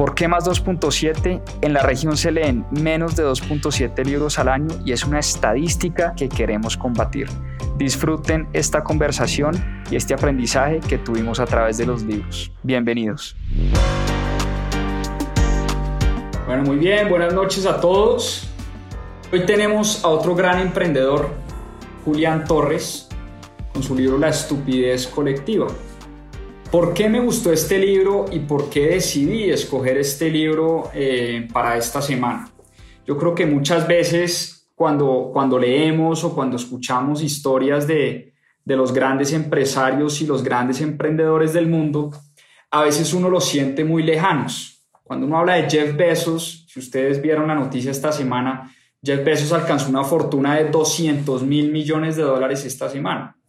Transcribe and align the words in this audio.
¿Por 0.00 0.14
qué 0.14 0.28
más 0.28 0.48
2.7? 0.48 1.42
En 1.60 1.74
la 1.74 1.82
región 1.82 2.16
se 2.16 2.32
leen 2.32 2.64
menos 2.70 3.16
de 3.16 3.22
2.7 3.22 4.02
libros 4.02 4.38
al 4.38 4.48
año 4.48 4.68
y 4.82 4.92
es 4.92 5.04
una 5.04 5.18
estadística 5.18 6.14
que 6.16 6.30
queremos 6.30 6.78
combatir. 6.78 7.28
Disfruten 7.76 8.48
esta 8.54 8.82
conversación 8.82 9.82
y 9.90 9.96
este 9.96 10.14
aprendizaje 10.14 10.80
que 10.80 10.96
tuvimos 10.96 11.38
a 11.38 11.44
través 11.44 11.76
de 11.76 11.84
los 11.84 12.02
libros. 12.02 12.50
Bienvenidos. 12.62 13.36
Bueno, 16.46 16.62
muy 16.62 16.76
bien, 16.76 17.10
buenas 17.10 17.34
noches 17.34 17.66
a 17.66 17.78
todos. 17.78 18.48
Hoy 19.30 19.44
tenemos 19.44 20.02
a 20.02 20.08
otro 20.08 20.34
gran 20.34 20.60
emprendedor, 20.60 21.28
Julián 22.06 22.46
Torres, 22.46 23.06
con 23.74 23.82
su 23.82 23.94
libro 23.94 24.16
La 24.16 24.30
estupidez 24.30 25.06
colectiva. 25.06 25.66
¿Por 26.70 26.94
qué 26.94 27.08
me 27.08 27.18
gustó 27.18 27.52
este 27.52 27.80
libro 27.80 28.26
y 28.30 28.38
por 28.38 28.70
qué 28.70 28.90
decidí 28.90 29.50
escoger 29.50 29.96
este 29.98 30.30
libro 30.30 30.88
eh, 30.94 31.48
para 31.52 31.76
esta 31.76 32.00
semana? 32.00 32.48
Yo 33.04 33.18
creo 33.18 33.34
que 33.34 33.44
muchas 33.44 33.88
veces 33.88 34.70
cuando, 34.76 35.30
cuando 35.32 35.58
leemos 35.58 36.22
o 36.22 36.32
cuando 36.32 36.54
escuchamos 36.54 37.22
historias 37.22 37.88
de, 37.88 38.34
de 38.64 38.76
los 38.76 38.92
grandes 38.92 39.32
empresarios 39.32 40.22
y 40.22 40.28
los 40.28 40.44
grandes 40.44 40.80
emprendedores 40.80 41.52
del 41.52 41.66
mundo, 41.66 42.12
a 42.70 42.84
veces 42.84 43.12
uno 43.14 43.28
los 43.28 43.46
siente 43.46 43.84
muy 43.84 44.04
lejanos. 44.04 44.86
Cuando 45.02 45.26
uno 45.26 45.38
habla 45.38 45.54
de 45.54 45.68
Jeff 45.68 45.96
Bezos, 45.96 46.66
si 46.68 46.78
ustedes 46.78 47.20
vieron 47.20 47.48
la 47.48 47.56
noticia 47.56 47.90
esta 47.90 48.12
semana, 48.12 48.72
Jeff 49.02 49.24
Bezos 49.24 49.52
alcanzó 49.52 49.88
una 49.88 50.04
fortuna 50.04 50.54
de 50.54 50.70
200 50.70 51.42
mil 51.42 51.72
millones 51.72 52.14
de 52.14 52.22
dólares 52.22 52.64
esta 52.64 52.88
semana. 52.88 53.39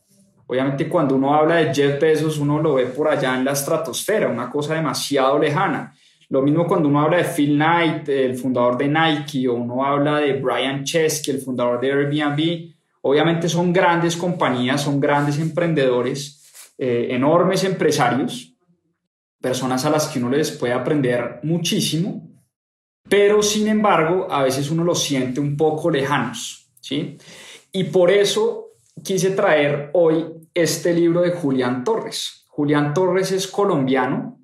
Obviamente 0.52 0.90
cuando 0.90 1.16
uno 1.16 1.34
habla 1.34 1.56
de 1.56 1.74
Jeff 1.74 1.98
Bezos, 1.98 2.38
uno 2.38 2.62
lo 2.62 2.74
ve 2.74 2.88
por 2.88 3.08
allá 3.08 3.38
en 3.38 3.46
la 3.46 3.54
estratosfera, 3.54 4.28
una 4.28 4.50
cosa 4.50 4.76
demasiado 4.76 5.40
lejana. 5.40 5.96
Lo 6.28 6.42
mismo 6.42 6.68
cuando 6.68 6.90
uno 6.90 7.00
habla 7.00 7.20
de 7.20 7.24
Phil 7.24 7.56
Knight, 7.56 8.10
el 8.10 8.36
fundador 8.36 8.78
de 8.78 8.90
Nike, 8.90 9.48
o 9.48 9.54
uno 9.54 9.86
habla 9.86 10.18
de 10.18 10.34
Brian 10.34 10.84
Chesky, 10.84 11.32
el 11.32 11.40
fundador 11.40 11.80
de 11.80 11.94
Airbnb. 11.94 12.70
Obviamente 13.04 13.48
son 13.48 13.72
grandes 13.72 14.18
compañías, 14.18 14.82
son 14.82 15.00
grandes 15.00 15.40
emprendedores, 15.40 16.74
eh, 16.78 17.08
enormes 17.12 17.64
empresarios, 17.64 18.54
personas 19.40 19.86
a 19.86 19.90
las 19.90 20.10
que 20.10 20.20
uno 20.20 20.32
les 20.32 20.52
puede 20.52 20.74
aprender 20.74 21.40
muchísimo, 21.44 22.30
pero 23.08 23.42
sin 23.42 23.70
embargo 23.70 24.28
a 24.30 24.44
veces 24.44 24.70
uno 24.70 24.84
los 24.84 25.02
siente 25.02 25.40
un 25.40 25.56
poco 25.56 25.90
lejanos, 25.90 26.74
¿sí? 26.82 27.18
Y 27.72 27.86
por 27.86 28.12
eso 28.12 28.72
quise 29.02 29.32
traer 29.32 29.92
hoy 29.94 30.41
este 30.54 30.94
libro 30.94 31.22
de 31.22 31.32
Julián 31.32 31.84
Torres. 31.84 32.46
Julián 32.48 32.94
Torres 32.94 33.32
es 33.32 33.48
colombiano, 33.48 34.40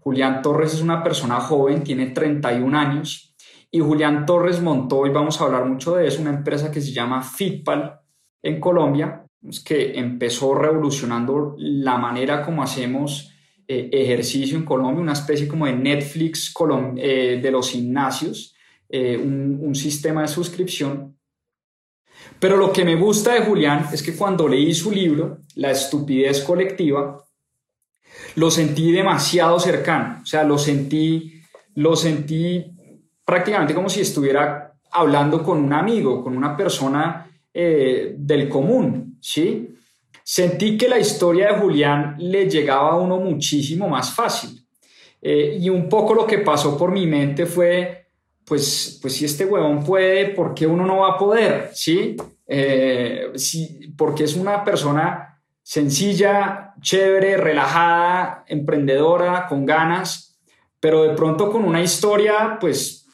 Julián 0.00 0.40
Torres 0.42 0.74
es 0.74 0.80
una 0.80 1.02
persona 1.02 1.40
joven, 1.40 1.82
tiene 1.82 2.06
31 2.06 2.78
años 2.78 3.34
y 3.70 3.80
Julián 3.80 4.24
Torres 4.24 4.62
montó, 4.62 5.06
y 5.06 5.10
vamos 5.10 5.40
a 5.40 5.44
hablar 5.44 5.66
mucho 5.66 5.96
de 5.96 6.06
eso, 6.06 6.22
una 6.22 6.30
empresa 6.30 6.70
que 6.70 6.80
se 6.80 6.92
llama 6.92 7.22
Fitpal 7.22 8.00
en 8.42 8.60
Colombia, 8.60 9.26
que 9.64 9.98
empezó 9.98 10.54
revolucionando 10.54 11.54
la 11.58 11.98
manera 11.98 12.42
como 12.42 12.62
hacemos 12.62 13.34
eh, 13.66 13.90
ejercicio 13.92 14.56
en 14.56 14.64
Colombia, 14.64 15.02
una 15.02 15.12
especie 15.12 15.46
como 15.46 15.66
de 15.66 15.74
Netflix 15.74 16.54
eh, 16.96 17.40
de 17.42 17.50
los 17.50 17.70
gimnasios, 17.70 18.54
eh, 18.88 19.18
un 19.18 19.74
sistema 19.74 20.22
de 20.22 20.28
suscripción. 20.28 21.17
Pero 22.40 22.56
lo 22.56 22.72
que 22.72 22.84
me 22.84 22.94
gusta 22.94 23.34
de 23.34 23.40
Julián 23.40 23.88
es 23.92 24.02
que 24.02 24.14
cuando 24.14 24.48
leí 24.48 24.72
su 24.74 24.90
libro, 24.90 25.38
La 25.56 25.70
estupidez 25.70 26.42
colectiva, 26.42 27.24
lo 28.36 28.50
sentí 28.50 28.92
demasiado 28.92 29.58
cercano, 29.58 30.20
o 30.22 30.26
sea, 30.26 30.44
lo 30.44 30.58
sentí, 30.58 31.42
lo 31.74 31.96
sentí 31.96 32.64
prácticamente 33.24 33.74
como 33.74 33.88
si 33.88 34.00
estuviera 34.00 34.74
hablando 34.92 35.42
con 35.42 35.58
un 35.58 35.72
amigo, 35.72 36.22
con 36.22 36.36
una 36.36 36.56
persona 36.56 37.28
eh, 37.52 38.14
del 38.16 38.48
común, 38.48 39.18
¿sí? 39.20 39.74
Sentí 40.22 40.76
que 40.76 40.88
la 40.88 40.98
historia 40.98 41.48
de 41.48 41.58
Julián 41.58 42.16
le 42.18 42.48
llegaba 42.48 42.92
a 42.92 42.96
uno 42.96 43.18
muchísimo 43.18 43.88
más 43.88 44.14
fácil. 44.14 44.64
Eh, 45.20 45.58
y 45.60 45.68
un 45.68 45.88
poco 45.88 46.14
lo 46.14 46.26
que 46.26 46.38
pasó 46.38 46.76
por 46.78 46.92
mi 46.92 47.06
mente 47.06 47.46
fue, 47.46 47.97
pues, 48.48 48.98
pues 49.02 49.14
si 49.14 49.24
este 49.24 49.44
huevón 49.44 49.84
puede, 49.84 50.30
¿por 50.30 50.54
qué 50.54 50.66
uno 50.66 50.86
no 50.86 50.98
va 50.98 51.10
a 51.10 51.18
poder? 51.18 51.70
¿Sí? 51.74 52.16
Eh, 52.46 53.30
sí 53.34 53.92
porque 53.96 54.24
es 54.24 54.34
una 54.34 54.64
persona 54.64 55.40
sencilla, 55.62 56.72
chévere, 56.80 57.36
relajada, 57.36 58.44
emprendedora, 58.46 59.46
con 59.46 59.66
ganas, 59.66 60.40
pero 60.80 61.02
de 61.02 61.14
pronto 61.14 61.50
con 61.52 61.64
una 61.64 61.82
historia 61.82 62.56
pues 62.58 63.06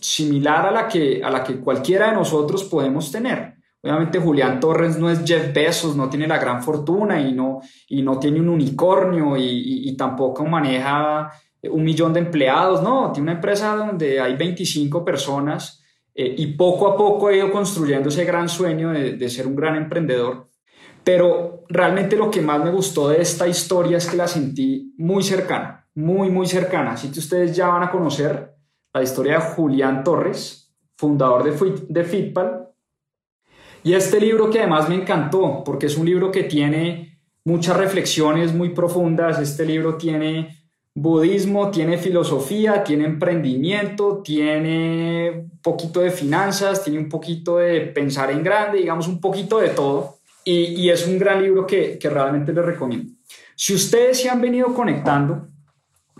similar 0.00 0.66
a 0.66 0.70
la 0.70 0.88
que, 0.88 1.22
a 1.22 1.30
la 1.30 1.44
que 1.44 1.60
cualquiera 1.60 2.08
de 2.08 2.14
nosotros 2.14 2.64
podemos 2.64 3.12
tener. 3.12 3.58
Obviamente 3.80 4.18
Julián 4.18 4.58
Torres 4.58 4.98
no 4.98 5.08
es 5.08 5.22
Jeff 5.24 5.52
Bezos, 5.54 5.94
no 5.94 6.08
tiene 6.08 6.26
la 6.26 6.38
gran 6.38 6.62
fortuna 6.62 7.20
y 7.20 7.32
no, 7.32 7.60
y 7.88 8.02
no 8.02 8.18
tiene 8.18 8.40
un 8.40 8.48
unicornio 8.48 9.36
y, 9.36 9.94
tampoco 9.96 10.44
maneja 10.44 11.30
un 11.62 11.82
millón 11.82 12.12
de 12.12 12.20
empleados, 12.20 12.82
no, 12.82 13.10
tiene 13.12 13.30
una 13.30 13.36
empresa 13.36 13.74
donde 13.74 14.20
hay 14.20 14.36
25 14.36 15.04
personas 15.04 15.82
eh, 16.14 16.34
y 16.38 16.48
poco 16.48 16.88
a 16.88 16.96
poco 16.96 17.28
ha 17.28 17.36
ido 17.36 17.50
construyendo 17.50 18.08
ese 18.08 18.24
gran 18.24 18.48
sueño 18.48 18.90
de, 18.90 19.12
de 19.12 19.28
ser 19.28 19.46
un 19.46 19.56
gran 19.56 19.76
emprendedor. 19.76 20.48
Pero 21.04 21.64
realmente 21.68 22.16
lo 22.16 22.30
que 22.30 22.42
más 22.42 22.62
me 22.62 22.70
gustó 22.70 23.08
de 23.08 23.22
esta 23.22 23.48
historia 23.48 23.98
es 23.98 24.06
que 24.06 24.16
la 24.16 24.28
sentí 24.28 24.94
muy 24.98 25.22
cercana, 25.22 25.88
muy, 25.94 26.28
muy 26.28 26.46
cercana. 26.46 26.92
Así 26.92 27.10
que 27.10 27.20
ustedes 27.20 27.56
ya 27.56 27.68
van 27.68 27.82
a 27.82 27.90
conocer 27.90 28.54
la 28.92 29.02
historia 29.02 29.34
de 29.34 29.40
Julián 29.40 30.04
Torres, 30.04 30.76
fundador 30.96 31.44
de, 31.44 31.86
de 31.88 32.04
Fitpal. 32.04 32.68
Y 33.84 33.94
este 33.94 34.20
libro 34.20 34.50
que 34.50 34.58
además 34.58 34.88
me 34.88 34.96
encantó, 34.96 35.62
porque 35.64 35.86
es 35.86 35.96
un 35.96 36.04
libro 36.04 36.30
que 36.30 36.44
tiene 36.44 37.20
muchas 37.44 37.76
reflexiones 37.76 38.52
muy 38.52 38.70
profundas. 38.70 39.38
Este 39.38 39.64
libro 39.64 39.96
tiene 39.96 40.57
budismo, 41.02 41.70
tiene 41.70 41.98
filosofía, 41.98 42.82
tiene 42.84 43.04
emprendimiento, 43.04 44.22
tiene 44.22 45.30
un 45.30 45.58
poquito 45.60 46.00
de 46.00 46.10
finanzas, 46.10 46.82
tiene 46.84 46.98
un 46.98 47.08
poquito 47.08 47.58
de 47.58 47.80
pensar 47.80 48.30
en 48.30 48.42
grande, 48.42 48.78
digamos 48.78 49.08
un 49.08 49.20
poquito 49.20 49.58
de 49.58 49.70
todo. 49.70 50.18
Y, 50.44 50.88
es 50.88 51.06
un 51.06 51.18
gran 51.18 51.42
libro 51.42 51.66
que, 51.66 51.98
realmente 52.02 52.54
les 52.54 52.64
recomiendo. 52.64 53.12
Si 53.54 53.74
ustedes 53.74 54.22
se 54.22 54.30
han 54.30 54.40
venido 54.40 54.72
conectando, 54.72 55.48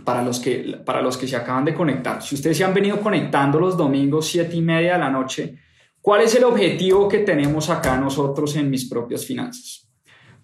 para 0.04 0.22
los, 0.22 0.38
que, 0.38 0.80
para 0.84 1.00
los 1.00 1.16
que 1.16 1.26
se 1.26 1.34
acaban 1.34 1.64
de 1.64 1.74
conectar, 1.74 2.22
si 2.22 2.34
ustedes 2.34 2.58
se 2.58 2.64
han 2.64 2.74
venido 2.74 3.00
conectando 3.00 3.58
los 3.58 3.76
domingos 3.76 4.26
siete 4.26 4.54
y 4.54 4.60
media 4.60 4.94
de 4.94 4.98
la 4.98 5.10
noche, 5.10 5.56
¿cuál 6.00 6.20
es 6.20 6.34
el 6.34 6.44
objetivo 6.44 7.08
que 7.08 7.20
tenemos 7.20 7.70
acá 7.70 7.96
nosotros 7.96 8.54
en 8.56 8.68
mis 8.68 8.88
propias 8.88 9.24
finanzas? 9.24 9.88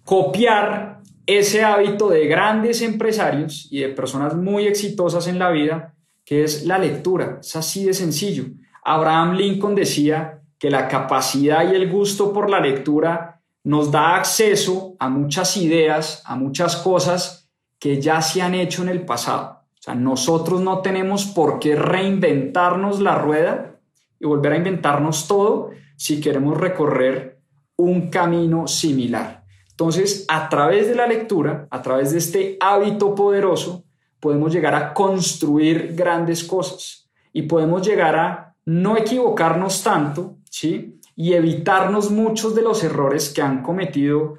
Copiar 0.03 1.01
ese 1.27 1.63
hábito 1.63 2.09
de 2.09 2.27
grandes 2.27 2.81
empresarios 2.81 3.67
y 3.71 3.79
de 3.79 3.89
personas 3.89 4.35
muy 4.35 4.67
exitosas 4.67 5.27
en 5.27 5.39
la 5.39 5.49
vida, 5.49 5.95
que 6.23 6.43
es 6.43 6.65
la 6.65 6.77
lectura. 6.77 7.39
Es 7.41 7.55
así 7.55 7.85
de 7.85 7.93
sencillo. 7.93 8.45
Abraham 8.83 9.35
Lincoln 9.35 9.75
decía 9.75 10.41
que 10.59 10.69
la 10.69 10.87
capacidad 10.87 11.71
y 11.71 11.75
el 11.75 11.89
gusto 11.89 12.31
por 12.31 12.49
la 12.49 12.59
lectura 12.59 13.41
nos 13.63 13.91
da 13.91 14.15
acceso 14.15 14.95
a 14.99 15.09
muchas 15.09 15.57
ideas, 15.57 16.21
a 16.25 16.35
muchas 16.35 16.75
cosas 16.75 17.49
que 17.79 17.99
ya 17.99 18.21
se 18.21 18.41
han 18.41 18.53
hecho 18.53 18.83
en 18.83 18.89
el 18.89 19.01
pasado. 19.01 19.63
O 19.73 19.81
sea, 19.81 19.95
nosotros 19.95 20.61
no 20.61 20.79
tenemos 20.79 21.25
por 21.25 21.59
qué 21.59 21.75
reinventarnos 21.75 22.99
la 22.99 23.15
rueda 23.15 23.79
y 24.19 24.25
volver 24.25 24.53
a 24.53 24.57
inventarnos 24.57 25.27
todo 25.27 25.71
si 25.95 26.21
queremos 26.21 26.57
recorrer 26.57 27.41
un 27.77 28.09
camino 28.09 28.67
similar. 28.67 29.44
Entonces, 29.75 30.23
a 30.29 30.47
través 30.47 30.87
de 30.87 30.95
la 30.95 31.05
lectura, 31.05 31.67
a 31.69 31.81
través 31.81 32.13
de 32.13 32.19
este 32.19 32.57
hábito 32.61 33.13
poderoso, 33.13 33.83
podemos 34.21 34.53
llegar 34.53 34.73
a 34.73 34.93
construir 34.93 35.93
grandes 35.95 36.45
cosas 36.45 37.09
y 37.33 37.41
podemos 37.41 37.85
llegar 37.85 38.15
a 38.15 38.55
no 38.63 38.95
equivocarnos 38.95 39.83
tanto, 39.83 40.37
¿sí? 40.49 40.97
y 41.13 41.33
evitarnos 41.33 42.09
muchos 42.09 42.55
de 42.55 42.61
los 42.61 42.85
errores 42.85 43.33
que 43.33 43.41
han 43.41 43.63
cometido 43.63 44.35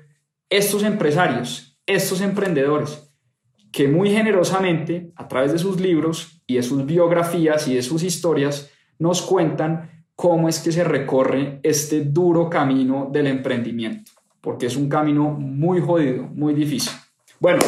estos 0.48 0.82
empresarios, 0.82 1.78
estos 1.84 2.22
emprendedores, 2.22 3.10
que 3.70 3.88
muy 3.88 4.10
generosamente, 4.10 5.12
a 5.16 5.28
través 5.28 5.52
de 5.52 5.58
sus 5.58 5.78
libros 5.78 6.42
y 6.46 6.56
de 6.56 6.62
sus 6.62 6.86
biografías 6.86 7.68
y 7.68 7.74
de 7.74 7.82
sus 7.82 8.02
historias, 8.02 8.70
nos 8.98 9.20
cuentan 9.20 10.04
cómo 10.14 10.48
es 10.48 10.60
que 10.60 10.72
se 10.72 10.82
recorre 10.82 11.60
este 11.62 12.00
duro 12.00 12.48
camino 12.48 13.10
del 13.12 13.26
emprendimiento. 13.26 14.12
Porque 14.46 14.66
es 14.66 14.76
un 14.76 14.88
camino 14.88 15.24
muy 15.24 15.80
jodido, 15.80 16.22
muy 16.22 16.54
difícil. 16.54 16.92
Bueno, 17.40 17.58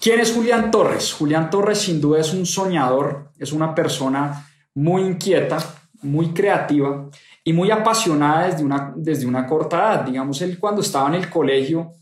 ¿quién 0.00 0.18
es 0.18 0.32
Julián 0.32 0.70
Torres? 0.70 1.12
Julián 1.12 1.50
Torres 1.50 1.76
sin 1.76 2.00
duda 2.00 2.20
es 2.20 2.32
un 2.32 2.46
soñador, 2.46 3.32
es 3.38 3.52
una 3.52 3.74
persona 3.74 4.48
muy 4.72 5.02
inquieta, 5.02 5.58
muy 6.00 6.28
creativa 6.28 7.10
y 7.44 7.52
muy 7.52 7.70
apasionada 7.70 8.46
desde 8.46 8.64
una, 8.64 8.94
desde 8.96 9.26
una 9.26 9.46
corta 9.46 9.76
edad. 9.76 10.04
Digamos, 10.06 10.40
él 10.40 10.58
cuando 10.58 10.80
estaba 10.80 11.10
en 11.10 11.16
el 11.16 11.28
colegio, 11.28 11.92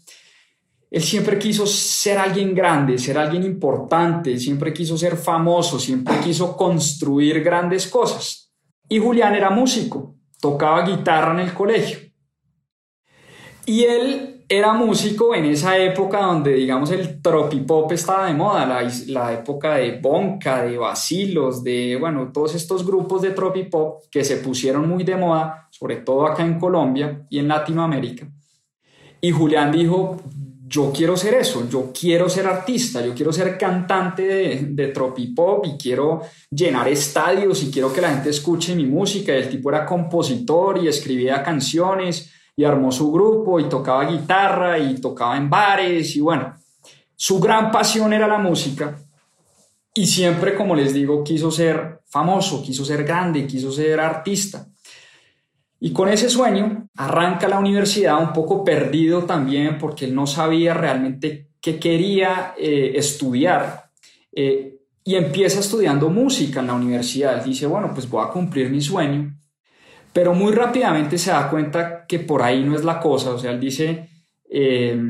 él 0.93 1.03
siempre 1.03 1.37
quiso 1.37 1.67
ser 1.67 2.19
alguien 2.19 2.55
grande, 2.55 2.99
ser 2.99 3.19
alguien 3.19 3.43
importante, 3.43 4.39
siempre 4.39 4.73
quiso 4.73 4.97
ser 4.97 5.17
famoso, 5.17 5.81
siempre 5.81 6.21
quiso 6.21 6.57
construir 6.57 7.43
grandes 7.43 7.89
cosas. 7.89 8.53
Y 8.89 9.01
Julián 9.01 9.35
era 9.35 9.51
músico, 9.51 10.15
tocaba 10.41 10.87
guitarra 10.87 11.33
en 11.33 11.49
el 11.49 11.53
colegio. 11.53 12.08
Y 13.69 13.85
él 13.85 14.47
era 14.49 14.73
músico 14.73 15.35
en 15.35 15.45
esa 15.45 15.77
época 15.77 16.23
donde, 16.23 16.55
digamos, 16.55 16.91
el 16.91 17.21
tropipop 17.21 17.93
estaba 17.93 18.27
de 18.27 18.33
moda, 18.33 18.65
la, 18.65 18.91
la 19.09 19.35
época 19.35 19.75
de 19.75 20.01
Bonca, 20.01 20.63
de 20.63 20.79
Basilos, 20.79 21.63
de, 21.63 21.99
bueno, 22.01 22.31
todos 22.33 22.55
estos 22.55 22.87
grupos 22.87 23.21
de 23.21 23.33
tropipop 23.33 24.05
que 24.11 24.25
se 24.25 24.39
pusieron 24.39 24.89
muy 24.89 25.05
de 25.05 25.17
moda, 25.17 25.69
sobre 25.71 25.97
todo 25.97 26.27
acá 26.27 26.47
en 26.47 26.59
Colombia 26.59 27.27
y 27.29 27.41
en 27.41 27.49
Latinoamérica. 27.49 28.27
Y 29.21 29.33
Julián 29.33 29.71
dijo, 29.71 30.17
yo 30.67 30.91
quiero 30.91 31.15
ser 31.15 31.35
eso, 31.35 31.69
yo 31.69 31.93
quiero 31.93 32.31
ser 32.31 32.47
artista, 32.47 33.05
yo 33.05 33.13
quiero 33.15 33.35
ser 33.35 33.59
cantante 33.59 34.23
de, 34.23 34.61
de 34.71 34.87
tropipop 34.89 35.67
y 35.67 35.77
quiero 35.77 36.23
llenar 36.51 36.89
estadios 36.89 37.63
y 37.65 37.71
quiero 37.71 37.93
que 37.93 38.01
la 38.01 38.13
gente 38.13 38.31
escuche 38.31 38.75
mi 38.75 38.87
música. 38.87 39.35
Y 39.35 39.43
el 39.43 39.51
tipo 39.51 39.69
era 39.69 39.85
compositor 39.85 40.79
y 40.83 40.89
escribía 40.89 41.43
canciones 41.43 42.33
y 42.59 42.65
armó 42.65 42.91
su 42.91 43.13
grupo 43.13 43.61
y 43.61 43.69
tocaba 43.69 44.05
guitarra 44.05 44.81
y 44.81 45.01
tocaba 45.01 45.37
en 45.37 45.49
bares 45.49 46.17
y 46.17 46.21
bueno, 46.21 46.57
su 47.15 47.39
gran 47.39 47.71
pasión 47.71 48.13
era 48.13 48.27
la 48.27 48.39
música 48.39 48.99
y 49.95 50.05
siempre, 50.05 50.57
como 50.57 50.75
les 50.75 50.93
digo, 50.93 51.23
quiso 51.23 51.53
ser 51.53 52.01
famoso, 52.07 52.61
quiso 52.61 52.85
ser 52.85 53.05
grande, 53.05 53.47
quiso 53.47 53.71
ser 53.71 54.01
artista. 54.01 54.67
Y 55.79 55.93
con 55.93 56.09
ese 56.09 56.29
sueño 56.29 56.89
arranca 56.97 57.47
la 57.47 57.61
universidad 57.61 58.21
un 58.21 58.33
poco 58.33 58.65
perdido 58.65 59.23
también 59.23 59.79
porque 59.79 60.07
él 60.07 60.15
no 60.17 60.27
sabía 60.27 60.75
realmente 60.75 61.51
qué 61.61 61.79
quería 61.79 62.55
eh, 62.59 62.95
estudiar. 62.97 63.93
Eh, 64.33 64.81
y 65.05 65.15
empieza 65.15 65.61
estudiando 65.61 66.11
música 66.11 66.59
en 66.59 66.67
la 66.67 66.75
universidad. 66.75 67.39
Él 67.39 67.45
dice, 67.45 67.69
bueno, 67.69 67.93
pues 67.95 68.11
voy 68.11 68.27
a 68.27 68.31
cumplir 68.31 68.69
mi 68.69 68.81
sueño. 68.81 69.38
Pero 70.19 70.35
muy 70.35 70.53
rápidamente 70.53 71.17
se 71.17 71.31
da 71.31 71.49
cuenta 71.49 72.05
que 72.05 72.19
por 72.19 72.43
ahí 72.43 72.65
no 72.65 72.75
es 72.75 72.83
la 72.83 72.99
cosa. 72.99 73.31
O 73.31 73.39
sea, 73.39 73.53
él 73.53 73.61
dice, 73.61 74.09
eh, 74.51 75.01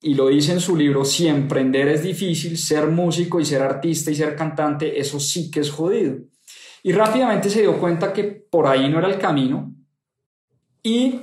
y 0.00 0.14
lo 0.14 0.26
dice 0.26 0.50
en 0.50 0.58
su 0.58 0.74
libro, 0.74 1.04
si 1.04 1.28
emprender 1.28 1.86
es 1.86 2.02
difícil, 2.02 2.58
ser 2.58 2.88
músico 2.88 3.38
y 3.38 3.44
ser 3.44 3.62
artista 3.62 4.10
y 4.10 4.16
ser 4.16 4.34
cantante, 4.34 4.98
eso 4.98 5.20
sí 5.20 5.48
que 5.48 5.60
es 5.60 5.70
jodido. 5.70 6.16
Y 6.82 6.90
rápidamente 6.90 7.50
se 7.50 7.60
dio 7.60 7.78
cuenta 7.78 8.12
que 8.12 8.24
por 8.24 8.66
ahí 8.66 8.88
no 8.88 8.98
era 8.98 9.06
el 9.06 9.20
camino 9.20 9.72
y 10.82 11.20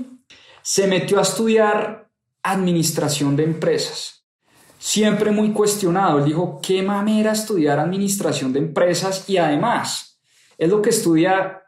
se 0.61 0.87
metió 0.87 1.19
a 1.19 1.23
estudiar 1.23 2.09
administración 2.41 3.35
de 3.35 3.43
empresas. 3.43 4.25
Siempre 4.79 5.31
muy 5.31 5.51
cuestionado, 5.51 6.19
él 6.19 6.23
dijo, 6.23 6.61
qué 6.63 6.81
mamera 6.81 7.33
estudiar 7.33 7.79
administración 7.79 8.53
de 8.53 8.59
empresas 8.59 9.29
y 9.29 9.35
además 9.35 10.21
es 10.57 10.69
lo 10.69 10.81
que 10.81 10.91
estudia 10.91 11.63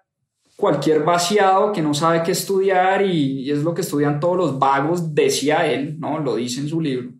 cualquier 0.57 1.03
vaciado 1.03 1.71
que 1.71 1.81
no 1.81 1.93
sabe 1.93 2.23
qué 2.23 2.31
estudiar 2.31 3.05
y 3.05 3.49
es 3.49 3.59
lo 3.59 3.73
que 3.73 3.81
estudian 3.81 4.19
todos 4.19 4.35
los 4.35 4.59
vagos, 4.59 5.13
decía 5.13 5.65
él, 5.71 5.97
¿no? 5.99 6.19
Lo 6.19 6.35
dice 6.35 6.59
en 6.59 6.67
su 6.67 6.81
libro. 6.81 7.11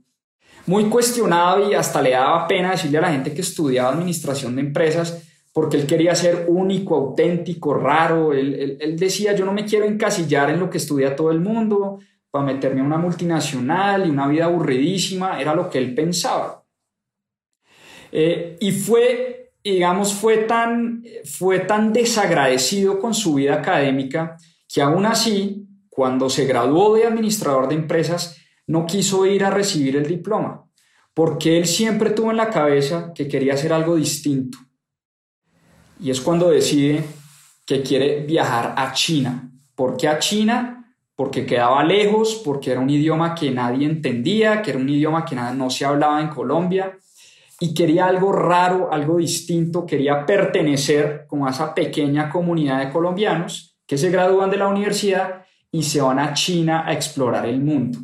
Muy 0.66 0.86
cuestionado 0.90 1.70
y 1.70 1.76
hasta 1.76 2.02
le 2.02 2.10
daba 2.10 2.48
pena 2.48 2.72
decirle 2.72 2.98
a 2.98 3.02
la 3.02 3.12
gente 3.12 3.34
que 3.34 3.42
estudiaba 3.42 3.94
administración 3.94 4.56
de 4.56 4.62
empresas 4.64 5.24
porque 5.54 5.78
él 5.78 5.88
quería 5.88 6.14
ser 6.14 6.46
único, 6.50 6.96
auténtico, 6.96 7.74
raro. 7.74 8.32
Él, 8.32 8.96
decía, 8.96 9.34
yo 9.34 9.44
no 9.44 9.54
me 9.54 9.66
quiero 9.66 9.86
encasillar 9.86 10.52
en 10.52 10.60
lo 10.60 10.70
que 10.70 10.78
estudia 10.78 11.16
todo 11.16 11.32
el 11.32 11.40
mundo 11.40 12.00
para 12.30 12.46
meterme 12.46 12.82
a 12.82 12.84
una 12.84 13.00
multinacional 13.00 14.06
y 14.06 14.12
una 14.12 14.28
vida 14.28 14.46
aburridísima, 14.46 15.42
era 15.42 15.56
lo 15.56 15.68
que 15.68 15.80
él 15.80 15.96
pensaba. 15.96 16.64
Eh, 18.12 18.58
y 18.60 18.72
fue, 18.72 19.47
digamos, 19.72 20.14
fue 20.14 20.38
tan, 20.38 21.04
fue 21.26 21.60
tan 21.60 21.94
desagradecido 21.94 23.00
con 23.00 23.14
su 23.14 23.36
vida 23.36 23.56
académica 23.56 24.38
que 24.68 24.82
aún 24.82 25.06
así, 25.06 25.68
cuando 25.90 26.30
se 26.30 26.46
graduó 26.46 26.96
de 26.96 27.06
administrador 27.06 27.68
de 27.70 27.76
empresas, 27.76 28.38
no 28.68 28.86
quiso 28.86 29.26
ir 29.26 29.44
a 29.44 29.50
recibir 29.50 29.96
el 29.96 30.08
diploma, 30.08 30.66
porque 31.14 31.58
él 31.58 31.66
siempre 31.66 32.12
tuvo 32.12 32.32
en 32.32 32.38
la 32.38 32.50
cabeza 32.50 33.12
que 33.16 33.28
quería 33.28 33.54
hacer 33.54 33.74
algo 33.74 33.96
distinto 33.96 34.58
y 36.00 36.12
es 36.12 36.22
cuando 36.22 36.50
decide 36.50 37.04
que 37.66 37.82
quiere 37.82 38.22
viajar 38.22 38.76
a 38.78 38.94
China. 38.94 39.52
¿Por 39.76 39.98
qué 39.98 40.08
a 40.08 40.20
China? 40.20 40.94
Porque 41.16 41.46
quedaba 41.46 41.84
lejos, 41.84 42.42
porque 42.46 42.72
era 42.72 42.80
un 42.80 42.90
idioma 42.90 43.34
que 43.34 43.52
nadie 43.52 43.86
entendía, 43.86 44.62
que 44.62 44.72
era 44.72 44.80
un 44.80 44.90
idioma 44.90 45.26
que 45.26 45.36
no 45.36 45.70
se 45.70 45.86
hablaba 45.86 46.22
en 46.22 46.30
Colombia 46.30 46.98
y 47.60 47.74
quería 47.74 48.06
algo 48.06 48.32
raro, 48.32 48.92
algo 48.92 49.18
distinto, 49.18 49.86
quería 49.86 50.26
pertenecer 50.26 51.26
como 51.28 51.48
a 51.48 51.52
esa 51.52 51.74
pequeña 51.74 52.30
comunidad 52.30 52.80
de 52.80 52.92
colombianos 52.92 53.78
que 53.86 53.98
se 53.98 54.12
gradúan 54.12 54.50
de 54.50 54.58
la 54.58 54.68
universidad 54.68 55.46
y 55.72 55.84
se 55.84 56.02
van 56.02 56.20
a 56.20 56.34
China 56.34 56.84
a 56.86 56.94
explorar 56.94 57.46
el 57.46 57.60
mundo. 57.60 58.00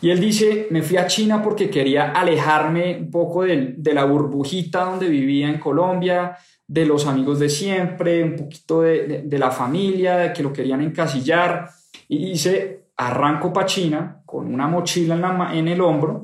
Y 0.00 0.10
él 0.10 0.20
dice, 0.20 0.68
me 0.70 0.82
fui 0.82 0.96
a 0.96 1.06
China 1.06 1.42
porque 1.42 1.70
quería 1.70 2.12
alejarme 2.12 2.98
un 2.98 3.10
poco 3.10 3.42
de, 3.42 3.74
de 3.76 3.94
la 3.94 4.04
burbujita 4.04 4.84
donde 4.84 5.08
vivía 5.08 5.48
en 5.48 5.58
Colombia, 5.58 6.36
de 6.66 6.86
los 6.86 7.06
amigos 7.06 7.38
de 7.38 7.48
siempre, 7.48 8.22
un 8.22 8.36
poquito 8.36 8.82
de, 8.82 9.26
la 9.30 9.50
familia, 9.50 10.16
de 10.16 10.32
que 10.32 10.42
lo 10.42 10.52
querían 10.52 10.80
encasillar. 10.80 11.68
Y 12.08 12.30
dice, 12.30 12.86
arranco 12.96 13.52
para 13.52 13.66
China 13.66 14.22
con 14.24 14.52
una 14.52 14.66
mochila 14.68 15.14
en, 15.14 15.58
en 15.58 15.68
el 15.68 15.80
hombro 15.80 16.22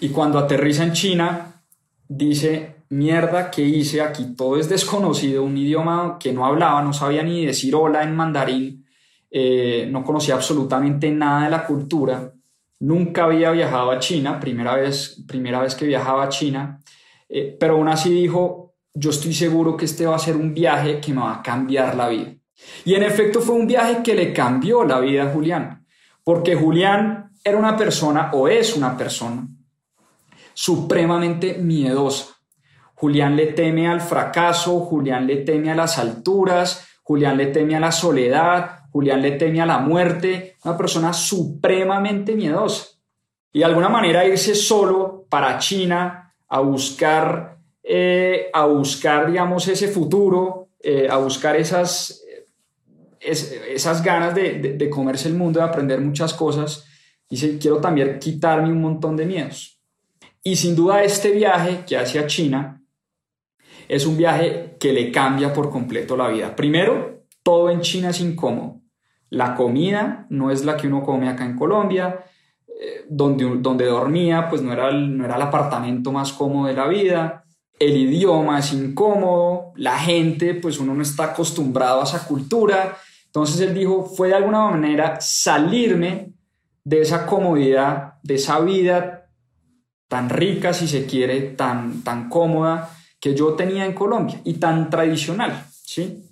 y 0.00 0.08
cuando 0.08 0.38
aterriza 0.38 0.82
en 0.82 0.92
China 0.92 1.62
dice, 2.08 2.76
mierda, 2.88 3.50
¿qué 3.50 3.62
hice 3.62 4.00
aquí? 4.00 4.34
Todo 4.34 4.58
es 4.58 4.68
desconocido, 4.68 5.44
un 5.44 5.56
idioma 5.56 6.16
que 6.18 6.32
no 6.32 6.46
hablaba, 6.46 6.82
no 6.82 6.92
sabía 6.92 7.22
ni 7.22 7.44
decir 7.44 7.74
hola 7.74 8.02
en 8.02 8.16
mandarín, 8.16 8.86
eh, 9.30 9.86
no 9.90 10.02
conocía 10.02 10.34
absolutamente 10.34 11.10
nada 11.10 11.44
de 11.44 11.50
la 11.50 11.66
cultura, 11.66 12.32
nunca 12.80 13.24
había 13.24 13.50
viajado 13.50 13.90
a 13.90 13.98
China, 13.98 14.40
primera 14.40 14.74
vez, 14.74 15.22
primera 15.28 15.60
vez 15.60 15.74
que 15.74 15.86
viajaba 15.86 16.24
a 16.24 16.28
China, 16.30 16.80
eh, 17.28 17.56
pero 17.60 17.74
aún 17.74 17.88
así 17.88 18.10
dijo, 18.10 18.74
yo 18.94 19.10
estoy 19.10 19.34
seguro 19.34 19.76
que 19.76 19.84
este 19.84 20.06
va 20.06 20.16
a 20.16 20.18
ser 20.18 20.34
un 20.34 20.54
viaje 20.54 20.98
que 20.98 21.12
me 21.12 21.20
va 21.20 21.36
a 21.36 21.42
cambiar 21.42 21.94
la 21.94 22.08
vida. 22.08 22.34
Y 22.84 22.94
en 22.94 23.02
efecto 23.02 23.40
fue 23.40 23.54
un 23.54 23.66
viaje 23.66 24.02
que 24.02 24.14
le 24.14 24.32
cambió 24.32 24.82
la 24.84 24.98
vida 24.98 25.24
a 25.24 25.32
Julián, 25.32 25.86
porque 26.24 26.56
Julián 26.56 27.30
era 27.44 27.58
una 27.58 27.76
persona 27.76 28.30
o 28.32 28.48
es 28.48 28.76
una 28.76 28.96
persona 28.96 29.46
supremamente 30.60 31.54
miedosa. 31.54 32.36
Julián 32.94 33.34
le 33.34 33.46
teme 33.46 33.88
al 33.88 34.02
fracaso, 34.02 34.80
Julián 34.80 35.26
le 35.26 35.36
teme 35.36 35.70
a 35.70 35.74
las 35.74 35.98
alturas, 35.98 36.86
Julián 37.02 37.38
le 37.38 37.46
teme 37.46 37.76
a 37.76 37.80
la 37.80 37.90
soledad, 37.90 38.80
Julián 38.92 39.22
le 39.22 39.32
teme 39.32 39.62
a 39.62 39.66
la 39.66 39.78
muerte, 39.78 40.56
una 40.62 40.76
persona 40.76 41.14
supremamente 41.14 42.36
miedosa. 42.36 42.88
Y 43.54 43.60
de 43.60 43.64
alguna 43.64 43.88
manera 43.88 44.26
irse 44.26 44.54
solo 44.54 45.24
para 45.30 45.56
China 45.56 46.34
a 46.46 46.60
buscar 46.60 47.56
eh, 47.82 48.50
a 48.52 48.66
buscar, 48.66 49.28
digamos, 49.28 49.66
ese 49.66 49.88
futuro, 49.88 50.68
eh, 50.78 51.08
a 51.10 51.16
buscar 51.16 51.56
esas, 51.56 52.22
esas 53.18 54.02
ganas 54.02 54.34
de, 54.34 54.76
de, 54.76 54.90
comerse 54.90 55.28
el 55.28 55.34
mundo, 55.34 55.58
de 55.60 55.64
aprender 55.64 56.02
muchas 56.02 56.34
cosas. 56.34 56.84
Dice, 57.30 57.56
quiero 57.58 57.78
también 57.78 58.18
quitarme 58.18 58.70
un 58.70 58.82
montón 58.82 59.16
de 59.16 59.24
miedos. 59.24 59.79
Y 60.42 60.56
sin 60.56 60.74
duda 60.74 61.02
este 61.02 61.30
viaje 61.32 61.84
que 61.86 61.96
hace 61.96 62.18
a 62.18 62.26
China 62.26 62.82
es 63.88 64.06
un 64.06 64.16
viaje 64.16 64.76
que 64.78 64.92
le 64.92 65.10
cambia 65.10 65.52
por 65.52 65.70
completo 65.70 66.16
la 66.16 66.28
vida. 66.28 66.54
Primero, 66.56 67.24
todo 67.42 67.70
en 67.70 67.80
China 67.80 68.10
es 68.10 68.20
incómodo. 68.20 68.80
La 69.28 69.54
comida 69.54 70.26
no 70.30 70.50
es 70.50 70.64
la 70.64 70.76
que 70.76 70.86
uno 70.86 71.02
come 71.02 71.28
acá 71.28 71.44
en 71.44 71.56
Colombia. 71.56 72.24
Eh, 72.68 73.04
donde, 73.08 73.44
donde 73.58 73.84
dormía, 73.84 74.48
pues 74.48 74.62
no 74.62 74.72
era, 74.72 74.90
no 74.90 75.24
era 75.24 75.36
el 75.36 75.42
apartamento 75.42 76.12
más 76.12 76.32
cómodo 76.32 76.66
de 76.66 76.72
la 76.72 76.88
vida 76.88 77.44
el 77.80 77.96
idioma 77.96 78.58
es 78.58 78.74
incómodo, 78.74 79.72
la 79.74 79.98
gente, 79.98 80.54
pues 80.54 80.78
uno 80.78 80.94
no 80.94 81.02
está 81.02 81.24
acostumbrado 81.24 82.02
a 82.02 82.04
esa 82.04 82.26
cultura. 82.26 82.98
Entonces 83.24 83.58
él 83.62 83.72
dijo, 83.72 84.04
fue 84.04 84.28
de 84.28 84.34
alguna 84.34 84.66
manera 84.66 85.18
salirme 85.18 86.34
de 86.84 87.00
esa 87.00 87.24
comodidad, 87.24 88.14
de 88.22 88.34
esa 88.34 88.60
vida 88.60 89.19
tan 90.10 90.28
rica, 90.28 90.74
si 90.74 90.88
se 90.88 91.06
quiere, 91.06 91.40
tan, 91.54 92.02
tan 92.02 92.28
cómoda 92.28 92.90
que 93.20 93.32
yo 93.32 93.52
tenía 93.52 93.86
en 93.86 93.92
Colombia 93.92 94.40
y 94.42 94.54
tan 94.54 94.90
tradicional, 94.90 95.64
¿sí? 95.70 96.24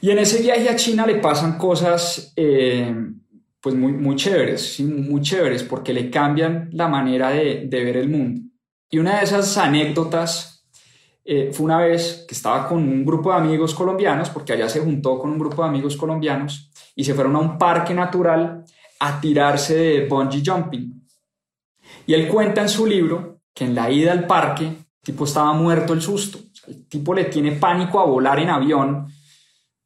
Y 0.00 0.10
en 0.10 0.18
ese 0.18 0.40
viaje 0.40 0.70
a 0.70 0.76
China 0.76 1.06
le 1.06 1.16
pasan 1.16 1.58
cosas 1.58 2.32
eh, 2.34 2.96
pues 3.60 3.74
muy, 3.74 3.92
muy 3.92 4.16
chéveres, 4.16 4.80
muy 4.80 5.20
chéveres, 5.20 5.64
porque 5.64 5.92
le 5.92 6.10
cambian 6.10 6.70
la 6.72 6.88
manera 6.88 7.28
de, 7.28 7.68
ver 7.70 7.98
el 7.98 8.08
mundo. 8.08 8.40
Y 8.88 8.98
una 8.98 9.18
de 9.18 9.24
esas 9.24 9.58
anécdotas 9.58 10.66
eh, 11.26 11.50
fue 11.52 11.66
una 11.66 11.78
vez 11.78 12.24
que 12.26 12.34
estaba 12.34 12.66
con 12.66 12.78
un 12.78 13.04
grupo 13.04 13.32
de 13.32 13.36
amigos 13.36 13.74
colombianos, 13.74 14.30
porque 14.30 14.54
allá 14.54 14.70
se 14.70 14.80
juntó 14.80 15.18
con 15.18 15.30
un 15.30 15.38
grupo 15.38 15.62
de 15.62 15.68
amigos 15.68 15.94
colombianos, 15.98 16.72
y 16.96 17.04
se 17.04 17.12
fueron 17.12 17.36
a 17.36 17.40
un 17.40 17.58
parque 17.58 17.92
natural 17.92 18.64
a 18.98 19.20
tirarse 19.20 19.76
de 19.76 20.06
bungee 20.06 20.42
jumping. 20.42 21.01
Y 22.06 22.14
él 22.14 22.28
cuenta 22.28 22.62
en 22.62 22.68
su 22.68 22.86
libro 22.86 23.40
que 23.54 23.64
en 23.64 23.74
la 23.74 23.90
ida 23.90 24.12
al 24.12 24.26
parque, 24.26 24.66
el 24.66 24.86
tipo 25.02 25.24
estaba 25.24 25.52
muerto 25.52 25.92
el 25.92 26.02
susto. 26.02 26.38
el 26.68 26.86
tipo 26.88 27.14
le 27.14 27.24
tiene 27.24 27.52
pánico 27.52 28.00
a 28.00 28.04
volar 28.04 28.38
en 28.38 28.50
avión 28.50 29.06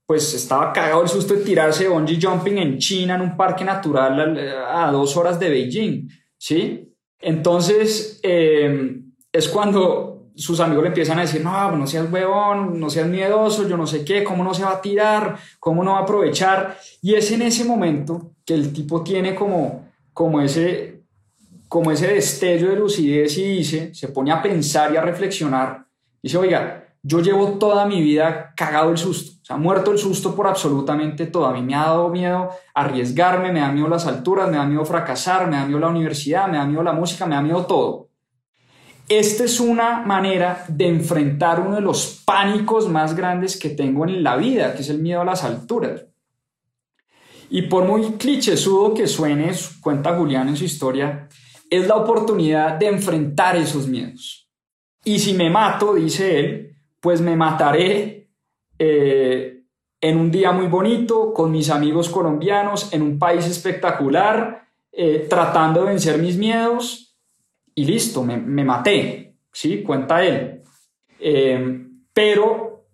pues 0.07 0.33
estaba 0.35 0.73
cagado 0.73 1.03
el 1.03 1.09
susto 1.09 1.35
de 1.35 1.43
tirarse 1.43 1.89
bungee 1.89 2.21
jumping 2.23 2.59
en 2.59 2.79
China, 2.79 3.17
en 3.17 3.23
un 3.23 3.37
parque 3.37 3.65
natural 3.65 4.39
a, 4.73 4.91
dos 4.93 5.17
horas 5.17 5.39
de 5.41 5.51
Beijing, 5.51 6.09
¿sí? 6.39 6.95
Entonces, 7.19 8.21
eh, 8.23 9.01
es 9.33 9.49
cuando 9.49 10.31
sus 10.37 10.61
amigos 10.61 10.85
le 10.85 10.89
empiezan 10.89 11.19
a 11.19 11.23
decir, 11.23 11.43
no, 11.43 11.73
no 11.73 11.87
seas 11.87 12.11
huevón, 12.13 12.79
no 12.79 12.89
seas 12.89 13.09
miedoso, 13.09 13.67
yo 13.67 13.77
no 13.77 13.87
sé 13.87 14.05
qué, 14.05 14.23
cómo 14.23 14.45
no 14.45 14.55
se 14.55 14.63
va 14.63 14.73
a 14.73 14.81
tirar, 14.81 15.37
cómo 15.59 15.83
no 15.83 15.93
va 15.93 16.01
a 16.01 16.03
aprovechar. 16.03 16.79
Y 17.03 17.15
es 17.15 17.33
en 17.33 17.43
ese 17.43 17.65
momento 17.65 18.35
que 18.45 18.55
el 18.55 18.73
tipo 18.73 19.03
tiene 19.03 19.35
como, 19.35 19.89
como, 20.13 20.41
ese, 20.41 20.96
como 21.69 21.91
ese 21.91 22.09
destello 22.09 22.71
de 22.71 22.77
lucidez 22.77 23.37
y 23.39 23.57
dice, 23.57 23.95
se 23.95 24.09
pone 24.09 24.33
a 24.33 24.43
pensar 24.43 24.93
y 24.93 24.97
a 24.97 25.03
reflexionar. 25.03 25.87
Dice, 26.23 26.39
oiga, 26.39 26.87
yo 27.03 27.21
llevo 27.21 27.59
toda 27.59 27.87
mi 27.87 28.03
vida 28.03 28.53
cagado 28.57 28.91
el 28.91 28.99
susto, 28.99 29.39
o 29.41 29.45
sea, 29.45 29.57
muerto 29.57 29.93
el 29.93 29.99
susto 29.99 30.35
por 30.35 30.49
absolutamente 30.49 31.27
todo. 31.27 31.47
A 31.47 31.53
mí 31.53 31.63
me 31.63 31.75
ha 31.75 31.85
dado 31.85 32.09
miedo 32.09 32.51
arriesgarme, 32.75 33.53
me 33.53 33.61
da 33.61 33.71
miedo 33.71 33.89
las 33.89 34.07
alturas, 34.07 34.51
me 34.51 34.57
da 34.57 34.65
miedo 34.65 34.85
fracasar, 34.85 35.49
me 35.49 35.57
da 35.57 35.67
miedo 35.67 35.79
la 35.79 35.89
universidad, 35.89 36.49
me 36.49 36.57
da 36.57 36.65
miedo 36.65 36.83
la 36.83 36.93
música, 36.93 37.27
me 37.27 37.37
da 37.37 37.43
miedo 37.43 37.65
todo. 37.67 38.09
Esta 39.09 39.45
es 39.45 39.61
una 39.61 40.01
manera 40.01 40.65
de 40.67 40.89
enfrentar 40.89 41.61
uno 41.61 41.77
de 41.77 41.81
los 41.81 42.23
pánicos 42.25 42.89
más 42.89 43.15
grandes 43.15 43.57
que 43.57 43.71
tengo 43.71 44.05
en 44.05 44.25
la 44.25 44.35
vida, 44.35 44.75
que 44.75 44.83
es 44.83 44.89
el 44.89 44.99
miedo 44.99 45.21
a 45.21 45.25
las 45.25 45.45
alturas. 45.45 46.07
Y 47.49 47.63
por 47.63 47.85
muy 47.85 48.15
clichésudo 48.15 48.95
que 48.95 49.07
suene, 49.07 49.53
cuenta 49.81 50.17
Julián 50.17 50.49
en 50.49 50.57
su 50.57 50.65
historia, 50.65 51.29
es 51.71 51.87
la 51.87 51.97
oportunidad 51.97 52.75
de 52.75 52.87
enfrentar 52.87 53.57
esos 53.57 53.89
miedos. 53.89 54.49
Y 55.05 55.19
si 55.19 55.35
me 55.35 55.51
mato, 55.51 55.95
dice 55.95 56.39
él, 56.39 56.77
pues 57.01 57.21
me 57.21 57.37
mataré 57.37 58.31
eh, 58.79 59.63
en 60.01 60.19
un 60.19 60.31
día 60.31 60.53
muy 60.53 60.67
bonito, 60.67 61.33
con 61.33 61.51
mis 61.51 61.71
amigos 61.71 62.09
colombianos, 62.09 62.93
en 62.93 63.03
un 63.03 63.19
país 63.19 63.47
espectacular, 63.47 64.69
eh, 64.93 65.27
tratando 65.29 65.81
de 65.81 65.91
vencer 65.91 66.19
mis 66.19 66.37
miedos 66.37 67.19
y 67.75 67.85
listo, 67.85 68.23
me, 68.23 68.65
maté, 68.65 69.37
¿sí? 69.53 69.83
Cuenta 69.83 70.25
él. 70.25 70.63
Eh, 71.21 71.87
pero 72.13 72.87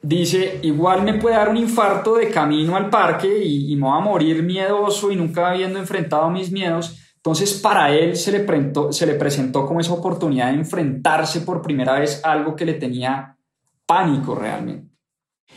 dice, 0.00 0.58
igual 0.62 1.02
me 1.02 1.14
puede 1.14 1.36
dar 1.36 1.50
un 1.50 1.58
infarto 1.58 2.16
de 2.16 2.30
camino 2.30 2.76
al 2.76 2.88
parque 2.88 3.44
y, 3.44 3.72
y 3.72 3.76
me 3.76 3.82
voy 3.82 3.98
a 3.98 4.00
morir 4.00 4.42
miedoso 4.42 5.12
y 5.12 5.16
nunca 5.16 5.50
habiendo 5.50 5.78
enfrentado 5.78 6.30
mis 6.30 6.50
miedos. 6.50 7.09
Entonces, 7.22 7.60
para 7.60 7.92
él 7.94 8.16
se 8.16 8.32
le, 8.32 8.72
se 8.92 9.06
le 9.06 9.14
presentó 9.14 9.66
como 9.66 9.80
esa 9.80 9.92
oportunidad 9.92 10.50
de 10.50 10.58
enfrentarse 10.58 11.42
por 11.42 11.60
primera 11.60 12.00
vez 12.00 12.24
a 12.24 12.32
algo 12.32 12.56
que 12.56 12.64
le 12.64 12.74
tenía 12.74 13.36
pánico 13.84 14.34
realmente. 14.34 14.90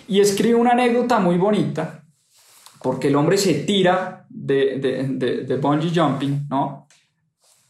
Y 0.10 0.20
escribe 0.20 0.56
una 0.56 0.72
anécdota 0.72 1.20
muy 1.20 1.38
bonita, 1.38 2.04
porque 2.82 3.08
el 3.08 3.16
hombre 3.16 3.38
se 3.38 3.54
tira 3.54 4.26
de, 4.30 4.78
de, 4.78 5.46
de, 5.46 5.58
bungee 5.58 5.94
jumping, 5.96 6.48
¿no? 6.50 6.88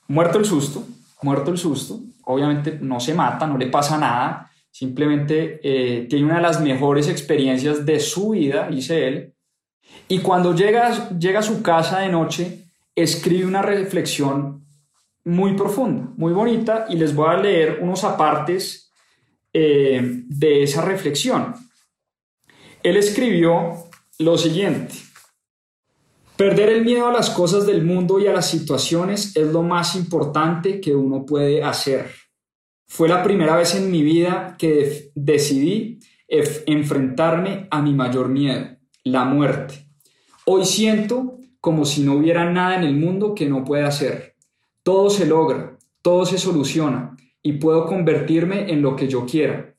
Muerto 0.08 0.40
el 0.40 0.46
susto, 0.46 0.84
muerto 1.22 1.52
el 1.52 1.60
susto, 1.60 2.00
obviamente 2.26 2.80
no 2.82 3.00
se 3.00 3.14
mata, 3.14 3.46
no 3.46 3.60
le 3.60 3.68
pasa 3.68 4.00
nada, 4.00 4.50
simplemente 4.72 5.60
eh, 5.64 6.08
tiene 6.10 6.26
una 6.26 6.38
de 6.38 6.42
las 6.42 6.62
mejores 6.62 7.08
experiencias 7.10 7.86
de 7.86 8.00
su 8.00 8.32
vida, 8.32 8.68
dice 8.70 9.08
él, 9.08 9.34
y 10.08 10.20
cuando 10.20 10.56
llega, 10.56 11.10
llega 11.10 11.42
a 11.42 11.44
su 11.44 11.62
casa 11.62 12.00
de 12.00 12.10
noche, 12.10 12.62
escribe 12.96 13.46
una 13.46 13.62
reflexión 13.62 14.66
muy 15.26 15.56
profunda, 15.56 16.12
muy 16.18 16.34
bonita, 16.34 16.86
y 16.90 16.96
les 16.96 17.16
voy 17.16 17.30
a 17.30 17.38
leer 17.38 17.80
unos 17.82 18.04
apartes 18.04 18.92
eh, 19.54 20.02
de 20.28 20.64
esa 20.64 20.82
reflexión. 20.82 21.54
Él 22.82 22.98
escribió 22.98 23.74
lo 24.20 24.38
siguiente. 24.38 24.96
Perder 26.36 26.70
el 26.70 26.84
miedo 26.84 27.08
a 27.08 27.12
las 27.12 27.30
cosas 27.30 27.66
del 27.66 27.84
mundo 27.84 28.20
y 28.20 28.28
a 28.28 28.34
las 28.34 28.50
situaciones 28.50 29.36
es 29.36 29.48
lo 29.48 29.62
más 29.62 29.96
importante 29.96 30.82
que 30.82 30.96
uno 30.96 31.26
puede 31.26 31.64
hacer. 31.64 32.12
Fue 32.88 33.08
la 33.08 33.24
primera 33.24 33.56
vez 33.56 33.76
en 33.76 33.90
mi 33.90 34.04
vida 34.04 34.56
que 34.58 35.12
decidí 35.16 36.00
enfrentarme 36.28 37.68
a 37.70 37.82
mi 37.82 37.94
mayor 37.94 38.30
miedo, 38.30 38.78
la 39.04 39.26
muerte. 39.26 39.88
Hoy 40.46 40.66
siento 40.66 41.38
como 41.63 41.86
si 41.86 42.03
no 42.03 42.15
hubiera 42.15 42.51
nada 42.51 42.75
en 42.75 42.84
el 42.84 42.93
mundo 42.93 43.34
que 43.34 43.48
no 43.48 43.63
pueda 43.63 43.88
hacer. 43.88 44.36
Todo 44.84 45.10
se 45.10 45.25
logra, 45.25 45.77
todo 46.01 46.25
se 46.25 46.38
soluciona 46.38 47.15
y 47.41 47.53
puedo 47.53 47.86
convertirme 47.86 48.70
en 48.70 48.82
lo 48.82 48.98
que 48.98 49.08
yo 49.08 49.25
quiera. 49.25 49.74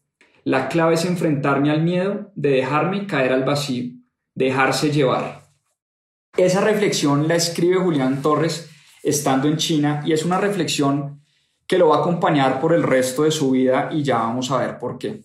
La 0.44 0.68
clave 0.68 0.94
es 0.94 1.04
enfrentarme 1.04 1.70
al 1.70 1.82
miedo 1.82 2.32
de 2.36 2.52
dejarme 2.52 3.06
caer 3.06 3.34
al 3.34 3.44
vacío, 3.44 3.92
dejarse 4.34 4.92
llevar. 4.92 5.42
Esa 6.38 6.62
reflexión 6.62 7.28
la 7.28 7.34
escribe 7.34 7.76
Julián 7.76 8.22
Torres 8.22 8.70
estando 9.02 9.46
en 9.46 9.58
China 9.58 10.02
y 10.06 10.14
es 10.14 10.24
una 10.24 10.40
reflexión 10.40 11.20
que 11.66 11.76
lo 11.76 11.88
va 11.88 11.96
a 11.96 12.00
acompañar 12.00 12.62
por 12.62 12.72
el 12.72 12.82
resto 12.82 13.24
de 13.24 13.30
su 13.30 13.50
vida 13.50 13.90
y 13.92 14.02
ya 14.02 14.20
vamos 14.20 14.50
a 14.50 14.56
ver 14.56 14.78
por 14.78 14.96
qué. 14.96 15.20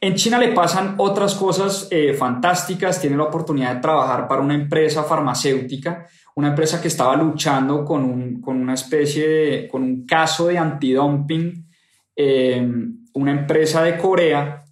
En 0.00 0.14
China 0.14 0.38
le 0.38 0.52
pasan 0.52 0.94
otras 0.98 1.34
cosas 1.34 1.88
eh, 1.90 2.12
fantásticas, 2.14 3.00
tiene 3.00 3.16
la 3.16 3.24
oportunidad 3.24 3.74
de 3.74 3.80
trabajar 3.80 4.28
para 4.28 4.42
una 4.42 4.54
empresa 4.54 5.04
farmacéutica, 5.04 6.06
una 6.34 6.48
empresa 6.48 6.80
que 6.80 6.88
estaba 6.88 7.16
luchando 7.16 7.84
con, 7.84 8.04
un, 8.04 8.40
con 8.40 8.60
una 8.60 8.74
especie 8.74 9.28
de, 9.28 9.68
con 9.68 9.82
un 9.82 10.06
caso 10.06 10.48
de 10.48 10.58
antidumping, 10.58 11.66
eh, 12.14 12.68
una 13.14 13.32
empresa 13.32 13.82
de 13.82 13.96
Corea, 13.96 14.64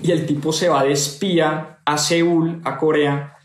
y 0.00 0.10
el 0.10 0.26
tipo 0.26 0.52
se 0.52 0.68
va 0.68 0.84
de 0.84 0.92
espía 0.92 1.80
a 1.84 1.98
Seúl, 1.98 2.60
a 2.64 2.76
Corea, 2.76 3.36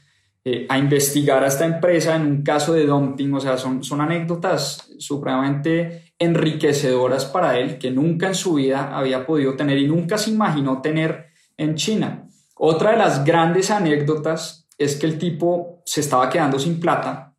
eh, 0.44 0.66
a 0.70 0.78
investigar 0.78 1.44
a 1.44 1.48
esta 1.48 1.66
empresa 1.66 2.16
en 2.16 2.24
un 2.24 2.44
caso 2.44 2.74
de 2.74 2.86
dumping, 2.86 3.34
o 3.34 3.40
sea, 3.40 3.58
son, 3.58 3.84
son 3.84 4.02
anécdotas 4.02 4.92
supremamente 5.00 6.11
enriquecedoras 6.22 7.26
para 7.26 7.58
él 7.58 7.80
que 7.80 7.90
nunca 7.90 8.28
en 8.28 8.36
su 8.36 8.54
vida 8.54 8.96
había 8.96 9.26
podido 9.26 9.56
tener 9.56 9.80
y 9.80 9.88
nunca 9.88 10.20
se 10.20 10.30
imaginó 10.30 10.80
tener 10.80 11.32
en 11.58 11.74
China. 11.76 12.28
Otra 12.56 12.92
de 12.92 12.98
las 12.98 13.26
grandes 13.26 13.72
anécdotas 13.72 14.68
es 14.78 14.98
que 14.98 15.08
el 15.08 15.18
tipo 15.18 15.82
se 15.84 16.02
estaba 16.02 16.30
quedando 16.30 16.60
sin 16.60 16.80
plata 16.80 17.36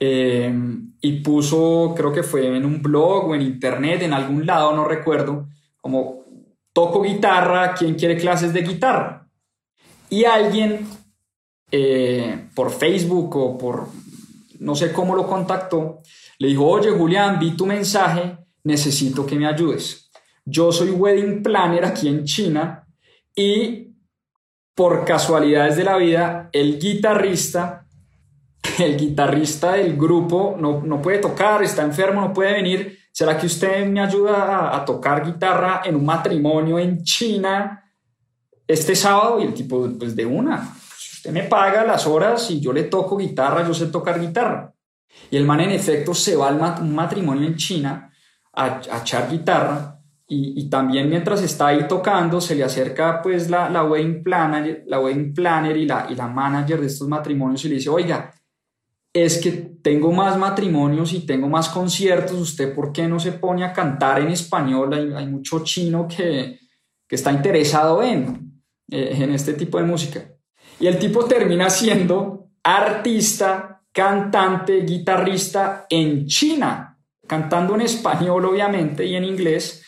eh, 0.00 0.50
y 1.02 1.20
puso, 1.20 1.92
creo 1.94 2.10
que 2.10 2.22
fue 2.22 2.56
en 2.56 2.64
un 2.64 2.80
blog 2.80 3.28
o 3.28 3.34
en 3.34 3.42
internet, 3.42 4.00
en 4.00 4.14
algún 4.14 4.46
lado, 4.46 4.74
no 4.74 4.86
recuerdo, 4.86 5.46
como 5.78 6.24
toco 6.72 7.02
guitarra, 7.02 7.74
¿quién 7.74 7.96
quiere 7.96 8.16
clases 8.16 8.54
de 8.54 8.62
guitarra? 8.62 9.28
Y 10.08 10.24
alguien 10.24 10.88
eh, 11.70 12.48
por 12.54 12.70
Facebook 12.70 13.36
o 13.36 13.58
por 13.58 13.88
no 14.62 14.74
sé 14.74 14.92
cómo 14.92 15.14
lo 15.14 15.26
contactó, 15.26 16.00
le 16.38 16.48
dijo, 16.48 16.66
oye 16.66 16.90
Julián, 16.90 17.38
vi 17.38 17.56
tu 17.56 17.66
mensaje, 17.66 18.38
necesito 18.64 19.26
que 19.26 19.36
me 19.36 19.46
ayudes. 19.46 20.10
Yo 20.44 20.72
soy 20.72 20.90
wedding 20.90 21.42
planner 21.42 21.84
aquí 21.84 22.08
en 22.08 22.24
China 22.24 22.86
y 23.34 23.92
por 24.74 25.04
casualidades 25.04 25.76
de 25.76 25.84
la 25.84 25.96
vida, 25.96 26.48
el 26.52 26.78
guitarrista, 26.78 27.86
el 28.78 28.96
guitarrista 28.96 29.72
del 29.72 29.96
grupo 29.96 30.56
no, 30.58 30.82
no 30.82 31.02
puede 31.02 31.18
tocar, 31.18 31.62
está 31.62 31.82
enfermo, 31.82 32.20
no 32.20 32.32
puede 32.32 32.54
venir. 32.54 32.98
¿Será 33.12 33.36
que 33.36 33.46
usted 33.46 33.86
me 33.86 34.00
ayuda 34.00 34.42
a, 34.42 34.76
a 34.76 34.84
tocar 34.84 35.24
guitarra 35.24 35.82
en 35.84 35.96
un 35.96 36.04
matrimonio 36.04 36.78
en 36.78 37.02
China 37.02 37.84
este 38.66 38.96
sábado? 38.96 39.38
Y 39.40 39.44
el 39.44 39.54
tipo, 39.54 39.86
pues 39.98 40.16
de 40.16 40.24
una, 40.24 40.74
Usted 41.22 41.34
me 41.34 41.44
paga 41.44 41.84
las 41.84 42.04
horas 42.08 42.50
y 42.50 42.58
yo 42.58 42.72
le 42.72 42.82
toco 42.82 43.16
guitarra, 43.16 43.64
yo 43.64 43.72
sé 43.72 43.86
tocar 43.86 44.20
guitarra. 44.20 44.74
Y 45.30 45.36
el 45.36 45.44
man 45.44 45.60
en 45.60 45.70
efecto 45.70 46.14
se 46.14 46.34
va 46.34 46.48
a 46.48 46.80
un 46.80 46.92
matrimonio 46.96 47.46
en 47.46 47.54
China 47.54 48.12
a, 48.52 48.80
echar 49.00 49.30
guitarra 49.30 50.00
y, 50.26 50.68
también 50.68 51.08
mientras 51.08 51.40
está 51.40 51.68
ahí 51.68 51.86
tocando 51.86 52.40
se 52.40 52.56
le 52.56 52.64
acerca 52.64 53.22
pues 53.22 53.48
la, 53.48 53.70
la 53.70 53.84
wedding 53.84 54.24
planner, 54.24 54.82
la 54.88 54.98
wedding 54.98 55.32
planner 55.32 55.76
y, 55.76 55.86
la, 55.86 56.08
y 56.10 56.16
la 56.16 56.26
manager 56.26 56.80
de 56.80 56.88
estos 56.88 57.06
matrimonios 57.06 57.64
y 57.64 57.68
le 57.68 57.76
dice, 57.76 57.88
oiga, 57.88 58.34
es 59.12 59.38
que 59.38 59.52
tengo 59.80 60.10
más 60.10 60.36
matrimonios 60.36 61.12
y 61.12 61.24
tengo 61.24 61.48
más 61.48 61.68
conciertos, 61.68 62.40
¿usted 62.40 62.74
por 62.74 62.90
qué 62.90 63.06
no 63.06 63.20
se 63.20 63.30
pone 63.30 63.64
a 63.64 63.72
cantar 63.72 64.20
en 64.20 64.30
español? 64.30 64.92
Hay, 64.92 65.12
hay 65.12 65.28
mucho 65.28 65.62
chino 65.62 66.08
que, 66.08 66.58
que, 67.06 67.14
está 67.14 67.30
interesado 67.30 68.02
en, 68.02 68.60
eh, 68.90 69.18
en 69.20 69.32
este 69.32 69.52
tipo 69.52 69.78
de 69.78 69.84
música. 69.84 70.31
Y 70.82 70.88
el 70.88 70.98
tipo 70.98 71.26
termina 71.26 71.70
siendo 71.70 72.48
artista, 72.64 73.84
cantante, 73.92 74.80
guitarrista 74.80 75.86
en 75.88 76.26
China, 76.26 76.98
cantando 77.24 77.76
en 77.76 77.82
español 77.82 78.46
obviamente 78.46 79.06
y 79.06 79.14
en 79.14 79.22
inglés, 79.22 79.84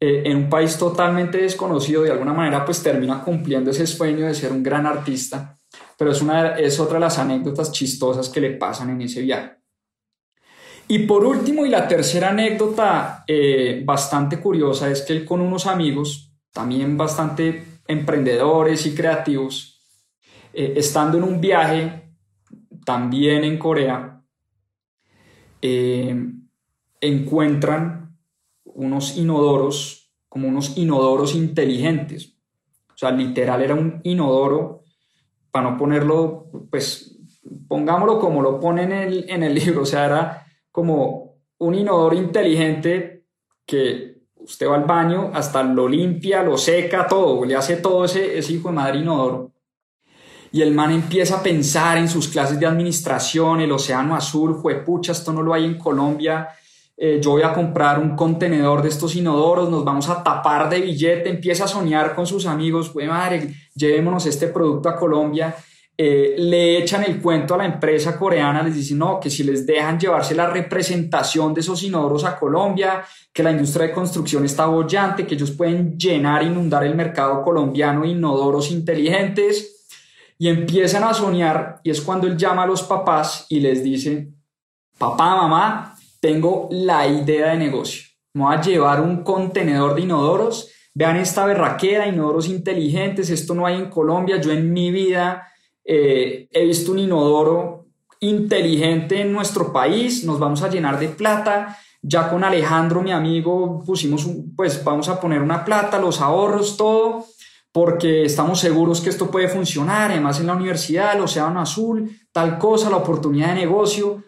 eh, 0.00 0.22
en 0.24 0.38
un 0.38 0.48
país 0.48 0.78
totalmente 0.78 1.36
desconocido, 1.36 2.04
de 2.04 2.12
alguna 2.12 2.32
manera 2.32 2.64
pues 2.64 2.82
termina 2.82 3.22
cumpliendo 3.22 3.70
ese 3.70 3.86
sueño 3.86 4.24
de 4.24 4.34
ser 4.34 4.50
un 4.50 4.62
gran 4.62 4.86
artista, 4.86 5.58
pero 5.98 6.10
es, 6.10 6.22
una, 6.22 6.58
es 6.58 6.80
otra 6.80 6.94
de 6.94 7.00
las 7.00 7.18
anécdotas 7.18 7.70
chistosas 7.70 8.30
que 8.30 8.40
le 8.40 8.52
pasan 8.52 8.88
en 8.88 9.02
ese 9.02 9.20
viaje. 9.20 9.58
Y 10.88 11.00
por 11.00 11.22
último, 11.22 11.66
y 11.66 11.68
la 11.68 11.86
tercera 11.86 12.30
anécdota 12.30 13.24
eh, 13.26 13.82
bastante 13.84 14.40
curiosa 14.40 14.90
es 14.90 15.02
que 15.02 15.12
él 15.12 15.26
con 15.26 15.42
unos 15.42 15.66
amigos, 15.66 16.32
también 16.50 16.96
bastante 16.96 17.82
emprendedores 17.86 18.86
y 18.86 18.94
creativos, 18.94 19.76
eh, 20.52 20.74
estando 20.76 21.18
en 21.18 21.24
un 21.24 21.40
viaje 21.40 22.12
también 22.84 23.44
en 23.44 23.58
Corea, 23.58 24.22
encuentran 27.00 28.16
unos 28.64 29.16
inodoros, 29.16 30.10
como 30.28 30.48
unos 30.48 30.76
inodoros 30.76 31.34
inteligentes. 31.34 32.36
O 32.88 32.96
sea, 32.96 33.10
literal 33.10 33.62
era 33.62 33.74
un 33.74 34.00
inodoro, 34.04 34.84
para 35.50 35.70
no 35.70 35.76
ponerlo, 35.76 36.50
pues 36.70 37.18
pongámoslo 37.66 38.18
como 38.18 38.42
lo 38.42 38.60
pone 38.60 38.84
en 38.84 38.92
el, 38.92 39.30
en 39.30 39.42
el 39.42 39.54
libro, 39.64 39.82
o 39.82 39.86
sea, 39.86 40.06
era 40.06 40.46
como 40.70 41.36
un 41.58 41.74
inodoro 41.74 42.16
inteligente 42.16 43.24
que 43.66 44.20
usted 44.36 44.68
va 44.68 44.76
al 44.76 44.84
baño, 44.84 45.30
hasta 45.34 45.62
lo 45.62 45.88
limpia, 45.88 46.42
lo 46.42 46.56
seca, 46.56 47.06
todo, 47.06 47.44
le 47.44 47.56
hace 47.56 47.76
todo 47.76 48.04
ese, 48.04 48.38
ese 48.38 48.54
hijo 48.54 48.68
de 48.68 48.74
madre 48.74 48.98
inodoro. 49.00 49.52
Y 50.52 50.62
el 50.62 50.72
man 50.74 50.90
empieza 50.90 51.36
a 51.36 51.42
pensar 51.42 51.98
en 51.98 52.08
sus 52.08 52.28
clases 52.28 52.58
de 52.58 52.66
administración, 52.66 53.60
el 53.60 53.70
océano 53.70 54.16
azul, 54.16 54.60
pucha, 54.84 55.12
esto 55.12 55.32
no 55.32 55.42
lo 55.42 55.54
hay 55.54 55.64
en 55.64 55.78
Colombia, 55.78 56.48
eh, 57.02 57.18
yo 57.18 57.30
voy 57.30 57.42
a 57.42 57.54
comprar 57.54 57.98
un 57.98 58.14
contenedor 58.14 58.82
de 58.82 58.90
estos 58.90 59.16
inodoros, 59.16 59.70
nos 59.70 59.82
vamos 59.82 60.10
a 60.10 60.22
tapar 60.22 60.68
de 60.68 60.82
billete, 60.82 61.30
empieza 61.30 61.64
a 61.64 61.66
soñar 61.66 62.14
con 62.14 62.26
sus 62.26 62.44
amigos, 62.44 62.90
pues 62.90 63.08
madre, 63.08 63.54
llevémonos 63.74 64.26
este 64.26 64.48
producto 64.48 64.90
a 64.90 64.96
Colombia. 64.96 65.56
Eh, 65.96 66.34
le 66.36 66.76
echan 66.76 67.02
el 67.04 67.18
cuento 67.22 67.54
a 67.54 67.56
la 67.56 67.64
empresa 67.64 68.18
coreana, 68.18 68.62
les 68.62 68.74
dicen 68.74 68.98
no, 68.98 69.18
que 69.18 69.30
si 69.30 69.44
les 69.44 69.64
dejan 69.64 69.98
llevarse 69.98 70.34
la 70.34 70.50
representación 70.50 71.54
de 71.54 71.62
esos 71.62 71.82
inodoros 71.82 72.24
a 72.24 72.38
Colombia, 72.38 73.02
que 73.32 73.42
la 73.42 73.52
industria 73.52 73.86
de 73.86 73.92
construcción 73.94 74.44
está 74.44 74.66
bollante, 74.66 75.26
que 75.26 75.36
ellos 75.36 75.52
pueden 75.52 75.98
llenar, 75.98 76.42
inundar 76.42 76.84
el 76.84 76.94
mercado 76.94 77.42
colombiano 77.42 78.02
de 78.02 78.08
inodoros 78.08 78.70
inteligentes. 78.70 79.79
Y 80.40 80.48
empiezan 80.48 81.04
a 81.04 81.12
soñar 81.12 81.82
y 81.84 81.90
es 81.90 82.00
cuando 82.00 82.26
él 82.26 82.34
llama 82.34 82.62
a 82.62 82.66
los 82.66 82.82
papás 82.82 83.44
y 83.50 83.60
les 83.60 83.84
dice, 83.84 84.32
papá, 84.96 85.36
mamá, 85.36 85.94
tengo 86.18 86.66
la 86.70 87.06
idea 87.06 87.50
de 87.50 87.58
negocio. 87.58 88.04
Me 88.32 88.44
voy 88.44 88.54
a 88.54 88.60
llevar 88.62 89.02
un 89.02 89.22
contenedor 89.22 89.94
de 89.94 90.00
inodoros. 90.00 90.70
Vean 90.94 91.18
esta 91.18 91.44
berraquera, 91.44 92.08
inodoros 92.08 92.48
inteligentes. 92.48 93.28
Esto 93.28 93.54
no 93.54 93.66
hay 93.66 93.76
en 93.76 93.90
Colombia. 93.90 94.40
Yo 94.40 94.50
en 94.50 94.72
mi 94.72 94.90
vida 94.90 95.46
eh, 95.84 96.48
he 96.50 96.64
visto 96.64 96.92
un 96.92 97.00
inodoro 97.00 97.88
inteligente 98.20 99.20
en 99.20 99.34
nuestro 99.34 99.74
país. 99.74 100.24
Nos 100.24 100.38
vamos 100.38 100.62
a 100.62 100.70
llenar 100.70 100.98
de 100.98 101.08
plata. 101.08 101.76
Ya 102.00 102.30
con 102.30 102.44
Alejandro, 102.44 103.02
mi 103.02 103.12
amigo, 103.12 103.82
pusimos, 103.84 104.26
pues 104.56 104.82
vamos 104.82 105.10
a 105.10 105.20
poner 105.20 105.42
una 105.42 105.66
plata, 105.66 105.98
los 105.98 106.22
ahorros, 106.22 106.78
todo, 106.78 107.26
porque 107.72 108.24
estamos 108.24 108.60
seguros 108.60 109.00
que 109.00 109.10
esto 109.10 109.30
puede 109.30 109.48
funcionar. 109.48 110.10
Además, 110.10 110.40
en 110.40 110.46
la 110.46 110.54
universidad, 110.54 111.14
el 111.14 111.22
Océano 111.22 111.60
Azul, 111.60 112.10
tal 112.32 112.58
cosa, 112.58 112.90
la 112.90 112.96
oportunidad 112.96 113.48
de 113.48 113.66
negocio. 113.66 114.24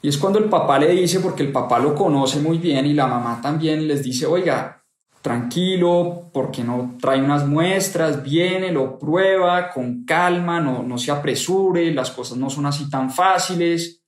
Y 0.00 0.08
es 0.08 0.18
cuando 0.18 0.38
el 0.38 0.48
papá 0.50 0.78
le 0.78 0.88
dice, 0.88 1.20
porque 1.20 1.42
el 1.42 1.52
papá 1.52 1.78
lo 1.78 1.94
conoce 1.94 2.40
muy 2.40 2.58
bien 2.58 2.86
y 2.86 2.94
la 2.94 3.06
mamá 3.06 3.40
también 3.40 3.86
les 3.88 4.02
dice, 4.02 4.26
oiga, 4.26 4.84
tranquilo, 5.22 6.30
porque 6.34 6.62
no 6.62 6.96
trae 7.00 7.22
unas 7.22 7.46
muestras, 7.46 8.22
viene, 8.22 8.70
lo 8.70 8.98
prueba 8.98 9.70
con 9.70 10.04
calma, 10.04 10.60
no, 10.60 10.82
no 10.82 10.98
se 10.98 11.10
apresure, 11.10 11.94
las 11.94 12.10
cosas 12.10 12.36
no 12.36 12.50
son 12.50 12.66
así 12.66 12.90
tan 12.90 13.10
fáciles. 13.10 14.03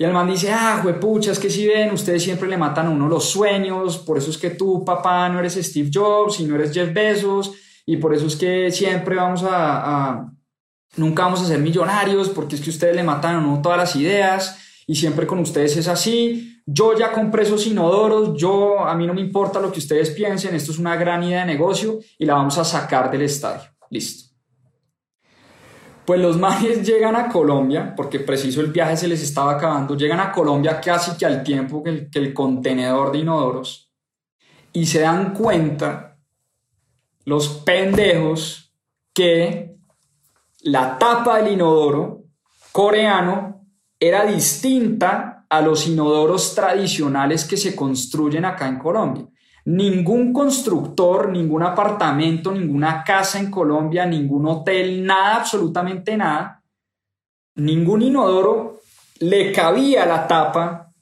Y 0.00 0.04
el 0.04 0.14
man 0.14 0.26
dice, 0.26 0.50
ah, 0.50 0.82
pucha, 0.98 1.30
es 1.30 1.38
que 1.38 1.50
si 1.50 1.66
ven, 1.66 1.92
ustedes 1.92 2.22
siempre 2.22 2.48
le 2.48 2.56
matan 2.56 2.86
a 2.86 2.90
uno 2.90 3.06
los 3.06 3.26
sueños, 3.28 3.98
por 3.98 4.16
eso 4.16 4.30
es 4.30 4.38
que 4.38 4.48
tú, 4.48 4.82
papá, 4.82 5.28
no 5.28 5.38
eres 5.38 5.56
Steve 5.56 5.90
Jobs 5.92 6.40
y 6.40 6.44
no 6.44 6.54
eres 6.54 6.72
Jeff 6.72 6.90
Bezos, 6.90 7.52
y 7.84 7.98
por 7.98 8.14
eso 8.14 8.26
es 8.26 8.34
que 8.34 8.70
siempre 8.70 9.16
vamos 9.16 9.42
a, 9.42 9.50
a 10.12 10.32
nunca 10.96 11.24
vamos 11.24 11.42
a 11.42 11.44
ser 11.44 11.58
millonarios, 11.58 12.30
porque 12.30 12.56
es 12.56 12.62
que 12.62 12.70
ustedes 12.70 12.96
le 12.96 13.02
matan 13.02 13.36
a 13.36 13.38
uno 13.40 13.60
todas 13.60 13.76
las 13.76 13.94
ideas 13.94 14.58
y 14.86 14.94
siempre 14.94 15.26
con 15.26 15.38
ustedes 15.40 15.76
es 15.76 15.86
así. 15.86 16.62
Yo 16.64 16.98
ya 16.98 17.12
compré 17.12 17.42
esos 17.42 17.66
inodoros, 17.66 18.40
yo 18.40 18.78
a 18.78 18.94
mí 18.94 19.06
no 19.06 19.12
me 19.12 19.20
importa 19.20 19.60
lo 19.60 19.70
que 19.70 19.80
ustedes 19.80 20.08
piensen, 20.08 20.54
esto 20.54 20.72
es 20.72 20.78
una 20.78 20.96
gran 20.96 21.22
idea 21.24 21.40
de 21.40 21.52
negocio 21.52 21.98
y 22.18 22.24
la 22.24 22.36
vamos 22.36 22.56
a 22.56 22.64
sacar 22.64 23.10
del 23.10 23.20
estadio. 23.20 23.68
Listo. 23.90 24.29
Pues 26.04 26.20
los 26.20 26.38
mages 26.38 26.86
llegan 26.86 27.14
a 27.14 27.28
Colombia, 27.28 27.94
porque 27.96 28.20
preciso 28.20 28.60
el 28.60 28.72
viaje 28.72 28.96
se 28.96 29.08
les 29.08 29.22
estaba 29.22 29.52
acabando, 29.52 29.96
llegan 29.96 30.20
a 30.20 30.32
Colombia 30.32 30.80
casi 30.80 31.16
que 31.16 31.26
al 31.26 31.42
tiempo 31.42 31.82
que 31.82 32.08
el 32.12 32.34
contenedor 32.34 33.12
de 33.12 33.18
inodoros 33.18 33.90
y 34.72 34.86
se 34.86 35.00
dan 35.00 35.34
cuenta 35.34 36.18
los 37.24 37.48
pendejos 37.48 38.74
que 39.12 39.76
la 40.62 40.98
tapa 40.98 41.38
del 41.38 41.54
inodoro 41.54 42.24
coreano 42.72 43.66
era 43.98 44.24
distinta 44.24 45.46
a 45.48 45.60
los 45.60 45.86
inodoros 45.86 46.54
tradicionales 46.54 47.44
que 47.44 47.56
se 47.56 47.74
construyen 47.74 48.44
acá 48.44 48.68
en 48.68 48.78
Colombia. 48.78 49.26
Ningún 49.64 50.32
constructor, 50.32 51.28
ningún 51.28 51.62
apartamento, 51.62 52.52
ninguna 52.52 53.04
casa 53.04 53.38
en 53.38 53.50
Colombia, 53.50 54.06
ningún 54.06 54.46
hotel, 54.46 55.04
nada, 55.04 55.36
absolutamente 55.36 56.16
nada, 56.16 56.62
ningún 57.56 58.02
inodoro 58.02 58.80
le 59.20 59.52
cabía 59.52 60.06
la 60.06 60.26
tapa 60.26 60.92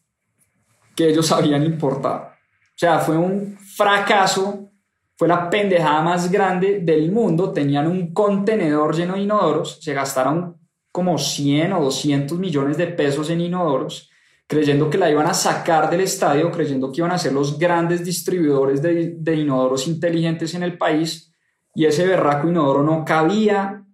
que 0.97 1.09
ellos 1.09 1.31
habían 1.31 1.65
importado. 1.65 2.25
O 2.27 2.81
sea, 2.81 2.99
fue 2.99 3.17
un 3.17 3.57
fracaso, 3.59 4.71
fue 5.17 5.29
la 5.29 5.49
pendejada 5.49 6.03
más 6.03 6.31
grande 6.31 6.81
del 6.81 7.13
mundo. 7.13 7.53
Tenían 7.53 7.87
un 7.87 8.13
contenedor 8.13 8.95
lleno 8.95 9.15
de 9.15 9.21
inodoros, 9.21 9.79
se 9.81 9.95
gastaron 9.95 10.57
como 10.93 11.19
100 11.19 11.73
o 11.75 11.85
200 11.85 12.39
millones 12.39 12.77
de 12.77 12.89
pesos 12.89 13.31
en 13.31 13.41
inodoros, 13.41 14.11
creyendo 14.49 14.91
que 14.91 14.99
la 14.99 15.11
iban 15.11 15.27
a 15.27 15.35
sacar 15.35 15.89
del 15.89 16.01
estadio, 16.01 16.51
creyendo 16.51 16.91
que 16.91 17.01
iban 17.01 17.13
a 17.13 17.19
ser 17.19 17.33
los 17.33 17.59
grandes 17.59 18.05
distribuidores 18.05 18.83
de, 18.83 19.15
de 19.19 19.35
inodoros 19.37 19.87
inteligentes 19.87 20.55
en 20.55 20.65
el 20.65 20.77
país, 20.77 21.33
y 21.75 21.85
ese 21.85 22.07
berraco 22.07 22.49
inodoro 22.49 22.83
no 22.83 23.05
cabía 23.05 23.85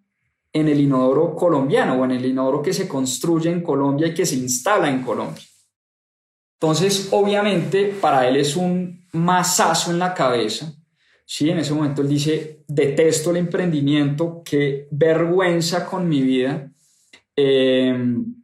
en 0.52 0.68
el 0.68 0.80
inodoro 0.80 1.34
colombiano 1.34 1.94
o 1.94 2.04
en 2.04 2.12
el 2.12 2.24
inodoro 2.24 2.62
que 2.62 2.72
se 2.72 2.88
construye 2.88 3.50
en 3.50 3.62
Colombia 3.62 4.06
y 4.06 4.14
que 4.14 4.24
se 4.24 4.36
instala 4.36 4.88
en 4.88 5.02
Colombia. 5.02 5.42
Entonces, 6.60 7.08
obviamente, 7.10 7.94
para 8.00 8.26
él 8.28 8.36
es 8.36 8.56
un 8.56 9.06
masazo 9.12 9.90
en 9.90 9.98
la 9.98 10.14
cabeza. 10.14 10.72
Sí, 11.26 11.50
en 11.50 11.58
ese 11.58 11.74
momento 11.74 12.02
él 12.02 12.08
dice, 12.08 12.64
detesto 12.68 13.32
el 13.32 13.38
emprendimiento, 13.38 14.42
qué 14.44 14.86
vergüenza 14.90 15.84
con 15.84 16.08
mi 16.08 16.22
vida. 16.22 16.70
Em, 17.34 18.43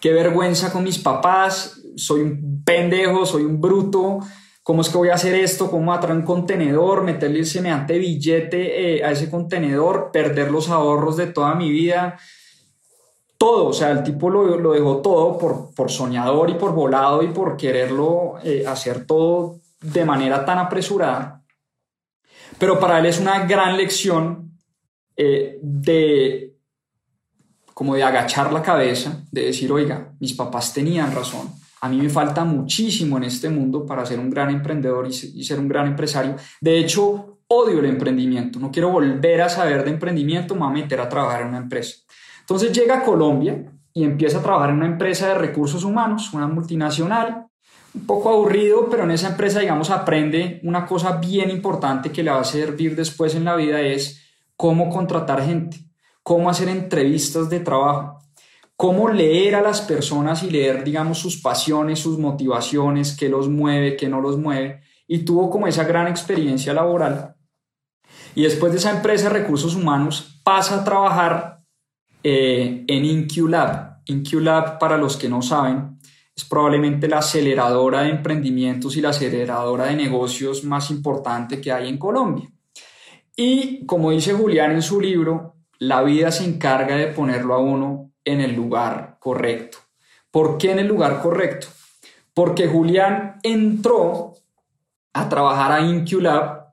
qué 0.00 0.12
vergüenza 0.12 0.72
con 0.72 0.84
mis 0.84 0.98
papás, 0.98 1.80
soy 1.96 2.22
un 2.22 2.62
pendejo, 2.64 3.26
soy 3.26 3.44
un 3.44 3.60
bruto, 3.60 4.20
¿cómo 4.62 4.82
es 4.82 4.88
que 4.88 4.98
voy 4.98 5.10
a 5.10 5.14
hacer 5.14 5.34
esto? 5.34 5.70
¿Cómo 5.70 5.86
voy 5.86 5.96
a 5.96 6.00
traer 6.00 6.16
un 6.16 6.24
contenedor, 6.24 7.02
meterle 7.02 7.44
semejante 7.44 7.98
billete 7.98 8.96
eh, 8.96 9.04
a 9.04 9.12
ese 9.12 9.30
contenedor, 9.30 10.10
perder 10.12 10.50
los 10.50 10.70
ahorros 10.70 11.16
de 11.16 11.26
toda 11.26 11.54
mi 11.54 11.70
vida? 11.70 12.18
Todo, 13.36 13.66
o 13.66 13.72
sea, 13.72 13.90
el 13.90 14.02
tipo 14.02 14.28
lo, 14.28 14.58
lo 14.58 14.72
dejó 14.72 14.98
todo 14.98 15.38
por, 15.38 15.74
por, 15.74 15.90
soñador 15.90 16.50
y 16.50 16.54
por 16.54 16.74
volado 16.74 17.22
y 17.22 17.28
por 17.28 17.56
quererlo 17.56 18.34
eh, 18.44 18.64
hacer 18.66 19.06
todo 19.06 19.56
de 19.80 20.04
manera 20.04 20.44
tan 20.44 20.58
apresurada. 20.58 21.42
Pero 22.58 22.78
para 22.78 22.98
él 22.98 23.06
es 23.06 23.18
una 23.18 23.46
gran 23.46 23.78
lección 23.78 24.58
eh, 25.16 25.58
de 25.62 26.49
como 27.80 27.94
de 27.94 28.02
agachar 28.02 28.52
la 28.52 28.60
cabeza, 28.60 29.24
de 29.32 29.46
decir, 29.46 29.72
oiga, 29.72 30.12
mis 30.20 30.34
papás 30.34 30.74
tenían 30.74 31.14
razón, 31.14 31.48
a 31.80 31.88
mí 31.88 31.96
me 31.96 32.10
falta 32.10 32.44
muchísimo 32.44 33.16
en 33.16 33.24
este 33.24 33.48
mundo 33.48 33.86
para 33.86 34.04
ser 34.04 34.20
un 34.20 34.28
gran 34.28 34.50
emprendedor 34.50 35.08
y, 35.08 35.42
ser 35.42 35.58
un 35.58 35.66
gran 35.66 35.86
empresario. 35.86 36.36
De 36.60 36.76
hecho, 36.78 37.38
odio 37.48 37.78
el 37.78 37.86
emprendimiento, 37.86 38.58
no 38.58 38.70
quiero 38.70 38.90
volver 38.90 39.40
a 39.40 39.48
saber 39.48 39.82
de 39.82 39.92
emprendimiento, 39.92 40.54
me 40.54 40.60
voy 40.60 40.68
a 40.68 40.82
meter 40.82 41.00
a 41.00 41.08
trabajar 41.08 41.40
en 41.40 41.48
una 41.48 41.56
empresa. 41.56 41.96
Entonces 42.40 42.70
llega 42.70 42.98
a 42.98 43.02
Colombia 43.02 43.72
y 43.94 44.04
empieza 44.04 44.40
a 44.40 44.42
trabajar 44.42 44.68
en 44.68 44.76
una 44.76 44.86
empresa 44.86 45.28
de 45.28 45.36
recursos 45.36 45.82
humanos, 45.82 46.34
una 46.34 46.48
multinacional, 46.48 47.46
un 47.94 48.04
poco 48.04 48.28
aburrido, 48.28 48.90
pero 48.90 49.04
en 49.04 49.12
esa 49.12 49.28
empresa, 49.28 49.60
digamos, 49.60 49.88
aprende 49.88 50.60
una 50.64 50.84
cosa 50.84 51.12
bien 51.16 51.48
importante 51.48 52.12
que 52.12 52.22
le 52.22 52.30
va 52.30 52.40
a 52.40 52.44
servir 52.44 52.94
después 52.94 53.34
en 53.34 53.46
la 53.46 53.56
vida, 53.56 53.80
es 53.80 54.20
cómo 54.54 54.90
contratar 54.90 55.42
gente 55.42 55.89
cómo 56.30 56.48
hacer 56.48 56.68
entrevistas 56.68 57.50
de 57.50 57.58
trabajo, 57.58 58.20
cómo 58.76 59.08
leer 59.08 59.56
a 59.56 59.62
las 59.62 59.80
personas 59.80 60.44
y 60.44 60.50
leer, 60.50 60.84
digamos, 60.84 61.18
sus 61.18 61.42
pasiones, 61.42 61.98
sus 61.98 62.20
motivaciones, 62.20 63.16
qué 63.16 63.28
los 63.28 63.48
mueve, 63.48 63.96
qué 63.96 64.08
no 64.08 64.20
los 64.20 64.38
mueve, 64.38 64.80
y 65.08 65.24
tuvo 65.24 65.50
como 65.50 65.66
esa 65.66 65.82
gran 65.82 66.06
experiencia 66.06 66.72
laboral. 66.72 67.34
Y 68.36 68.44
después 68.44 68.70
de 68.70 68.78
esa 68.78 68.92
empresa 68.92 69.24
de 69.24 69.40
recursos 69.40 69.74
humanos 69.74 70.40
pasa 70.44 70.76
a 70.76 70.84
trabajar 70.84 71.56
eh, 72.22 72.84
en 72.86 73.04
InQLab. 73.04 74.02
InQLab, 74.06 74.78
para 74.78 74.96
los 74.96 75.16
que 75.16 75.28
no 75.28 75.42
saben, 75.42 75.98
es 76.36 76.44
probablemente 76.44 77.08
la 77.08 77.18
aceleradora 77.18 78.02
de 78.02 78.10
emprendimientos 78.10 78.96
y 78.96 79.00
la 79.00 79.08
aceleradora 79.08 79.86
de 79.86 79.96
negocios 79.96 80.62
más 80.62 80.92
importante 80.92 81.60
que 81.60 81.72
hay 81.72 81.88
en 81.88 81.98
Colombia. 81.98 82.48
Y 83.34 83.84
como 83.84 84.12
dice 84.12 84.32
Julián 84.32 84.70
en 84.70 84.82
su 84.82 85.00
libro, 85.00 85.56
la 85.80 86.02
vida 86.02 86.30
se 86.30 86.44
encarga 86.44 86.94
de 86.94 87.06
ponerlo 87.06 87.54
a 87.54 87.58
uno 87.58 88.12
en 88.24 88.42
el 88.42 88.54
lugar 88.54 89.16
correcto. 89.18 89.78
¿Por 90.30 90.58
qué 90.58 90.72
en 90.72 90.78
el 90.78 90.86
lugar 90.86 91.22
correcto? 91.22 91.68
Porque 92.34 92.68
Julián 92.68 93.38
entró 93.42 94.34
a 95.14 95.28
trabajar 95.28 95.72
a 95.72 95.80
InQLab, 95.80 96.68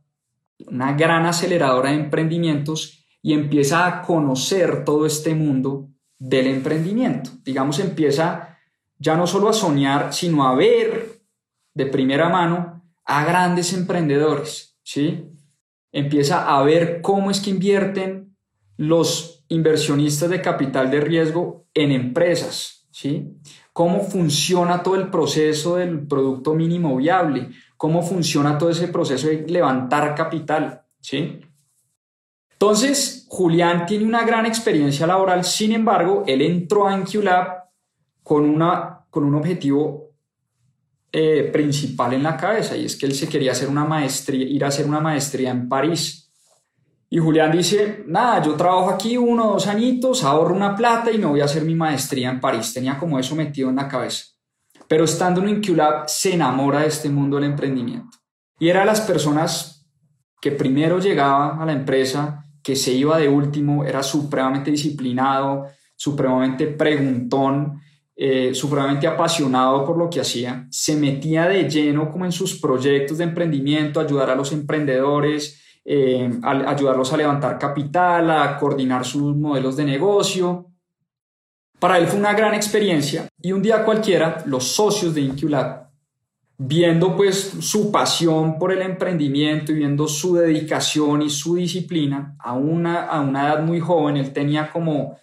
una 0.68 0.94
gran 0.94 1.26
aceleradora 1.26 1.90
de 1.90 1.96
emprendimientos, 1.96 3.06
y 3.22 3.34
empieza 3.34 3.88
a 3.88 4.02
conocer 4.02 4.84
todo 4.84 5.06
este 5.06 5.34
mundo 5.34 5.90
del 6.20 6.48
emprendimiento. 6.48 7.32
Digamos, 7.44 7.80
empieza 7.80 8.58
ya 9.00 9.16
no 9.16 9.26
solo 9.26 9.48
a 9.50 9.54
soñar, 9.54 10.14
sino 10.14 10.46
a 10.46 10.54
ver 10.54 11.22
de 11.74 11.86
primera 11.86 12.28
mano 12.28 12.84
a 13.06 13.24
grandes 13.24 13.72
emprendedores, 13.72 14.78
¿sí? 14.84 15.30
Empieza 15.94 16.54
a 16.54 16.62
ver 16.64 17.02
cómo 17.02 17.32
es 17.32 17.40
que 17.40 17.52
invierten 17.52 18.27
los 18.78 19.44
inversionistas 19.50 20.30
de 20.30 20.42
capital 20.42 20.90
de 20.90 21.02
riesgo 21.02 21.68
en 21.74 21.92
empresas, 21.92 22.88
¿sí? 22.92 23.34
Cómo 23.74 24.02
funciona 24.02 24.82
todo 24.82 24.96
el 24.96 25.10
proceso 25.10 25.76
del 25.76 26.08
producto 26.08 26.54
mínimo 26.54 26.96
viable, 26.98 27.50
cómo 27.76 28.02
funciona 28.02 28.58
todo 28.58 28.70
ese 28.70 28.88
proceso 28.88 29.28
de 29.28 29.46
levantar 29.48 30.16
capital, 30.16 30.82
¿sí? 31.00 31.42
Entonces, 32.54 33.28
Julián 33.30 33.86
tiene 33.86 34.06
una 34.06 34.24
gran 34.26 34.48
experiencia 34.48 35.06
laboral, 35.06 35.44
sin 35.44 35.74
embargo, 35.74 36.24
él 36.26 36.42
entró 36.42 36.88
a 36.88 36.98
NQLab 36.98 37.66
con, 38.24 38.50
una, 38.50 39.06
con 39.12 39.24
un 39.24 39.36
objetivo 39.36 40.08
eh, 41.12 41.50
principal 41.54 42.14
en 42.14 42.24
la 42.24 42.36
cabeza 42.36 42.76
y 42.76 42.86
es 42.86 42.96
que 42.96 43.06
él 43.06 43.14
se 43.14 43.30
quería 43.30 43.54
hacer 43.54 43.70
una 43.70 43.86
maestría, 43.86 44.46
ir 44.46 44.66
a 44.66 44.68
hacer 44.68 44.86
una 44.86 45.00
maestría 45.00 45.52
en 45.52 45.70
París. 45.70 46.27
Y 47.10 47.20
Julián 47.20 47.52
dice, 47.52 48.04
nada, 48.06 48.42
yo 48.44 48.56
trabajo 48.56 48.90
aquí 48.90 49.16
uno 49.16 49.50
o 49.50 49.54
dos 49.54 49.68
añitos, 49.68 50.24
ahorro 50.24 50.54
una 50.54 50.76
plata 50.76 51.12
y 51.12 51.18
me 51.18 51.26
voy 51.26 51.40
a 51.40 51.46
hacer 51.46 51.64
mi 51.64 51.74
maestría 51.74 52.30
en 52.30 52.42
París. 52.42 52.74
Tenía 52.74 52.98
como 52.98 53.18
eso 53.18 53.36
metido 53.36 53.70
en 53.70 53.78
la 53.78 53.88
cabeza. 53.88 54.26
Pero 54.88 55.06
estando 55.06 55.42
en 55.42 55.50
InQLab 55.50 56.08
se 56.08 56.34
enamora 56.34 56.82
de 56.82 56.88
este 56.88 57.10
mundo 57.10 57.38
del 57.38 57.46
emprendimiento. 57.46 58.18
Y 58.60 58.70
era 58.70 58.84
las 58.84 59.02
personas 59.02 59.88
que 60.42 60.52
primero 60.52 61.00
llegaba 61.00 61.62
a 61.62 61.66
la 61.66 61.74
empresa, 61.74 62.46
que 62.62 62.76
se 62.76 62.92
iba 62.92 63.18
de 63.18 63.30
último, 63.30 63.86
era 63.86 64.04
supremamente 64.04 64.72
disciplinado, 64.72 65.68
supremamente 65.96 66.68
preguntón, 66.68 67.82
eh, 68.16 68.54
supremamente 68.54 69.08
apasionado 69.08 69.86
por 69.86 69.98
lo 69.98 70.10
que 70.10 70.20
hacía, 70.20 70.68
se 70.72 70.96
metía 70.96 71.48
de 71.48 71.70
lleno 71.70 72.10
como 72.10 72.26
en 72.26 72.32
sus 72.32 72.60
proyectos 72.60 73.20
de 73.20 73.26
emprendimiento, 73.26 74.00
ayudar 74.00 74.30
a 74.30 74.36
los 74.36 74.52
emprendedores, 74.52 75.62
eh, 75.90 76.30
ayudarlos 76.44 77.14
a 77.14 77.18
levantar 77.18 77.58
capital, 77.58 78.30
a 78.30 78.58
coordinar 78.58 79.06
sus 79.06 79.34
modelos 79.38 79.78
de 79.78 79.86
negocio. 79.86 80.66
Para 81.80 81.98
él 81.98 82.08
fue 82.08 82.20
una 82.20 82.34
gran 82.34 82.54
experiencia 82.54 83.30
y 83.42 83.54
un 83.54 83.62
día 83.62 83.86
cualquiera 83.86 84.44
los 84.48 84.66
socios 84.66 85.16
de 85.16 85.22
InQLab 85.22 85.88
viendo 86.58 87.16
pues 87.16 87.38
su 87.62 87.90
pasión 87.90 88.60
por 88.60 88.74
el 88.74 88.82
emprendimiento 88.82 89.72
y 89.72 89.76
viendo 89.76 90.10
su 90.10 90.36
dedicación 90.36 91.22
y 91.22 91.30
su 91.30 91.56
disciplina 91.56 92.36
a 92.38 92.52
una, 92.52 93.06
a 93.06 93.22
una 93.22 93.48
edad 93.48 93.64
muy 93.64 93.80
joven, 93.80 94.18
él 94.18 94.34
tenía 94.34 94.70
como, 94.70 95.18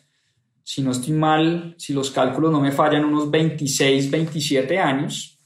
si 0.63 0.81
no 0.81 0.93
estoy 0.93 1.13
mal, 1.13 1.75
si 1.77 1.93
los 1.93 2.11
cálculos 2.11 2.51
no 2.51 2.61
me 2.63 2.73
fallan, 2.73 3.05
unos 3.05 3.31
26, 3.31 4.11
27 4.11 4.79
años, 4.79 5.39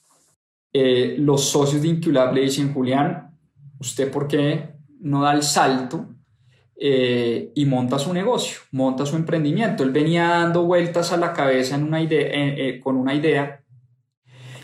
eh, 0.73 1.17
los 1.19 1.43
socios 1.45 1.83
de 1.83 1.89
Inculab 1.89 2.33
le 2.35 2.43
dicen, 2.43 2.73
Julián, 2.73 3.37
¿usted 3.81 4.13
por 4.13 4.29
qué 4.29 4.78
no 5.01 5.23
da 5.23 5.33
el 5.33 5.43
salto 5.43 6.07
eh, 6.77 7.51
y 7.55 7.65
monta 7.67 7.99
su 7.99 8.13
negocio, 8.13 8.61
monta 8.73 9.07
su 9.07 9.17
emprendimiento? 9.17 9.83
Él 9.83 9.91
venía 9.91 10.29
dando 10.29 10.65
vueltas 10.65 11.13
a 11.13 11.17
la 11.17 11.33
cabeza 11.33 11.75
en 11.75 11.85
una 11.85 12.01
idea, 12.01 12.29
eh, 12.33 12.81
con 12.81 12.97
una 12.97 13.15
idea 13.15 13.63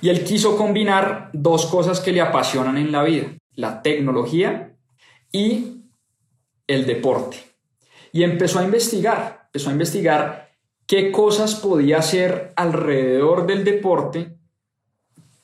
y 0.05 0.11
él 0.11 0.23
quiso 0.23 0.59
combinar 0.59 1.31
dos 1.33 1.65
cosas 1.65 1.99
que 1.99 2.13
le 2.13 2.21
apasionan 2.21 2.77
en 2.77 2.93
la 2.93 3.03
vida, 3.03 3.29
la 3.55 3.81
tecnología 3.81 4.77
y 5.33 5.81
el 6.67 6.85
deporte. 6.85 7.39
Y 8.13 8.23
empezó 8.23 8.59
a 8.59 8.65
investigar, 8.65 9.47
empezó 9.47 9.71
a 9.71 9.73
investigar 9.73 10.51
qué 10.87 11.11
cosas 11.11 11.55
podía 11.55 12.01
hacer 12.01 12.53
alrededor 12.55 13.47
del 13.47 13.65
deporte 13.65 14.37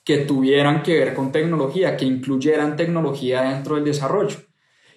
que 0.04 0.18
tuvieran 0.18 0.82
que 0.82 0.98
ver 0.98 1.14
con 1.14 1.32
tecnología, 1.32 1.96
que 1.96 2.04
incluyeran 2.04 2.76
tecnología 2.76 3.40
dentro 3.40 3.76
del 3.76 3.86
desarrollo. 3.86 4.40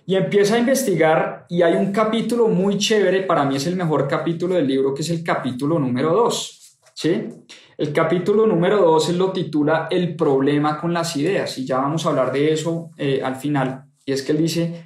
Y 0.06 0.16
empieza 0.16 0.56
a 0.56 0.60
investigar 0.60 1.46
y 1.50 1.62
hay 1.62 1.76
un 1.76 1.94
capítulo 1.94 2.50
muy 2.50 2.78
chévere, 2.78 3.22
para 3.22 3.46
mí 3.46 3.56
es 3.56 3.68
el 3.68 3.76
mejor 3.76 4.08
capítulo 4.08 4.56
del 4.56 4.68
libro, 4.68 4.94
que 4.94 5.02
es 5.02 5.10
el 5.10 5.24
capítulo 5.24 5.80
número 5.80 6.14
2. 6.14 6.80
¿sí? 6.94 7.30
El 7.78 7.94
capítulo 7.94 8.46
número 8.46 8.82
2 8.82 9.10
lo 9.10 9.32
titula 9.32 9.88
El 9.90 10.16
problema 10.16 10.80
con 10.80 10.94
las 10.94 11.16
ideas 11.16 11.58
y 11.58 11.66
ya 11.66 11.78
vamos 11.78 12.06
a 12.06 12.10
hablar 12.10 12.32
de 12.34 12.52
eso 12.52 12.92
eh, 12.98 13.22
al 13.24 13.38
final. 13.38 13.86
Y 14.06 14.12
es 14.12 14.22
que 14.24 14.34
él 14.34 14.40
dice, 14.40 14.86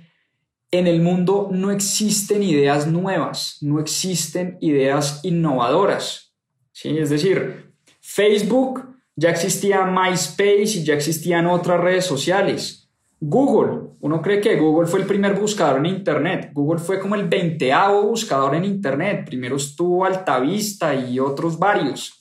en 0.70 0.86
el 0.86 1.02
mundo 1.02 1.50
no 1.52 1.72
existen 1.72 2.44
ideas 2.44 2.88
nuevas, 2.88 3.58
no 3.62 3.80
existen 3.80 4.58
ideas 4.62 5.22
innovadoras. 5.24 6.36
¿sí? 6.72 6.98
Es 6.98 7.10
decir, 7.10 7.74
Facebook, 8.00 8.86
ya 9.16 9.32
existía 9.32 9.84
MySpace 9.84 10.78
y 10.78 10.84
ya 10.84 10.94
existían 10.94 11.48
otras 11.48 11.82
redes 11.82 12.06
sociales. 12.06 12.87
Google, 13.20 13.94
uno 14.02 14.22
cree 14.22 14.40
que 14.40 14.58
Google 14.58 14.88
fue 14.88 15.00
el 15.00 15.08
primer 15.08 15.34
buscador 15.40 15.80
en 15.80 15.88
Internet. 15.88 16.52
Google 16.54 16.80
fue 16.80 17.00
como 17.00 17.16
el 17.16 17.28
veinteavo 17.28 18.04
buscador 18.04 18.56
en 18.56 18.66
Internet. 18.66 19.26
Primero 19.26 19.56
estuvo 19.56 20.06
Altavista 20.06 20.94
y 20.94 21.20
otros 21.20 21.58
varios. 21.58 22.14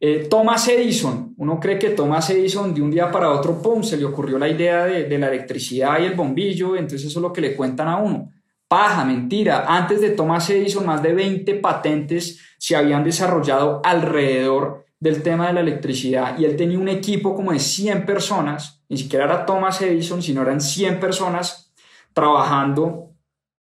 Eh, 0.00 0.26
Thomas 0.28 0.68
Edison, 0.68 1.34
uno 1.38 1.60
cree 1.60 1.78
que 1.78 1.90
Thomas 1.90 2.28
Edison 2.30 2.74
de 2.74 2.82
un 2.82 2.90
día 2.90 3.10
para 3.10 3.30
otro, 3.30 3.62
¡pum!, 3.62 3.82
se 3.82 3.96
le 3.96 4.04
ocurrió 4.04 4.38
la 4.38 4.48
idea 4.48 4.84
de, 4.84 5.18
la 5.18 5.28
electricidad 5.28 6.00
y 6.00 6.04
el 6.04 6.14
bombillo, 6.14 6.76
entonces 6.76 7.06
eso 7.06 7.20
es 7.20 7.22
lo 7.22 7.32
que 7.32 7.40
le 7.40 7.54
cuentan 7.54 7.88
a 7.88 7.96
uno. 7.98 8.30
Paja, 8.66 9.04
mentira. 9.04 9.64
Antes 9.68 10.00
de 10.00 10.10
Thomas 10.10 10.50
Edison, 10.50 10.84
más 10.84 11.02
de 11.02 11.14
20 11.14 11.54
patentes 11.54 12.40
se 12.58 12.74
habían 12.74 13.04
desarrollado 13.04 13.80
alrededor 13.84 14.84
del 14.98 15.22
tema 15.22 15.46
de 15.46 15.52
la 15.54 15.60
electricidad 15.60 16.38
y 16.38 16.44
él 16.44 16.56
tenía 16.56 16.78
un 16.78 16.88
equipo 16.88 17.34
como 17.34 17.52
de 17.52 17.58
100 17.58 18.04
personas, 18.04 18.83
ni 18.94 18.98
siquiera 18.98 19.24
era 19.24 19.44
Thomas 19.44 19.82
Edison, 19.82 20.22
sino 20.22 20.42
eran 20.42 20.60
100 20.60 21.00
personas 21.00 21.72
trabajando 22.12 23.10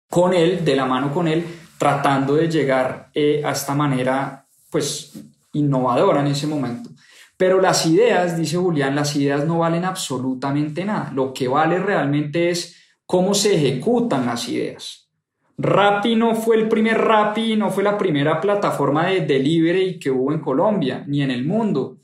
con 0.10 0.34
él, 0.34 0.66
de 0.66 0.76
la 0.76 0.86
mano 0.86 1.14
con 1.14 1.28
él, 1.28 1.46
tratando 1.78 2.34
de 2.34 2.50
llegar 2.50 3.12
eh, 3.14 3.44
a 3.46 3.52
esta 3.52 3.76
manera, 3.76 4.48
pues 4.72 5.14
innovadora 5.54 6.22
en 6.22 6.28
ese 6.28 6.48
momento. 6.48 6.90
Pero 7.38 7.62
las 7.62 7.86
ideas, 7.86 8.36
dice 8.36 8.58
Julián, 8.58 8.96
las 8.96 9.16
ideas 9.16 9.46
no 9.46 9.60
valen 9.60 9.86
absolutamente 9.86 10.86
nada. 10.86 11.12
Lo 11.14 11.36
que 11.36 11.48
vale 11.48 11.78
realmente 11.78 12.50
es 12.50 12.78
cómo 13.06 13.36
se 13.36 13.56
ejecutan 13.56 14.26
las 14.26 14.50
ideas. 14.50 15.08
Rappi 15.56 16.16
no 16.16 16.34
fue 16.34 16.56
el 16.56 16.68
primer 16.68 16.98
Rappi, 16.98 17.56
no 17.56 17.70
fue 17.70 17.84
la 17.84 17.96
primera 17.96 18.42
plataforma 18.42 19.06
de 19.06 19.22
delivery 19.22 20.00
que 20.00 20.10
hubo 20.10 20.34
en 20.34 20.40
Colombia, 20.40 21.04
ni 21.06 21.22
en 21.22 21.30
el 21.30 21.46
mundo. 21.46 21.98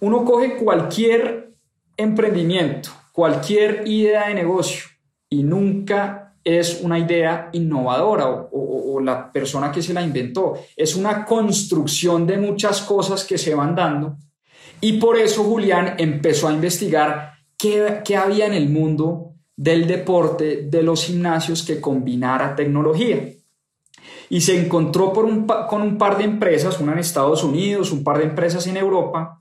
Uno 0.00 0.24
coge 0.24 0.56
cualquier 0.56 1.47
emprendimiento, 1.98 2.90
cualquier 3.12 3.82
idea 3.86 4.28
de 4.28 4.34
negocio 4.34 4.84
y 5.28 5.42
nunca 5.42 6.36
es 6.44 6.80
una 6.82 6.98
idea 6.98 7.50
innovadora 7.52 8.28
o, 8.28 9.00
la 9.00 9.30
persona 9.30 9.70
que 9.70 9.80
se 9.80 9.94
la 9.94 10.02
inventó. 10.02 10.54
Es 10.76 10.96
una 10.96 11.24
construcción 11.24 12.26
de 12.26 12.36
muchas 12.36 12.80
cosas 12.82 13.24
que 13.24 13.38
se 13.38 13.54
van 13.54 13.76
dando. 13.76 14.16
Y 14.80 14.94
por 14.94 15.16
eso 15.16 15.44
Julián 15.44 15.94
empezó 15.98 16.48
a 16.48 16.52
investigar 16.52 17.34
qué, 17.56 18.00
qué 18.04 18.16
había 18.16 18.46
en 18.46 18.54
el 18.54 18.68
mundo 18.68 19.34
del 19.56 19.86
deporte, 19.86 20.62
de 20.68 20.82
los 20.82 21.04
gimnasios 21.04 21.62
que 21.62 21.80
combinara 21.80 22.56
tecnología. 22.56 23.28
Y 24.30 24.40
se 24.40 24.60
encontró 24.60 25.12
por 25.12 25.24
un, 25.24 25.46
con 25.46 25.82
un 25.82 25.96
par 25.96 26.18
de 26.18 26.24
empresas, 26.24 26.80
una 26.80 26.92
en 26.92 26.98
Estados 26.98 27.44
Unidos, 27.44 27.92
un 27.92 28.02
par 28.02 28.18
de 28.18 28.24
empresas 28.24 28.66
en 28.66 28.76
Europa, 28.76 29.40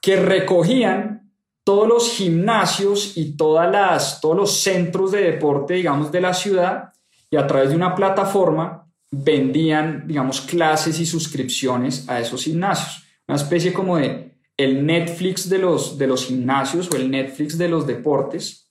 que 0.00 0.16
recogían 0.16 1.27
todos 1.68 1.86
los 1.86 2.12
gimnasios 2.12 3.18
y 3.18 3.36
todas 3.36 3.70
las, 3.70 4.22
todos 4.22 4.34
los 4.34 4.62
centros 4.62 5.12
de 5.12 5.20
deporte, 5.20 5.74
digamos, 5.74 6.10
de 6.10 6.22
la 6.22 6.32
ciudad 6.32 6.94
y 7.30 7.36
a 7.36 7.46
través 7.46 7.68
de 7.68 7.76
una 7.76 7.94
plataforma 7.94 8.86
vendían, 9.10 10.04
digamos, 10.06 10.40
clases 10.40 10.98
y 10.98 11.04
suscripciones 11.04 12.08
a 12.08 12.20
esos 12.20 12.44
gimnasios. 12.44 13.04
Una 13.26 13.36
especie 13.36 13.74
como 13.74 13.98
de 13.98 14.38
el 14.56 14.86
Netflix 14.86 15.46
de 15.50 15.58
los, 15.58 15.98
de 15.98 16.06
los 16.06 16.24
gimnasios 16.24 16.88
o 16.90 16.96
el 16.96 17.10
Netflix 17.10 17.58
de 17.58 17.68
los 17.68 17.86
deportes. 17.86 18.70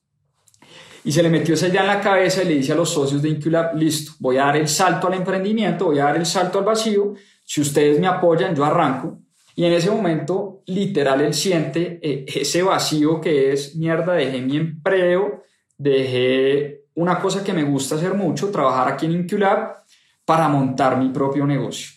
Y 1.04 1.12
se 1.12 1.22
le 1.22 1.30
metió 1.30 1.54
esa 1.54 1.68
idea 1.68 1.82
en 1.82 1.88
la 1.90 2.02
cabeza 2.02 2.42
y 2.42 2.48
le 2.48 2.56
dice 2.56 2.72
a 2.72 2.76
los 2.76 2.90
socios 2.90 3.22
de 3.22 3.30
Inculab, 3.30 3.76
listo, 3.76 4.14
voy 4.18 4.38
a 4.38 4.46
dar 4.46 4.58
el 4.58 4.68
salto 4.68 5.06
al 5.06 5.14
emprendimiento, 5.14 5.86
voy 5.86 6.00
a 6.00 6.06
dar 6.06 6.18
el 6.18 6.26
salto 6.26 6.58
al 6.58 6.66
vacío. 6.66 7.14
Si 7.44 7.62
ustedes 7.62 8.00
me 8.00 8.08
apoyan, 8.08 8.56
yo 8.56 8.66
arranco. 8.66 9.20
Y 9.58 9.66
en 9.66 9.74
ese 9.74 9.90
momento, 9.90 10.62
literal, 10.68 11.20
él 11.22 11.34
siente 11.34 12.00
eh, 12.04 12.26
ese 12.28 12.62
vacío 12.62 13.20
que 13.20 13.54
es, 13.54 13.76
mierda, 13.76 14.14
dejé 14.14 14.40
mi 14.40 14.56
empleo, 14.56 15.42
dejé 15.76 16.84
una 16.94 17.20
cosa 17.20 17.44
que 17.44 17.54
me 17.54 17.64
gusta 17.64 17.96
hacer 17.96 18.14
mucho, 18.14 18.52
trabajar 18.52 18.88
aquí 18.88 19.08
en 19.08 19.14
Inculab, 19.14 19.78
para 20.24 20.48
montar 20.48 21.00
mi 21.00 21.10
propio 21.10 21.48
negocio. 21.48 21.90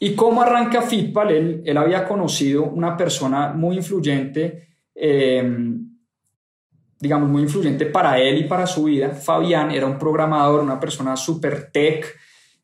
¿Y 0.00 0.14
cómo 0.14 0.40
arranca 0.40 0.80
Fitball? 0.80 1.30
Él, 1.30 1.62
él 1.66 1.76
había 1.76 2.08
conocido 2.08 2.64
una 2.64 2.96
persona 2.96 3.52
muy 3.52 3.76
influyente, 3.76 4.68
em, 4.94 5.90
digamos, 6.98 7.28
muy 7.28 7.42
influyente 7.42 7.84
para 7.84 8.18
él 8.18 8.38
y 8.38 8.44
para 8.44 8.66
su 8.66 8.84
vida. 8.84 9.10
Fabián 9.10 9.72
era 9.72 9.84
un 9.84 9.98
programador, 9.98 10.60
una 10.60 10.80
persona 10.80 11.18
súper 11.18 11.70
tech, 11.70 12.06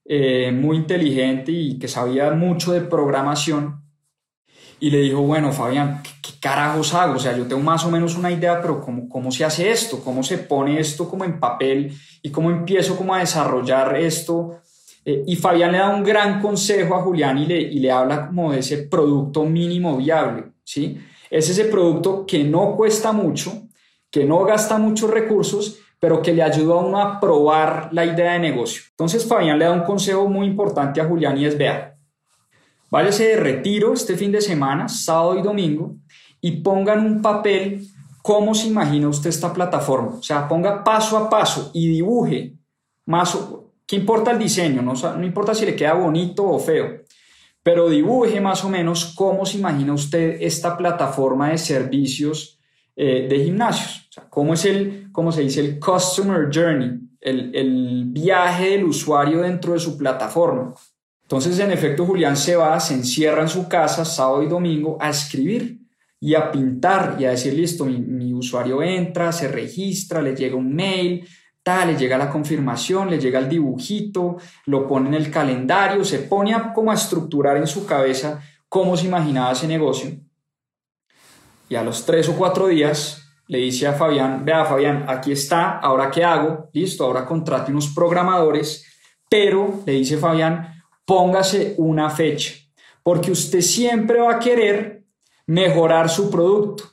eh, 0.02 0.50
muy 0.50 0.78
inteligente 0.78 1.52
y 1.52 1.78
que 1.78 1.88
sabía 1.88 2.30
mucho 2.30 2.72
de 2.72 2.80
programación. 2.80 3.83
Y 4.80 4.90
le 4.90 4.98
dijo, 4.98 5.20
bueno, 5.22 5.52
Fabián, 5.52 6.02
¿qué, 6.02 6.32
carajos 6.40 6.92
hago? 6.92 7.14
O 7.14 7.18
sea, 7.18 7.36
yo 7.36 7.46
tengo 7.46 7.62
más 7.62 7.84
o 7.84 7.90
menos 7.90 8.16
una 8.16 8.30
idea, 8.30 8.60
pero 8.60 8.80
¿cómo, 8.80 9.08
¿cómo 9.08 9.32
se 9.32 9.44
hace 9.44 9.70
esto? 9.70 10.00
¿Cómo 10.04 10.22
se 10.22 10.38
pone 10.38 10.78
esto 10.78 11.08
como 11.08 11.24
en 11.24 11.40
papel? 11.40 11.96
¿Y 12.22 12.30
cómo 12.30 12.50
empiezo 12.50 12.96
como 12.96 13.14
a 13.14 13.20
desarrollar 13.20 13.96
esto 13.96 14.60
eh, 15.04 15.22
y 15.26 15.36
Fabián 15.36 15.72
le 15.72 15.78
da 15.78 15.94
un 15.94 16.02
gran 16.02 16.40
consejo 16.40 16.94
a 16.94 17.02
Julián 17.02 17.36
y 17.38 17.46
le, 17.46 17.60
y 17.60 17.78
le 17.78 17.90
habla 17.90 18.26
como 18.26 18.52
de 18.52 18.60
ese 18.60 18.78
producto 18.78 19.44
mínimo 19.44 19.96
viable, 19.96 20.52
¿sí? 20.64 20.98
Es 21.30 21.50
ese 21.50 21.66
producto 21.66 22.24
que 22.26 22.42
no 22.44 22.74
cuesta 22.76 23.12
mucho, 23.12 23.68
que 24.10 24.24
no 24.24 24.44
gasta 24.44 24.78
muchos 24.78 25.10
recursos, 25.10 25.78
pero 25.98 26.22
que 26.22 26.32
le 26.32 26.42
ayuda 26.42 26.74
a 26.74 26.78
uno 26.78 27.00
a 27.00 27.20
probar 27.20 27.88
la 27.92 28.04
idea 28.04 28.32
de 28.32 28.38
negocio. 28.38 28.82
Entonces 28.90 29.26
Fabián 29.26 29.58
le 29.58 29.64
da 29.66 29.72
un 29.72 29.84
consejo 29.84 30.28
muy 30.28 30.46
importante 30.46 31.00
a 31.00 31.06
Julián 31.06 31.36
y 31.38 31.46
es, 31.46 31.58
vea, 31.58 31.93
váyase 32.94 33.26
de 33.26 33.36
retiro 33.36 33.92
este 33.92 34.16
fin 34.16 34.30
de 34.30 34.40
semana, 34.40 34.88
sábado 34.88 35.36
y 35.36 35.42
domingo, 35.42 35.96
y 36.40 36.62
pongan 36.62 37.04
un 37.04 37.22
papel 37.22 37.88
cómo 38.22 38.54
se 38.54 38.68
imagina 38.68 39.08
usted 39.08 39.30
esta 39.30 39.52
plataforma. 39.52 40.10
O 40.18 40.22
sea, 40.22 40.46
ponga 40.46 40.84
paso 40.84 41.18
a 41.18 41.28
paso 41.28 41.72
y 41.74 41.88
dibuje 41.88 42.54
más, 43.06 43.36
¿Qué 43.84 43.96
importa 43.96 44.30
el 44.30 44.38
diseño? 44.38 44.80
No, 44.80 44.94
no 44.94 45.26
importa 45.26 45.56
si 45.56 45.66
le 45.66 45.74
queda 45.74 45.94
bonito 45.94 46.44
o 46.44 46.60
feo, 46.60 47.02
pero 47.64 47.88
dibuje 47.88 48.40
más 48.40 48.64
o 48.64 48.68
menos 48.68 49.12
cómo 49.16 49.44
se 49.44 49.58
imagina 49.58 49.92
usted 49.92 50.38
esta 50.40 50.76
plataforma 50.76 51.50
de 51.50 51.58
servicios 51.58 52.60
eh, 52.94 53.26
de 53.28 53.44
gimnasios. 53.44 54.06
O 54.08 54.12
sea, 54.12 54.30
cómo 54.30 54.54
es 54.54 54.64
el, 54.66 55.08
cómo 55.10 55.32
se 55.32 55.40
dice, 55.42 55.60
el 55.60 55.80
customer 55.80 56.48
journey, 56.48 56.92
el, 57.20 57.54
el 57.56 58.04
viaje 58.06 58.70
del 58.70 58.84
usuario 58.84 59.40
dentro 59.40 59.72
de 59.72 59.80
su 59.80 59.98
plataforma. 59.98 60.74
Entonces, 61.36 61.58
en 61.58 61.72
efecto, 61.72 62.06
Julián 62.06 62.36
se 62.36 62.54
va, 62.54 62.78
se 62.78 62.94
encierra 62.94 63.42
en 63.42 63.48
su 63.48 63.66
casa 63.68 64.04
sábado 64.04 64.44
y 64.44 64.46
domingo 64.46 64.96
a 65.00 65.10
escribir 65.10 65.80
y 66.20 66.36
a 66.36 66.52
pintar 66.52 67.16
y 67.18 67.24
a 67.24 67.30
decir, 67.30 67.54
listo, 67.54 67.84
mi, 67.84 68.32
usuario 68.32 68.80
entra, 68.80 69.32
se 69.32 69.48
registra, 69.48 70.22
le 70.22 70.36
llega 70.36 70.54
un 70.54 70.72
mail, 70.72 71.28
le 71.86 71.96
llega 71.96 72.16
la 72.16 72.30
confirmación, 72.30 73.10
le 73.10 73.18
llega 73.18 73.40
el 73.40 73.48
dibujito, 73.48 74.36
lo 74.66 74.86
pone 74.86 75.08
en 75.08 75.14
el 75.14 75.28
calendario, 75.32 76.04
se 76.04 76.20
pone 76.20 76.54
a, 76.54 76.72
como 76.72 76.92
estructurar 76.92 77.56
en 77.56 77.66
su 77.66 77.84
cabeza 77.84 78.40
cómo 78.68 78.96
se 78.96 79.06
imaginaba 79.06 79.50
ese 79.50 79.66
negocio. 79.66 80.12
Y 81.68 81.74
a 81.74 81.82
los 81.82 82.06
tres 82.06 82.28
o 82.28 82.36
cuatro 82.36 82.68
días 82.68 83.22
le 83.48 83.58
dice 83.58 83.88
a 83.88 83.94
Fabián, 83.94 84.44
vea 84.44 84.64
Fabián, 84.64 85.06
aquí 85.08 85.32
está, 85.32 85.80
ahora 85.80 86.12
qué 86.12 86.22
hago, 86.22 86.70
listo, 86.72 87.04
ahora 87.04 87.26
contrate 87.26 87.72
unos 87.72 87.88
programadores, 87.88 88.86
pero 89.28 89.82
le 89.84 89.94
dice 89.94 90.16
Fabián, 90.16 90.73
póngase 91.04 91.74
una 91.78 92.10
fecha, 92.10 92.54
porque 93.02 93.30
usted 93.30 93.60
siempre 93.60 94.20
va 94.20 94.34
a 94.34 94.38
querer 94.38 95.04
mejorar 95.46 96.08
su 96.08 96.30
producto 96.30 96.84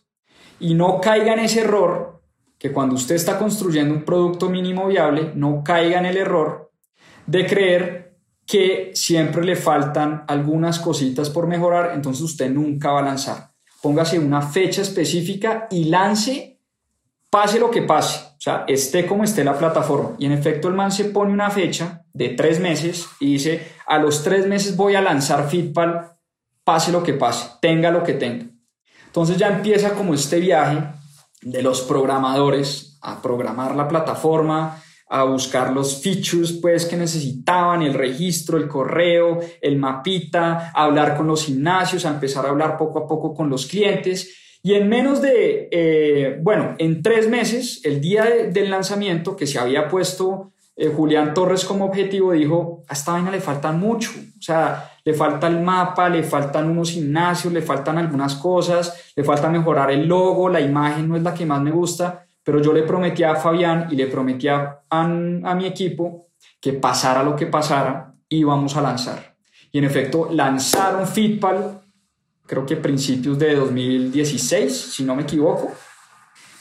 y 0.60 0.74
no 0.74 1.00
caiga 1.00 1.34
en 1.34 1.40
ese 1.40 1.62
error 1.62 2.22
que 2.58 2.72
cuando 2.72 2.96
usted 2.96 3.16
está 3.16 3.40
construyendo 3.40 3.94
un 3.94 4.04
producto 4.04 4.50
mínimo 4.50 4.88
viable, 4.88 5.32
no 5.34 5.64
caiga 5.64 5.98
en 5.98 6.06
el 6.06 6.18
error 6.18 6.72
de 7.26 7.46
creer 7.48 8.18
que 8.46 8.92
siempre 8.94 9.44
le 9.44 9.56
faltan 9.56 10.26
algunas 10.28 10.78
cositas 10.78 11.30
por 11.30 11.48
mejorar, 11.48 11.94
entonces 11.96 12.22
usted 12.22 12.52
nunca 12.52 12.92
va 12.92 13.00
a 13.00 13.04
lanzar. 13.04 13.52
Póngase 13.82 14.20
una 14.20 14.42
fecha 14.42 14.82
específica 14.82 15.68
y 15.72 15.86
lance, 15.86 16.60
pase 17.30 17.60
lo 17.60 17.72
que 17.72 17.82
pase, 17.82 18.20
o 18.20 18.42
sea, 18.42 18.66
esté 18.68 19.08
como 19.08 19.24
esté 19.24 19.44
la 19.44 19.58
plataforma. 19.58 20.16
Y 20.20 20.26
en 20.26 20.34
efecto, 20.34 20.68
el 20.68 20.76
man 20.76 20.92
se 20.92 21.06
pone 21.06 21.34
una 21.34 21.50
fecha 21.50 22.01
de 22.14 22.30
tres 22.30 22.60
meses 22.60 23.08
y 23.20 23.34
dice, 23.34 23.68
a 23.88 23.98
los 23.98 24.24
tres 24.24 24.48
meses 24.48 24.76
voy 24.76 24.96
a 24.96 25.02
lanzar 25.02 25.50
Fitpal, 25.50 26.14
pase 26.64 26.92
lo 26.92 27.04
que 27.04 27.14
pase, 27.14 27.50
tenga 27.62 27.92
lo 27.92 28.04
que 28.04 28.14
tenga. 28.14 28.46
Entonces 29.06 29.38
ya 29.38 29.50
empieza 29.50 29.94
como 29.94 30.14
este 30.14 30.40
viaje 30.40 30.84
de 31.42 31.62
los 31.62 31.82
programadores 31.82 32.98
a 33.02 33.22
programar 33.22 33.76
la 33.76 33.88
plataforma, 33.88 34.82
a 35.10 35.24
buscar 35.24 35.74
los 35.74 36.02
features 36.02 36.54
pues 36.62 36.86
que 36.86 36.96
necesitaban, 36.96 37.82
el 37.82 37.94
registro, 37.94 38.58
el 38.58 38.70
correo, 38.70 39.42
el 39.62 39.78
mapita, 39.78 40.72
a 40.74 40.84
hablar 40.84 41.18
con 41.18 41.28
los 41.28 41.46
gimnasios, 41.46 42.06
a 42.06 42.12
empezar 42.12 42.46
a 42.46 42.50
hablar 42.50 42.78
poco 42.78 43.00
a 43.00 43.08
poco 43.08 43.34
con 43.34 43.50
los 43.50 43.66
clientes. 43.66 44.38
Y 44.64 44.76
en 44.76 44.88
menos 44.88 45.22
de, 45.22 45.68
eh, 45.72 46.40
bueno, 46.42 46.76
en 46.78 47.02
tres 47.02 47.28
meses, 47.28 47.82
el 47.84 48.00
día 48.00 48.24
del 48.52 48.70
lanzamiento 48.70 49.36
que 49.36 49.48
se 49.48 49.60
había 49.60 49.90
puesto 49.90 50.54
eh, 50.82 50.92
Julián 50.92 51.32
Torres 51.36 51.64
como 51.64 51.86
objetivo, 51.86 52.32
dijo, 52.32 52.82
a 52.88 52.94
esta 52.94 53.12
vaina 53.12 53.30
le 53.30 53.40
faltan 53.40 53.80
mucho. 53.80 54.10
O 54.18 54.42
sea, 54.42 54.94
le 55.06 55.14
falta 55.14 55.46
el 55.46 55.60
mapa, 55.60 56.10
le 56.10 56.24
faltan 56.24 56.72
unos 56.72 56.90
gimnasios, 56.90 57.54
le 57.54 57.62
faltan 57.62 58.00
algunas 58.00 58.34
cosas, 58.34 59.12
le 59.16 59.24
falta 59.24 59.48
mejorar 59.48 59.92
el 59.92 60.08
logo, 60.08 60.50
la 60.50 60.60
imagen 60.60 61.08
no 61.08 61.16
es 61.16 61.22
la 61.22 61.36
que 61.36 61.46
más 61.46 61.62
me 61.62 61.70
gusta, 61.70 62.26
pero 62.44 62.60
yo 62.60 62.74
le 62.74 62.82
prometí 62.82 63.22
a 63.22 63.36
Fabián 63.36 63.90
y 63.92 63.96
le 63.96 64.08
prometí 64.08 64.48
a, 64.48 64.82
a, 64.90 65.06
mi 65.06 65.68
equipo 65.68 66.30
que 66.60 66.74
pasara 66.74 67.22
lo 67.22 67.36
que 67.36 67.46
pasara, 67.46 68.16
íbamos 68.28 68.76
a 68.76 68.82
lanzar. 68.82 69.36
Y 69.72 69.78
en 69.78 69.84
efecto, 69.84 70.30
lanzaron 70.32 71.08
Fitpal, 71.08 71.80
creo 72.48 72.66
que 72.66 72.78
principios 72.78 73.38
de 73.38 73.54
2016, 73.54 74.94
si 74.96 75.04
no 75.04 75.16
me 75.16 75.22
equivoco, 75.22 75.74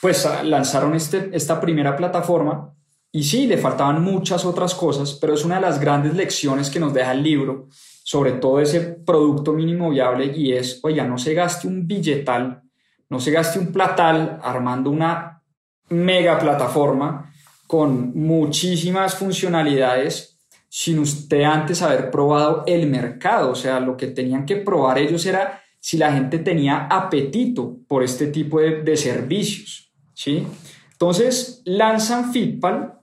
pues 0.03 0.27
ah, 0.27 0.43
lanzaron 0.43 0.95
este, 0.95 1.31
esta 1.33 1.59
primera 1.59 1.97
plataforma 1.97 2.75
y 3.13 3.25
sí, 3.25 3.47
le 3.47 3.59
faltaban 3.59 4.03
muchas 4.03 4.45
otras 4.45 4.75
cosas, 4.75 5.15
pero 5.21 5.35
es 5.35 5.45
una 5.45 5.57
de 5.57 5.63
las 5.63 5.81
grandes 5.81 6.15
lecciones 6.15 6.71
que 6.71 6.81
nos 6.81 6.95
deja 6.95 7.13
el 7.13 7.23
libro 7.23 7.69
sobre 8.11 8.33
todo 8.33 8.59
ese 8.59 8.81
producto 8.81 9.53
mínimo 9.53 9.91
viable 9.91 10.33
y 10.37 10.53
es, 10.53 10.81
oiga, 10.83 11.05
no 11.05 11.17
se 11.17 11.33
gaste 11.33 11.69
un 11.69 11.87
billetal, 11.87 12.61
no 13.09 13.21
se 13.21 13.31
gaste 13.31 13.61
un 13.61 13.71
platal 13.71 14.41
armando 14.43 14.91
una 14.91 15.43
mega 15.91 16.37
plataforma 16.39 17.33
con 17.69 18.13
muchísimas 18.19 19.15
funcionalidades 19.15 20.41
sin 20.69 20.99
usted 20.99 21.43
antes 21.43 21.83
haber 21.83 22.11
probado 22.11 22.65
el 22.67 22.89
mercado. 22.89 23.53
O 23.53 23.55
sea, 23.55 23.79
lo 23.79 23.97
que 23.97 24.09
tenían 24.09 24.45
que 24.45 24.57
probar 24.57 24.99
ellos 24.99 25.25
era 25.27 25.63
si 25.79 25.97
la 25.97 26.13
gente 26.13 26.41
tenía 26.41 26.89
apetito 26.91 27.79
por 27.87 28.03
este 28.03 28.27
tipo 28.27 28.59
de, 28.59 28.83
de 28.83 28.97
servicios. 28.97 29.93
¿sí? 30.15 30.49
Entonces 30.91 31.63
lanzan 31.65 32.33
Fitpal, 32.33 33.00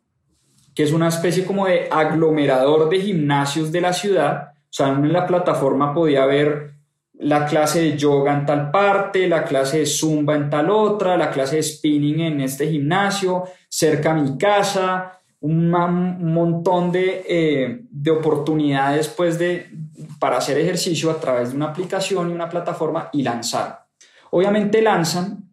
que 0.78 0.84
es 0.84 0.92
una 0.92 1.08
especie 1.08 1.44
como 1.44 1.66
de 1.66 1.88
aglomerador 1.90 2.88
de 2.88 3.02
gimnasios 3.02 3.72
de 3.72 3.82
la 3.82 3.94
ciudad, 3.94 4.50
o 4.54 4.70
sea, 4.70 4.90
en 4.90 5.12
la 5.12 5.26
plataforma 5.26 5.92
podía 5.92 6.24
ver 6.28 6.76
la 7.14 7.48
clase 7.48 7.80
de 7.80 7.98
yoga 7.98 8.32
en 8.32 8.46
tal 8.46 8.70
parte, 8.70 9.28
la 9.28 9.44
clase 9.44 9.80
de 9.80 9.86
zumba 9.88 10.36
en 10.36 10.52
tal 10.52 10.70
otra, 10.70 11.18
la 11.18 11.32
clase 11.32 11.56
de 11.56 11.64
spinning 11.64 12.20
en 12.20 12.42
este 12.42 12.70
gimnasio, 12.70 13.46
cerca 13.68 14.12
a 14.12 14.14
mi 14.14 14.38
casa, 14.38 15.20
un, 15.40 15.72
montón 15.72 16.92
de, 16.92 17.26
eh, 17.28 17.82
de 17.90 18.12
oportunidades 18.12 19.08
pues, 19.08 19.40
de, 19.40 19.72
para 20.20 20.38
hacer 20.38 20.60
ejercicio 20.60 21.10
a 21.10 21.20
través 21.20 21.50
de 21.50 21.56
una 21.56 21.70
aplicación 21.70 22.30
y 22.30 22.34
una 22.34 22.50
plataforma 22.50 23.10
y 23.14 23.24
lanzar. 23.24 23.88
Obviamente 24.30 24.84
lanzan 24.84 25.50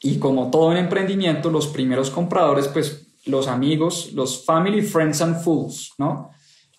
y 0.00 0.18
como 0.18 0.50
todo 0.50 0.72
en 0.72 0.78
emprendimiento, 0.78 1.48
los 1.48 1.68
primeros 1.68 2.10
compradores, 2.10 2.66
pues 2.66 3.07
los 3.26 3.48
amigos, 3.48 4.12
los 4.14 4.44
family, 4.44 4.82
friends 4.82 5.20
and 5.22 5.42
fools, 5.42 5.92
¿no? 5.98 6.30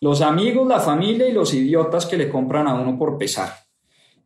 Los 0.02 0.22
amigos, 0.22 0.68
la 0.68 0.80
familia 0.80 1.28
y 1.28 1.34
los 1.34 1.54
idiotas 1.54 2.06
que 2.06 2.18
le 2.18 2.30
compran 2.30 2.68
a 2.68 2.74
uno 2.74 2.98
por 2.98 3.18
pesar. 3.18 3.54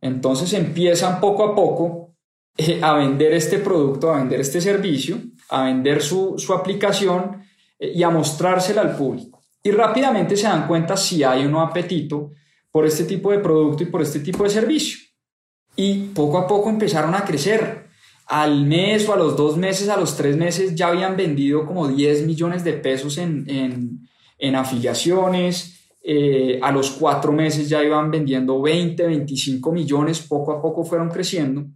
Entonces 0.00 0.52
empiezan 0.52 1.20
poco 1.20 1.44
a 1.44 1.54
poco 1.54 2.14
eh, 2.56 2.78
a 2.82 2.92
vender 2.94 3.32
este 3.32 3.58
producto, 3.58 4.12
a 4.12 4.18
vender 4.18 4.40
este 4.40 4.60
servicio, 4.60 5.18
a 5.48 5.64
vender 5.64 6.02
su, 6.02 6.36
aplicación 6.56 7.42
eh, 7.78 7.92
y 7.94 8.02
a 8.02 8.10
mostrársela 8.10 8.82
al 8.82 8.96
público. 8.96 9.42
y 9.62 9.70
rápidamente 9.70 10.36
se 10.36 10.46
dan 10.46 10.66
cuenta 10.66 10.94
si 10.94 11.24
hay 11.24 11.46
o 11.46 11.60
apetito 11.60 12.32
por 12.70 12.84
este 12.84 13.04
tipo 13.04 13.30
de 13.30 13.38
producto 13.38 13.82
y 13.82 13.86
por 13.86 14.02
este 14.02 14.20
tipo 14.20 14.44
de 14.44 14.50
servicio. 14.50 14.98
Y 15.76 16.08
poco 16.08 16.38
a 16.38 16.46
poco 16.46 16.68
empezaron 16.68 17.14
a 17.14 17.24
crecer. 17.24 17.83
Al 18.26 18.64
mes 18.64 19.08
o 19.08 19.12
a 19.12 19.16
los 19.16 19.36
dos 19.36 19.56
meses, 19.56 19.88
a 19.88 19.96
los 19.96 20.16
tres 20.16 20.36
meses, 20.36 20.74
ya 20.74 20.88
habían 20.88 21.16
vendido 21.16 21.66
como 21.66 21.88
10 21.88 22.26
millones 22.26 22.64
de 22.64 22.72
pesos 22.74 23.18
en, 23.18 24.08
afiliaciones. 24.54 25.70
Eh, 26.06 26.60
a 26.62 26.70
los 26.70 26.90
cuatro 26.90 27.32
meses 27.32 27.68
ya 27.68 27.82
iban 27.82 28.10
vendiendo 28.10 28.60
20, 28.60 29.06
25 29.06 29.72
millones. 29.72 30.20
Poco 30.20 30.52
a 30.52 30.62
poco 30.62 30.84
fueron 30.84 31.10
creciendo. 31.10 31.66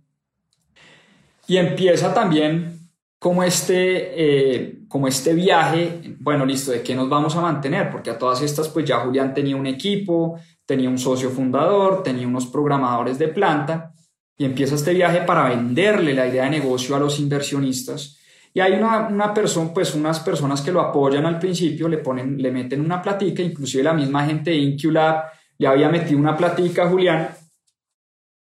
Y 1.46 1.56
empieza 1.56 2.12
también 2.12 2.78
como 3.18 3.42
este, 3.42 3.74
eh, 4.14 4.78
como 4.88 5.08
este 5.08 5.34
viaje, 5.34 6.16
bueno, 6.20 6.46
listo, 6.46 6.70
¿de 6.70 6.82
qué 6.82 6.94
nos 6.94 7.08
vamos 7.08 7.34
a 7.36 7.40
mantener? 7.40 7.90
Porque 7.90 8.10
a 8.10 8.18
todas 8.18 8.42
estas, 8.42 8.68
pues 8.68 8.84
ya 8.84 9.00
Julián 9.00 9.34
tenía 9.34 9.56
un 9.56 9.66
equipo, 9.66 10.38
tenía 10.64 10.88
un 10.88 10.98
socio 10.98 11.30
fundador, 11.30 12.02
tenía 12.02 12.28
unos 12.28 12.46
programadores 12.46 13.18
de 13.18 13.28
planta, 13.28 13.92
y 14.38 14.44
empieza 14.44 14.76
este 14.76 14.94
viaje 14.94 15.22
para 15.22 15.48
venderle 15.48 16.14
la 16.14 16.28
idea 16.28 16.44
de 16.44 16.50
negocio 16.50 16.94
a 16.94 17.00
los 17.00 17.18
inversionistas. 17.18 18.18
Y 18.54 18.60
hay 18.60 18.72
una, 18.72 19.08
una 19.08 19.34
persona, 19.34 19.74
pues 19.74 19.94
unas 19.94 20.20
personas 20.20 20.60
que 20.62 20.70
lo 20.70 20.80
apoyan 20.80 21.26
al 21.26 21.40
principio, 21.40 21.88
le 21.88 21.98
ponen, 21.98 22.40
le 22.40 22.52
meten 22.52 22.80
una 22.80 23.02
platica, 23.02 23.42
inclusive 23.42 23.82
la 23.82 23.92
misma 23.92 24.24
gente 24.24 24.52
de 24.52 24.56
Inculab 24.56 25.24
le 25.58 25.66
había 25.66 25.88
metido 25.88 26.20
una 26.20 26.36
platica 26.36 26.84
a 26.84 26.88
Julián, 26.88 27.28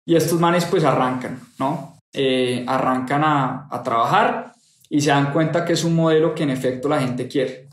y 0.06 0.16
estos 0.16 0.40
manes 0.40 0.66
pues 0.66 0.84
arrancan, 0.84 1.40
¿no? 1.60 1.98
Eh, 2.14 2.64
arrancan 2.66 3.24
a, 3.24 3.68
a 3.70 3.84
trabajar 3.84 4.54
y 4.90 5.02
se 5.02 5.10
dan 5.10 5.34
cuenta 5.34 5.66
que 5.66 5.74
es 5.74 5.84
un 5.84 5.96
modelo 5.96 6.34
que 6.34 6.44
en 6.44 6.52
efecto 6.52 6.88
la 6.88 7.02
gente 7.02 7.28
quiere. 7.28 7.68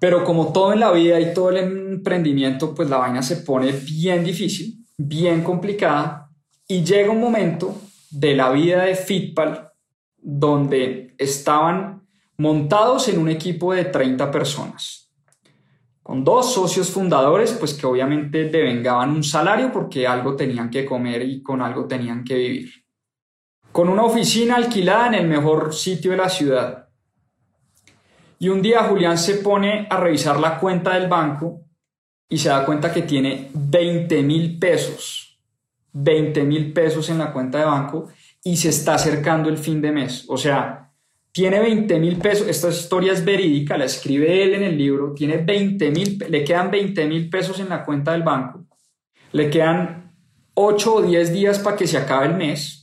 Pero 0.00 0.24
como 0.24 0.52
todo 0.52 0.72
en 0.72 0.80
la 0.80 0.90
vida 0.90 1.20
y 1.20 1.32
todo 1.32 1.50
el 1.50 1.58
emprendimiento, 1.58 2.74
pues 2.74 2.90
la 2.90 2.96
vaina 2.96 3.22
se 3.22 3.36
pone 3.36 3.70
bien 3.70 4.24
difícil, 4.24 4.84
bien 4.98 5.44
complicada 5.44 6.31
y 6.66 6.84
llega 6.84 7.10
un 7.10 7.20
momento 7.20 7.80
de 8.10 8.34
la 8.34 8.50
vida 8.50 8.84
de 8.84 8.94
Fitpal 8.94 9.70
donde 10.16 11.14
estaban 11.18 12.06
montados 12.38 13.08
en 13.08 13.18
un 13.18 13.28
equipo 13.28 13.72
de 13.72 13.84
30 13.84 14.30
personas, 14.30 15.12
con 16.02 16.24
dos 16.24 16.52
socios 16.52 16.90
fundadores, 16.90 17.52
pues 17.52 17.74
que 17.74 17.86
obviamente 17.86 18.44
devengaban 18.48 19.10
un 19.10 19.22
salario 19.22 19.72
porque 19.72 20.06
algo 20.06 20.36
tenían 20.36 20.70
que 20.70 20.84
comer 20.84 21.22
y 21.22 21.42
con 21.42 21.62
algo 21.62 21.86
tenían 21.86 22.24
que 22.24 22.34
vivir 22.34 22.82
con 23.72 23.88
una 23.88 24.04
oficina 24.04 24.56
alquilada 24.56 25.08
en 25.08 25.14
el 25.14 25.26
mejor 25.26 25.74
sitio 25.74 26.10
de 26.10 26.18
la 26.18 26.28
ciudad. 26.28 26.88
Y 28.38 28.50
un 28.50 28.60
día 28.60 28.84
Julián 28.84 29.16
se 29.16 29.36
pone 29.36 29.86
a 29.88 29.96
revisar 29.96 30.38
la 30.38 30.58
cuenta 30.58 30.94
del 30.94 31.08
banco 31.08 31.62
y 32.28 32.38
se 32.38 32.50
da 32.50 32.66
cuenta 32.66 32.92
que 32.92 33.02
tiene 33.02 33.50
20 33.54 34.22
mil 34.22 34.58
pesos, 34.58 35.31
20 35.92 36.44
mil 36.44 36.72
pesos 36.72 37.08
en 37.10 37.18
la 37.18 37.32
cuenta 37.32 37.58
de 37.58 37.64
banco 37.64 38.08
y 38.42 38.56
se 38.56 38.70
está 38.70 38.94
acercando 38.94 39.48
el 39.48 39.58
fin 39.58 39.80
de 39.80 39.92
mes. 39.92 40.24
O 40.28 40.36
sea, 40.36 40.90
tiene 41.32 41.60
20 41.60 41.98
mil 41.98 42.18
pesos, 42.18 42.46
esta 42.48 42.68
historia 42.68 43.12
es 43.12 43.24
verídica, 43.24 43.78
la 43.78 43.84
escribe 43.84 44.42
él 44.42 44.54
en 44.54 44.62
el 44.64 44.76
libro, 44.76 45.14
tiene 45.14 45.38
20 45.38 45.90
mil, 45.90 46.24
le 46.28 46.44
quedan 46.44 46.70
20 46.70 47.06
mil 47.06 47.30
pesos 47.30 47.58
en 47.60 47.68
la 47.68 47.84
cuenta 47.84 48.12
del 48.12 48.22
banco, 48.22 48.66
le 49.32 49.48
quedan 49.48 50.12
8 50.54 50.94
o 50.94 51.02
10 51.02 51.32
días 51.32 51.58
para 51.58 51.76
que 51.76 51.86
se 51.86 51.96
acabe 51.96 52.26
el 52.26 52.34
mes 52.34 52.82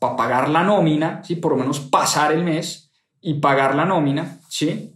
para 0.00 0.16
pagar 0.16 0.48
la 0.48 0.64
nómina, 0.64 1.22
¿sí? 1.22 1.36
por 1.36 1.52
lo 1.52 1.58
menos 1.58 1.78
pasar 1.78 2.32
el 2.32 2.42
mes 2.42 2.90
y 3.20 3.34
pagar 3.34 3.76
la 3.76 3.84
nómina. 3.84 4.40
¿sí? 4.48 4.94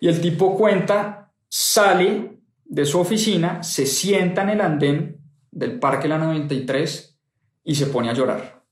Y 0.00 0.08
el 0.08 0.20
tipo 0.20 0.56
cuenta, 0.56 1.32
sale 1.48 2.40
de 2.64 2.84
su 2.86 2.98
oficina, 2.98 3.62
se 3.62 3.86
sienta 3.86 4.42
en 4.42 4.48
el 4.48 4.60
andén 4.62 5.23
del 5.54 5.78
Parque 5.78 6.08
La 6.08 6.18
93 6.18 7.18
y 7.64 7.74
se 7.74 7.86
pone 7.86 8.10
a 8.10 8.12
llorar. 8.12 8.62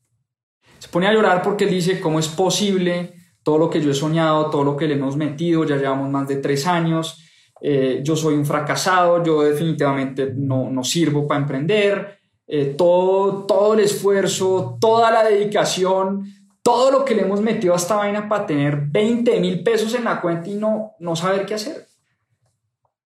Se 0.79 0.89
pone 0.89 1.07
a 1.07 1.13
llorar 1.13 1.43
porque 1.43 1.65
él 1.65 1.71
dice, 1.71 2.01
¿cómo 2.01 2.19
es 2.19 2.29
posible 2.29 3.15
todo 3.43 3.57
lo 3.57 3.71
que 3.71 3.81
yo 3.81 3.91
he 3.91 3.95
soñado, 3.95 4.51
todo 4.51 4.65
lo 4.65 4.77
que 4.77 4.89
le 4.89 4.95
hemos 4.95 5.17
metido? 5.17 5.65
Ya 5.65 5.77
llevamos 5.77 6.11
más 6.11 6.29
de 6.29 6.37
tres 6.37 6.67
años, 6.67 7.25
eh, 7.61 8.01
yo 8.03 8.17
soy 8.17 8.35
un 8.35 8.45
fracasado, 8.45 9.23
yo 9.23 9.43
definitivamente 9.43 10.33
no, 10.37 10.69
no 10.71 10.83
sirvo 10.83 11.27
para 11.29 11.41
emprender, 11.41 12.19
eh, 12.49 12.75
todo, 12.77 13.47
todo 13.47 13.75
el 13.75 13.81
esfuerzo, 13.81 14.77
toda 14.81 15.13
la 15.13 15.23
dedicación, 15.23 16.25
todo 16.63 16.91
lo 16.91 17.05
que 17.05 17.15
le 17.15 17.23
hemos 17.23 17.41
metido 17.41 17.75
a 17.75 17.77
esta 17.77 17.97
vaina 17.97 18.29
para 18.29 18.47
tener 18.47 18.77
20 18.77 19.41
mil 19.41 19.63
pesos 19.63 19.95
en 19.95 20.05
la 20.05 20.21
cuenta 20.21 20.49
y 20.49 20.55
no, 20.55 20.97
no 20.99 21.15
saber 21.15 21.47
qué 21.47 21.55
hacer. 21.55 21.87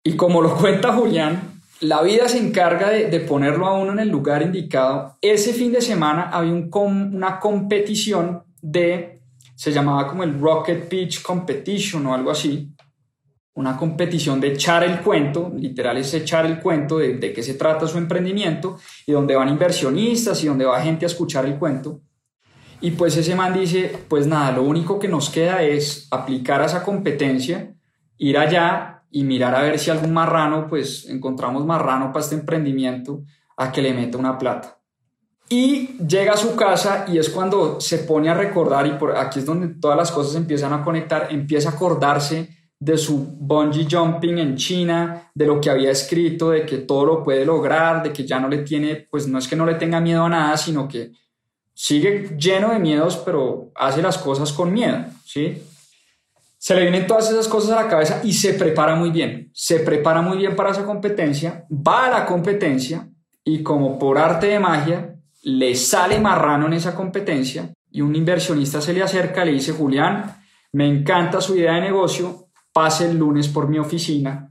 Y 0.03 0.17
como 0.17 0.43
lo 0.43 0.55
cuenta 0.55 0.93
Julián, 0.93 1.54
la 1.85 2.03
vida 2.03 2.29
se 2.29 2.39
encarga 2.39 2.91
de, 2.91 3.21
ponerlo 3.21 3.67
a 3.67 3.75
uno 3.75 3.93
en 3.93 3.99
el 3.99 4.09
lugar 4.09 4.43
indicado. 4.43 5.19
Ese 5.21 5.53
fin 5.53 5.73
de 5.73 5.81
semana 5.81 6.31
había 6.31 6.53
un 6.53 6.71
una 7.15 7.39
competición 7.39 8.43
de, 8.63 9.21
se 9.55 9.73
llamaba 9.73 10.09
como 10.09 10.25
el 10.25 10.41
Rocket 10.41 10.89
Pitch 10.89 11.23
Competition 11.23 12.07
o 12.07 12.15
algo 12.15 12.31
así, 12.31 12.71
una 13.55 13.77
competición 13.77 14.41
de 14.41 14.49
echar 14.49 14.83
el 14.83 15.01
cuento, 15.01 15.53
literal 15.55 15.99
es 15.99 16.13
echar 16.15 16.45
el 16.47 16.59
cuento 16.59 16.99
de, 16.99 17.19
de 17.19 17.33
qué 17.33 17.43
se 17.43 17.55
trata 17.55 17.87
su 17.87 17.99
emprendimiento 17.99 18.79
y 19.07 19.13
donde 19.13 19.37
van 19.37 19.49
inversionistas 19.49 20.43
y 20.43 20.49
donde 20.49 20.65
va 20.65 20.83
gente 20.83 21.05
a 21.05 21.09
escuchar 21.09 21.45
el 21.45 21.57
cuento. 21.57 22.01
Y 22.81 22.93
pues 22.93 23.17
ese 23.17 23.35
man 23.37 23.55
dice, 23.55 23.97
pues 24.09 24.27
nada, 24.27 24.53
lo 24.53 24.63
único 24.63 24.99
que 24.99 25.09
nos 25.09 25.31
queda 25.31 25.63
es 25.63 26.09
aplicar 26.11 26.63
a 26.63 26.67
esa 26.67 26.83
competencia, 26.83 27.75
ir 28.19 28.37
allá 28.39 28.94
y 29.15 29.23
mirar 29.23 29.55
a 29.55 29.63
ver 29.63 29.79
si 29.79 29.93
algún 29.93 30.13
marrano, 30.13 30.67
pues 30.67 31.09
encontramos 31.09 31.65
marrano 31.65 32.13
para 32.13 32.25
este 32.25 32.35
emprendimiento, 32.35 33.23
a 33.57 33.71
que 33.71 33.81
le 33.81 33.95
meta 33.95 34.19
una 34.19 34.37
plata. 34.37 34.81
Y 35.49 35.97
llega 36.05 36.33
a 36.33 36.37
su 36.37 36.57
casa 36.57 37.07
y 37.07 37.19
es 37.19 37.31
cuando 37.31 37.81
se 37.81 37.99
pone 37.99 38.29
a 38.29 38.35
recordar, 38.35 38.89
y 38.89 38.95
por 38.95 39.17
aquí 39.17 39.39
es 39.39 39.47
donde 39.47 39.69
todas 39.69 39.97
las 39.97 40.11
cosas 40.11 40.35
empiezan 40.35 40.73
a 40.73 40.83
conectar, 40.83 41.29
empieza 41.31 41.69
a 41.69 41.73
acordarse 41.75 42.49
de 42.81 42.99
su 42.99 43.37
bungee 43.39 43.87
jumping 43.89 44.39
en 44.39 44.57
China, 44.57 45.31
de 45.33 45.47
lo 45.47 45.61
que 45.61 45.71
había 45.71 45.93
escrito, 45.93 46.51
de 46.51 46.67
que 46.67 46.79
todo 46.79 47.07
lo 47.07 47.23
puede 47.23 47.47
lograr, 47.47 48.03
de 48.03 48.13
que 48.13 48.27
ya 48.27 48.41
no 48.41 48.49
le 48.49 48.59
tiene, 48.59 49.07
pues 49.09 49.29
no 49.29 49.39
es 49.39 49.47
que 49.47 49.55
no 49.55 49.65
le 49.65 49.77
tenga 49.77 50.01
miedo 50.01 50.25
a 50.25 50.29
nada, 50.29 50.57
sino 50.57 50.89
que 50.89 51.13
sigue 51.73 52.37
lleno 52.37 52.73
de 52.73 52.81
miedos, 52.81 53.17
pero 53.25 53.71
hace 53.77 54.03
las 54.03 54.19
cosas 54.19 54.53
con 54.53 54.73
miedo, 54.73 55.05
¿sí? 55.25 55.63
Se 56.65 56.75
le 56.75 56.81
vienen 56.81 57.07
todas 57.07 57.31
esas 57.31 57.47
cosas 57.47 57.73
a 57.73 57.83
la 57.83 57.91
cabeza 57.91 58.23
y 58.25 58.33
se 58.33 58.55
prepara 58.55 58.95
muy 58.95 59.11
bien, 59.11 59.51
se 59.53 59.81
prepara 59.81 60.23
muy 60.23 60.39
bien 60.39 60.57
para 60.57 60.71
esa 60.71 60.87
competencia, 60.87 61.67
va 61.71 62.07
a 62.07 62.11
la 62.11 62.25
competencia 62.25 63.07
y 63.45 63.63
como 63.63 63.99
por 63.99 64.17
arte 64.17 64.47
de 64.47 64.59
magia, 64.59 65.15
le 65.43 65.75
sale 65.75 66.19
marrano 66.19 66.67
en 66.67 66.73
esa 66.73 66.95
competencia 66.95 67.71
y 67.91 68.01
un 68.01 68.17
inversionista 68.17 68.81
se 68.81 68.95
le 68.95 69.03
acerca 69.03 69.45
le 69.45 69.53
dice, 69.53 69.73
Julián, 69.73 70.43
me 70.73 70.89
encanta 70.89 71.43
su 71.43 71.55
idea 71.55 71.75
de 71.75 71.83
negocio, 71.83 72.47
pase 72.73 73.11
el 73.11 73.19
lunes 73.19 73.49
por 73.49 73.69
mi 73.69 73.79
oficina 73.79 74.51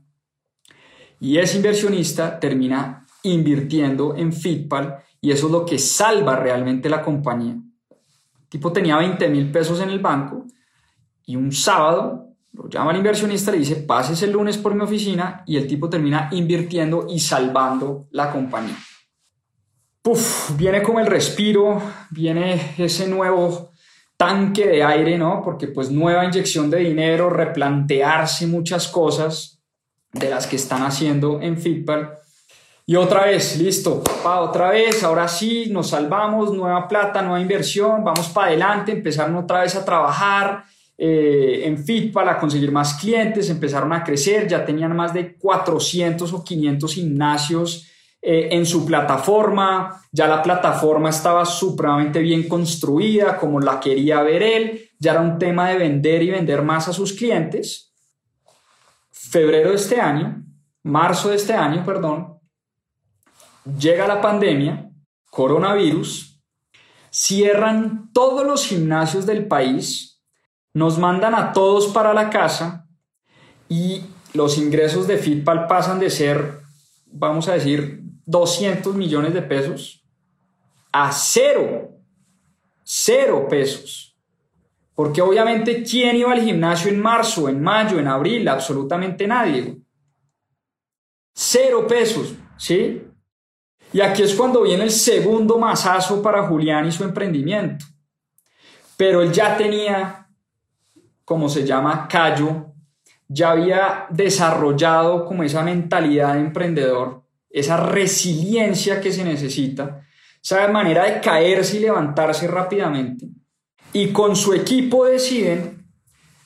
y 1.19 1.39
ese 1.39 1.58
inversionista 1.58 2.39
termina 2.39 3.08
invirtiendo 3.23 4.15
en 4.15 4.32
Fitpal 4.34 4.97
y 5.19 5.32
eso 5.32 5.47
es 5.47 5.52
lo 5.52 5.65
que 5.65 5.80
salva 5.80 6.36
realmente 6.36 6.89
la 6.89 7.02
compañía. 7.02 7.54
El 7.54 8.47
tipo 8.49 8.71
tenía 8.71 8.97
20 8.97 9.30
mil 9.30 9.52
pesos 9.52 9.82
en 9.82 9.89
el 9.89 9.97
banco 9.97 10.45
y 11.26 11.36
un 11.36 11.52
sábado 11.52 12.34
lo 12.54 12.70
llama 12.70 12.92
el 12.92 12.98
inversionista, 12.98 13.52
le 13.52 13.58
dice, 13.58 13.78
pases 13.78 14.22
el 14.22 14.32
lunes 14.32 14.58
por 14.58 14.76
mi 14.76 14.84
oficina 14.84 15.44
y 15.48 15.58
el 15.58 15.67
tipo 15.67 15.90
termina 15.90 16.30
invirtiendo 16.32 17.08
y 17.10 17.19
salvando 17.19 18.08
la 18.12 18.32
compañía. 18.32 18.78
Puf, 20.04 20.56
viene 20.56 20.84
como 20.84 21.00
el 21.00 21.08
respiro, 21.08 21.82
viene 22.12 22.76
ese 22.78 23.08
nuevo 23.08 23.71
tanque 24.17 24.67
de 24.67 24.84
aire, 24.84 25.17
¿no? 25.17 25.42
Porque 25.44 25.67
pues 25.67 25.90
nueva 25.90 26.26
inyección 26.26 26.69
de 26.69 26.80
dinero, 26.80 27.30
replantearse 27.30 28.46
muchas 28.46 28.88
cosas 28.88 29.60
de 30.12 30.30
las 30.30 30.46
que 30.46 30.58
están 30.58 30.84
haciendo 30.84 31.42
en 31.42 31.58
Fitpal. 31.58 32.19
Y 32.86 32.98
otra 32.98 33.26
vez, 33.26 33.58
listo, 33.58 34.04
pa, 34.24 34.42
otra 34.42 34.69
vez, 34.69 35.04
ahora 35.04 35.28
sí, 35.28 35.67
nos 35.71 35.90
salvamos, 35.90 36.54
nueva 36.54 36.88
plata, 36.88 37.21
nueva 37.21 37.40
inversión, 37.40 38.04
vamos 38.04 38.30
para 38.30 38.48
adelante, 38.48 38.92
empezaron 38.92 39.38
otra 39.38 39.62
vez 39.62 39.76
a 39.76 39.86
trabajar 39.86 40.65
eh, 40.98 41.62
en 41.65 41.77
Fitpal, 41.77 42.29
a 42.29 42.37
conseguir 42.37 42.71
más 42.71 42.96
clientes, 42.96 43.50
empezaron 43.50 43.91
a 43.94 44.04
crecer, 44.04 44.48
ya 44.48 44.63
tenían 44.63 44.96
más 44.96 45.13
de 45.13 45.35
400 45.35 46.31
o 46.33 46.44
500 46.44 46.94
gimnasios 46.94 47.87
eh, 48.21 48.50
en 48.52 48.65
su 48.65 48.85
plataforma, 48.85 50.02
ya 50.12 50.27
la 50.27 50.41
plataforma 50.41 51.10
estaba 51.10 51.46
supremamente 51.46 52.19
bien 52.19 52.48
construida 52.48 53.37
como 53.37 53.60
la 53.60 53.79
quería 53.79 54.21
ver 54.21 54.44
él, 54.44 54.89
ya 55.00 55.12
era 55.12 55.21
un 55.21 55.37
tema 55.37 55.69
de 55.69 55.77
vender 55.77 56.23
y 56.23 56.29
vender 56.29 56.62
más 56.62 56.87
a 56.87 56.94
sus 56.94 57.13
clientes. 57.13 57.94
Febrero 59.12 59.71
de 59.71 59.75
este 59.75 60.00
año, 60.00 60.44
marzo 60.83 61.29
de 61.29 61.35
este 61.35 61.54
año, 61.54 61.83
perdón, 61.83 62.39
llega 63.77 64.08
la 64.08 64.21
pandemia, 64.21 64.89
coronavirus, 65.29 66.41
cierran 67.10 68.12
todos 68.13 68.46
los 68.46 68.65
gimnasios 68.65 69.25
del 69.25 69.48
país, 69.48 70.13
nos 70.74 70.98
mandan 70.98 71.36
a 71.36 71.54
todos 71.54 71.88
para 71.88 72.13
la 72.13 72.30
casa 72.30 72.88
y 73.69 74.02
los 74.34 74.58
ingresos 74.58 75.08
de 75.08 75.17
Fitpal 75.17 75.67
pasan 75.67 76.00
de 76.00 76.10
ser, 76.10 76.62
vamos 77.08 77.48
a 77.48 77.54
decir, 77.54 78.02
200 78.26 78.96
millones 78.96 79.34
de 79.34 79.42
pesos 79.42 80.04
a 80.94 81.12
cero, 81.12 81.90
cero 82.84 83.48
pesos. 83.50 84.15
Porque 84.96 85.21
obviamente, 85.21 85.84
¿quién 85.84 86.15
iba 86.17 86.32
al 86.32 86.42
gimnasio 86.42 86.90
en 86.90 87.02
marzo, 87.02 87.50
en 87.50 87.62
mayo, 87.62 88.00
en 88.00 88.08
abril? 88.08 88.48
Absolutamente 88.48 89.28
nadie. 89.28 89.82
Cero 91.34 91.88
pesos, 91.88 92.36
¿sí? 92.58 93.02
Y 93.92 94.02
aquí 94.02 94.21
es 94.21 94.36
cuando 94.36 94.62
viene 94.62 94.84
el 94.84 94.92
segundo 94.92 95.58
masazo 95.58 96.21
para 96.21 96.48
Julián 96.48 96.88
y 96.88 96.92
su 96.92 97.04
emprendimiento. 97.04 97.86
Pero 98.96 99.24
él 99.24 99.32
ya 99.32 99.58
tenía, 99.58 100.23
como 101.26 101.50
se 101.50 101.65
llama, 101.65 102.08
callo, 102.08 102.74
ya 103.28 103.52
había 103.52 104.06
desarrollado 104.10 105.26
como 105.26 105.44
esa 105.44 105.63
mentalidad 105.63 106.34
de 106.34 106.42
emprendedor, 106.42 107.24
esa 107.50 107.78
resiliencia 107.78 109.00
que 109.00 109.12
se 109.12 109.24
necesita, 109.24 110.02
esa 110.42 110.67
manera 110.67 111.06
de 111.06 111.21
caerse 111.21 111.78
y 111.78 111.82
levantarse 111.82 112.48
rápidamente. 112.48 113.28
Y 113.94 114.10
con 114.10 114.36
su 114.36 114.54
equipo 114.54 115.06
deciden 115.06 115.88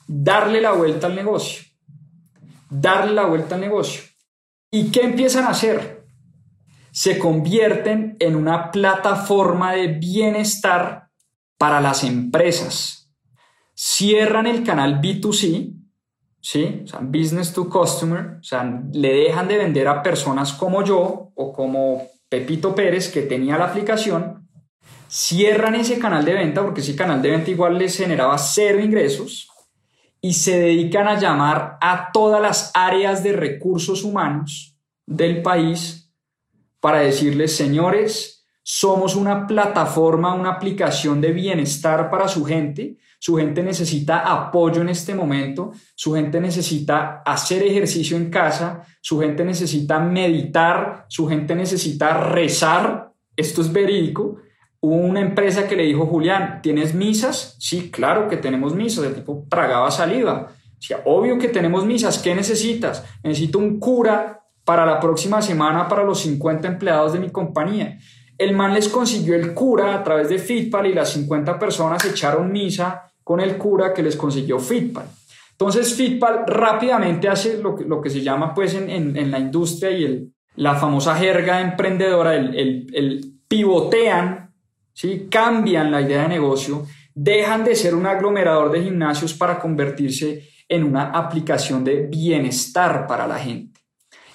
darle 0.07 0.61
la 0.61 0.71
vuelta 0.73 1.07
al 1.07 1.15
negocio, 1.15 1.63
darle 2.69 3.13
la 3.13 3.25
vuelta 3.25 3.55
al 3.55 3.61
negocio. 3.61 4.03
¿Y 4.71 4.91
qué 4.91 5.01
empiezan 5.01 5.45
a 5.45 5.49
hacer? 5.49 6.05
Se 6.91 7.17
convierten 7.17 8.17
en 8.19 8.35
una 8.35 8.71
plataforma 8.71 9.73
de 9.73 9.87
bienestar 9.87 11.09
para 11.57 11.79
las 11.79 12.03
empresas. 12.03 12.96
Cierran 13.79 14.47
el 14.47 14.63
canal 14.63 14.99
B2C, 14.99 15.71
¿sí? 16.41 16.81
O 16.83 16.87
sea, 16.87 16.99
business 16.99 17.53
to 17.53 17.69
customer, 17.69 18.37
o 18.39 18.43
sea, 18.43 18.81
le 18.91 19.13
dejan 19.13 19.47
de 19.47 19.57
vender 19.57 19.87
a 19.87 20.01
personas 20.01 20.53
como 20.53 20.83
yo 20.83 21.31
o 21.35 21.53
como 21.53 22.07
Pepito 22.27 22.73
Pérez 22.73 23.11
que 23.11 23.21
tenía 23.21 23.55
la 23.55 23.65
aplicación, 23.65 24.49
cierran 25.07 25.75
ese 25.75 25.99
canal 25.99 26.25
de 26.25 26.33
venta 26.33 26.63
porque 26.63 26.81
ese 26.81 26.95
canal 26.95 27.21
de 27.21 27.29
venta 27.29 27.51
igual 27.51 27.77
les 27.77 27.95
generaba 27.95 28.35
cero 28.39 28.79
ingresos 28.79 29.47
y 30.21 30.33
se 30.33 30.59
dedican 30.59 31.07
a 31.07 31.19
llamar 31.19 31.77
a 31.79 32.11
todas 32.11 32.41
las 32.41 32.71
áreas 32.73 33.23
de 33.23 33.33
recursos 33.33 34.03
humanos 34.03 34.75
del 35.05 35.43
país 35.43 36.11
para 36.79 36.99
decirles, 36.99 37.55
señores, 37.55 38.36
somos 38.69 39.15
una 39.15 39.47
plataforma, 39.47 40.33
una 40.33 40.51
aplicación 40.51 41.21
de 41.21 41.31
bienestar 41.31 42.09
para 42.09 42.27
su 42.27 42.43
gente 42.43 42.97
su 43.19 43.35
gente 43.35 43.63
necesita 43.63 44.19
apoyo 44.19 44.81
en 44.81 44.89
este 44.89 45.15
momento, 45.15 45.71
su 45.95 46.13
gente 46.13 46.39
necesita 46.39 47.23
hacer 47.25 47.63
ejercicio 47.63 48.15
en 48.15 48.29
casa, 48.29 48.83
su 49.01 49.19
gente 49.19 49.43
necesita 49.43 49.99
meditar, 49.99 51.05
su 51.07 51.27
gente 51.27 51.55
necesita 51.55 52.13
rezar. 52.13 53.11
Esto 53.35 53.61
es 53.61 53.73
verídico. 53.73 54.37
Hubo 54.79 54.95
una 54.95 55.21
empresa 55.21 55.67
que 55.67 55.75
le 55.75 55.83
dijo, 55.83 56.05
Julián, 56.05 56.59
¿tienes 56.61 56.93
misas? 56.93 57.55
Sí, 57.59 57.89
claro 57.89 58.27
que 58.27 58.37
tenemos 58.37 58.75
misas. 58.75 59.05
El 59.05 59.15
tipo 59.15 59.45
tragaba 59.49 59.89
saliva. 59.89 60.51
Decía, 60.79 61.01
obvio 61.05 61.39
que 61.39 61.49
tenemos 61.49 61.85
misas. 61.85 62.19
¿Qué 62.19 62.35
necesitas? 62.35 63.03
Necesito 63.23 63.57
un 63.57 63.79
cura 63.79 64.43
para 64.63 64.85
la 64.85 64.99
próxima 64.99 65.41
semana 65.41 65.87
para 65.87 66.03
los 66.03 66.19
50 66.19 66.67
empleados 66.67 67.13
de 67.13 67.19
mi 67.19 67.31
compañía. 67.31 67.97
El 68.37 68.55
man 68.55 68.73
les 68.73 68.89
consiguió 68.89 69.35
el 69.35 69.53
cura 69.53 69.95
a 69.95 70.03
través 70.03 70.29
de 70.29 70.37
Fitpal 70.37 70.87
y 70.87 70.93
las 70.93 71.09
50 71.09 71.57
personas 71.57 72.05
echaron 72.05 72.51
misa 72.51 73.11
con 73.23 73.39
el 73.39 73.57
cura 73.57 73.93
que 73.93 74.03
les 74.03 74.15
consiguió 74.15 74.59
Fitpal. 74.59 75.05
Entonces 75.51 75.93
Fitpal 75.95 76.43
rápidamente 76.45 77.27
hace 77.27 77.57
lo 77.57 78.01
que, 78.01 78.09
se 78.09 78.21
llama 78.21 78.53
pues 78.53 78.75
en, 78.75 78.89
en, 78.89 79.31
la 79.31 79.39
industria 79.39 79.91
y 79.91 80.05
el, 80.05 80.33
la 80.55 80.75
famosa 80.75 81.15
jerga 81.15 81.61
emprendedora, 81.61 82.35
el, 82.35 82.55
el, 82.55 82.87
el 82.93 83.33
pivotean, 83.47 84.53
¿sí? 84.93 85.27
cambian 85.31 85.91
la 85.91 86.01
idea 86.01 86.23
de 86.23 86.27
negocio, 86.27 86.85
dejan 87.15 87.63
de 87.63 87.75
ser 87.75 87.95
un 87.95 88.05
aglomerador 88.05 88.71
de 88.71 88.83
gimnasios 88.83 89.33
para 89.33 89.59
convertirse 89.59 90.47
en 90.69 90.83
una 90.83 91.09
aplicación 91.09 91.83
de 91.83 92.07
bienestar 92.07 93.07
para 93.07 93.25
la 93.25 93.39
gente. 93.39 93.79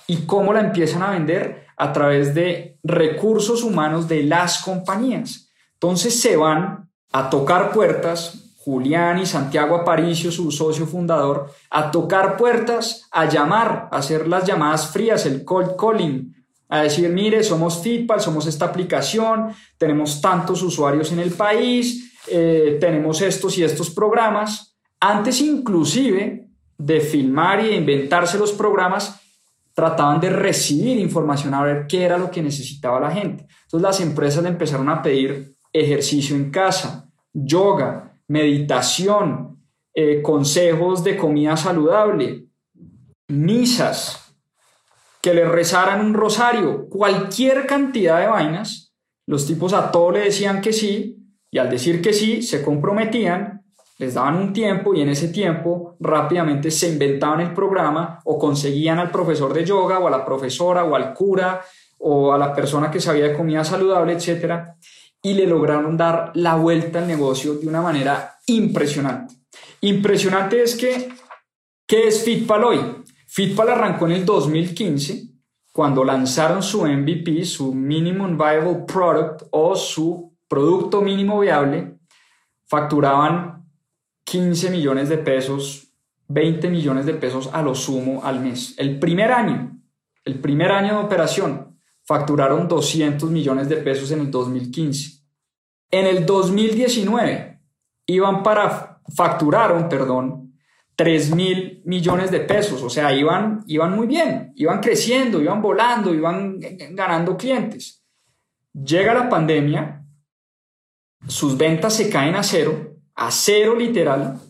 ¿Y 0.09 0.27
cómo 0.27 0.53
la 0.53 0.61
empiezan 0.61 1.03
a 1.03 1.11
vender? 1.11 1.62
A 1.77 1.93
través 1.93 2.35
de 2.35 2.79
recursos 2.83 3.63
humanos 3.63 4.09
de 4.09 4.23
las 4.23 4.63
compañías. 4.63 5.51
Entonces 5.75 6.21
se 6.21 6.37
van 6.37 6.91
a 7.13 7.29
tocar 7.29 7.73
puertas, 7.73 8.43
Julián 8.65 9.19
y 9.19 9.27
Santiago 9.27 9.75
Aparicio, 9.75 10.31
su 10.31 10.51
socio 10.53 10.87
fundador, 10.87 11.51
a 11.71 11.91
tocar 11.91 12.37
puertas, 12.37 13.09
a 13.11 13.25
llamar, 13.25 13.89
a 13.91 13.99
hacer 13.99 14.29
las 14.29 14.45
llamadas 14.45 14.89
frías, 14.93 15.27
el 15.27 15.45
cold 15.45 15.75
calling, 15.77 16.33
a 16.69 16.83
decir, 16.83 17.09
mire, 17.11 17.43
somos 17.43 17.83
Fitpal, 17.83 18.21
somos 18.21 18.47
esta 18.47 18.67
aplicación, 18.67 19.55
tenemos 19.77 20.21
tantos 20.21 20.63
usuarios 20.63 21.13
en 21.13 21.19
el 21.19 21.33
país, 21.33 22.15
eh, 22.29 22.79
tenemos 22.81 23.21
estos 23.21 23.59
y 23.59 23.65
estos 23.65 23.91
programas. 23.91 24.77
Antes 25.01 25.41
inclusive 25.41 26.49
de 26.79 27.01
filmar 27.01 27.65
y 27.65 27.69
de 27.69 27.77
inventarse 27.77 28.39
los 28.39 28.53
programas, 28.53 29.21
trataban 29.75 30.21
de 30.21 30.31
recibir 30.31 30.99
información 30.99 31.55
a 31.55 31.63
ver 31.63 31.87
qué 31.87 32.03
era 32.03 32.19
lo 32.19 32.31
que 32.31 32.43
necesitaba 32.43 33.01
la 33.01 33.11
gente. 33.11 33.47
Entonces 33.65 33.83
las 33.83 34.01
empresas 34.01 34.43
le 34.43 34.51
empezaron 34.51 34.89
a 34.89 35.03
pedir 35.03 35.55
ejercicio 35.73 36.37
en 36.37 36.51
casa, 36.51 37.11
yoga, 37.33 38.19
meditación, 38.29 39.63
eh, 39.95 40.23
consejos 40.23 41.05
de 41.05 41.17
comida 41.17 41.57
saludable, 41.57 42.47
misas, 43.29 44.37
que 45.23 45.33
le 45.33 45.45
rezaran 45.45 46.05
un 46.05 46.15
rosario, 46.15 46.89
cualquier 46.89 47.67
cantidad 47.67 48.21
de 48.21 48.27
vainas, 48.27 48.93
los 49.27 49.47
tipos 49.47 49.73
a 49.73 49.93
todo 49.93 50.11
le 50.11 50.21
decían 50.21 50.61
que 50.61 50.73
sí 50.73 51.19
y 51.51 51.59
al 51.59 51.71
decir 51.71 52.03
que 52.03 52.13
sí 52.13 52.43
se 52.43 52.63
comprometían, 52.63 53.62
les 54.03 54.15
daban 54.15 54.35
un 54.35 54.53
tiempo 54.53 54.93
y 54.95 55.01
en 55.01 55.11
ese 55.11 55.29
tiempo 55.29 55.97
rápidamente 56.01 56.73
se 56.73 56.89
inventaban 56.89 57.41
el 57.41 57.55
programa 57.55 58.19
o 58.25 58.37
conseguían 58.37 58.99
al 58.99 59.13
profesor 59.13 59.55
de 59.55 59.65
yoga 59.65 60.01
o 60.01 60.09
a 60.09 60.11
la 60.11 60.25
profesora 60.25 60.83
o 60.85 60.97
al 60.97 61.15
cura 61.15 61.63
o 61.99 62.33
a 62.33 62.39
la 62.39 62.53
persona 62.53 62.91
que 62.91 63.01
sabía 63.01 63.29
de 63.29 63.37
comida 63.37 63.63
saludable, 63.63 64.15
etcétera 64.15 64.77
y 65.23 65.35
le 65.35 65.47
lograron 65.47 65.97
dar 65.97 66.33
la 66.35 66.57
vuelta 66.57 66.99
al 66.99 67.07
negocio 67.07 67.55
de 67.55 67.69
una 67.69 67.81
manera 67.81 68.39
impresionante. 68.47 69.37
Impresionante 69.83 70.61
es 70.61 70.75
que, 70.75 71.11
¿qué 71.87 72.09
es 72.09 72.25
Fitpal 72.25 72.65
hoy? 72.65 72.81
Fitpal 73.29 73.69
arrancó 73.69 74.07
en 74.07 74.13
el 74.13 74.25
2015 74.25 75.29
cuando 75.73 76.03
lanzaron 76.03 76.61
su 76.61 76.85
MVP, 76.85 77.45
su 77.45 77.73
Minimum 77.73 78.37
Viable 78.37 78.85
Product 78.85 79.45
o 79.53 79.77
su 79.77 80.37
producto 80.49 81.01
mínimo 81.01 81.39
viable, 81.39 81.99
facturaban 82.67 83.62
15 84.25 84.71
millones 84.71 85.09
de 85.09 85.19
pesos, 85.19 85.93
20 86.29 86.69
millones 86.69 87.07
de 87.07 87.15
pesos 87.15 87.51
a 87.53 87.63
lo 87.63 87.75
sumo 87.75 88.25
al 88.25 88.41
mes. 88.41 88.75
El 88.79 88.99
primer 88.99 89.33
año, 89.33 89.81
el 90.25 90.41
primer 90.41 90.71
año 90.71 90.99
de 90.99 91.05
operación, 91.05 91.77
facturaron 92.05 92.69
200 92.69 93.31
millones 93.31 93.69
de 93.69 93.77
pesos 93.77 94.11
en 94.11 94.21
el 94.21 94.31
2015. 94.31 95.23
En 95.91 96.07
el 96.07 96.25
2019 96.27 97.61
iban 98.07 98.43
para, 98.43 99.01
facturaron, 99.15 99.89
perdón, 99.89 100.55
3 100.97 101.35
mil 101.35 101.83
millones 101.85 102.31
de 102.31 102.41
pesos, 102.41 102.83
o 102.83 102.91
sea, 102.91 103.15
iban, 103.15 103.65
iban 103.67 103.97
muy 103.97 104.07
bien, 104.07 104.53
iban 104.57 104.81
creciendo, 104.81 105.41
iban 105.41 105.63
volando, 105.63 106.15
iban 106.15 106.61
ganando 106.91 107.37
clientes. 107.37 108.05
Llega 108.73 109.15
la 109.15 109.29
pandemia, 109.29 110.05
sus 111.27 111.57
ventas 111.57 111.95
se 111.95 112.11
caen 112.11 112.35
a 112.35 112.43
cero, 112.43 112.92
a 113.15 113.31
cero 113.31 113.75
literal, 113.75 114.41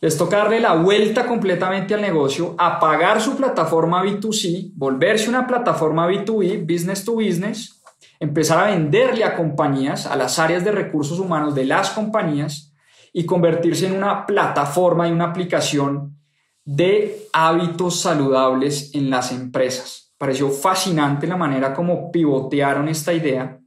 les 0.00 0.18
toca 0.18 0.36
darle 0.36 0.60
la 0.60 0.74
vuelta 0.74 1.26
completamente 1.26 1.94
al 1.94 2.02
negocio, 2.02 2.54
apagar 2.58 3.20
su 3.20 3.36
plataforma 3.36 4.04
B2C, 4.04 4.72
volverse 4.74 5.28
una 5.28 5.46
plataforma 5.46 6.06
B2B, 6.06 6.66
business 6.66 7.04
to 7.04 7.14
business, 7.14 7.82
empezar 8.20 8.58
a 8.58 8.70
venderle 8.70 9.24
a 9.24 9.34
compañías, 9.34 10.06
a 10.06 10.16
las 10.16 10.38
áreas 10.38 10.62
de 10.62 10.72
recursos 10.72 11.18
humanos 11.18 11.54
de 11.54 11.64
las 11.64 11.90
compañías 11.90 12.74
y 13.12 13.24
convertirse 13.24 13.86
en 13.86 13.96
una 13.96 14.26
plataforma 14.26 15.08
y 15.08 15.12
una 15.12 15.26
aplicación 15.26 16.18
de 16.64 17.28
hábitos 17.32 18.00
saludables 18.00 18.94
en 18.94 19.08
las 19.08 19.32
empresas. 19.32 20.12
Pareció 20.18 20.50
fascinante 20.50 21.26
la 21.26 21.36
manera 21.36 21.74
como 21.74 22.10
pivotearon 22.10 22.88
esta 22.88 23.12
idea. 23.12 23.60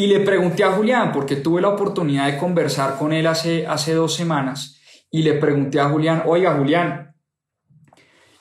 Y 0.00 0.06
le 0.06 0.20
pregunté 0.20 0.64
a 0.64 0.72
Julián, 0.72 1.12
porque 1.12 1.36
tuve 1.36 1.60
la 1.60 1.68
oportunidad 1.68 2.24
de 2.24 2.38
conversar 2.38 2.96
con 2.96 3.12
él 3.12 3.26
hace, 3.26 3.66
hace 3.66 3.92
dos 3.92 4.14
semanas, 4.14 4.80
y 5.10 5.22
le 5.22 5.34
pregunté 5.34 5.78
a 5.78 5.90
Julián, 5.90 6.22
oiga 6.24 6.54
Julián, 6.54 7.14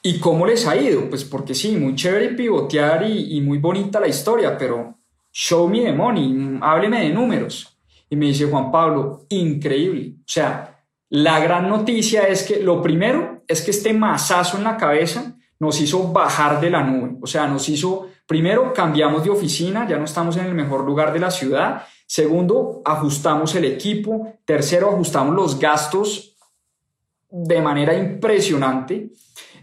¿y 0.01 0.19
cómo 0.19 0.45
les 0.45 0.65
ha 0.65 0.77
ido? 0.77 1.09
Pues 1.09 1.25
porque 1.25 1.53
sí, 1.53 1.75
muy 1.75 1.95
chévere 1.95 2.29
pivotear 2.29 3.05
y, 3.05 3.41
muy 3.41 3.57
bonita 3.57 3.99
la 3.99 4.07
historia, 4.07 4.57
pero 4.57 4.99
show 5.33 5.67
me 5.67 5.81
the 5.81 5.91
money, 5.91 6.59
hábleme 6.61 7.01
de 7.01 7.09
números. 7.09 7.77
Y 8.09 8.15
me 8.15 8.27
dice 8.27 8.45
Juan 8.45 8.71
Pablo, 8.71 9.25
increíble. 9.27 10.13
O 10.19 10.27
sea, 10.27 10.85
la 11.09 11.41
gran 11.41 11.67
noticia 11.67 12.21
es 12.21 12.43
que 12.43 12.63
lo 12.63 12.81
primero 12.81 13.43
es 13.49 13.61
que 13.63 13.71
este 13.71 13.91
masazo 13.91 14.57
en 14.57 14.63
la 14.63 14.77
cabeza 14.77 15.35
nos 15.59 15.81
hizo 15.81 16.09
bajar 16.13 16.61
de 16.61 16.69
la 16.69 16.83
nube, 16.83 17.17
o 17.21 17.27
sea, 17.27 17.47
nos 17.47 17.67
hizo, 17.67 18.07
primero, 18.29 18.71
cambiamos 18.75 19.23
de 19.23 19.31
oficina, 19.31 19.87
ya 19.87 19.97
no 19.97 20.05
estamos 20.05 20.37
en 20.37 20.45
el 20.45 20.53
mejor 20.53 20.85
lugar 20.85 21.11
de 21.11 21.19
la 21.19 21.31
ciudad, 21.31 21.87
segundo, 22.05 22.83
ajustamos 22.85 23.55
el 23.55 23.65
equipo, 23.65 24.35
tercero, 24.45 24.91
ajustamos 24.91 25.33
los 25.33 25.57
gastos 25.57 26.37
de 27.27 27.59
manera 27.59 27.95
impresionante, 27.95 29.09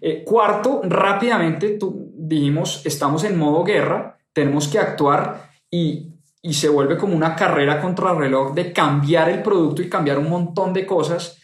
eh, 0.00 0.24
cuarto, 0.24 0.80
rápidamente 0.82 1.78
dijimos, 1.80 2.84
estamos 2.84 3.22
en 3.22 3.38
modo 3.38 3.62
guerra, 3.62 4.18
tenemos 4.32 4.66
que 4.66 4.80
actuar 4.80 5.48
y, 5.70 6.14
y 6.42 6.52
se 6.52 6.68
vuelve 6.68 6.96
como 6.96 7.14
una 7.14 7.36
carrera 7.36 7.80
contra 7.80 8.10
el 8.10 8.18
reloj 8.18 8.52
de 8.52 8.72
cambiar 8.72 9.28
el 9.28 9.44
producto 9.44 9.80
y 9.80 9.88
cambiar 9.88 10.18
un 10.18 10.28
montón 10.28 10.72
de 10.72 10.84
cosas 10.84 11.38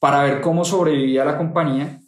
para 0.00 0.24
ver 0.24 0.40
cómo 0.40 0.64
sobrevivía 0.64 1.24
la 1.24 1.38
compañía. 1.38 2.00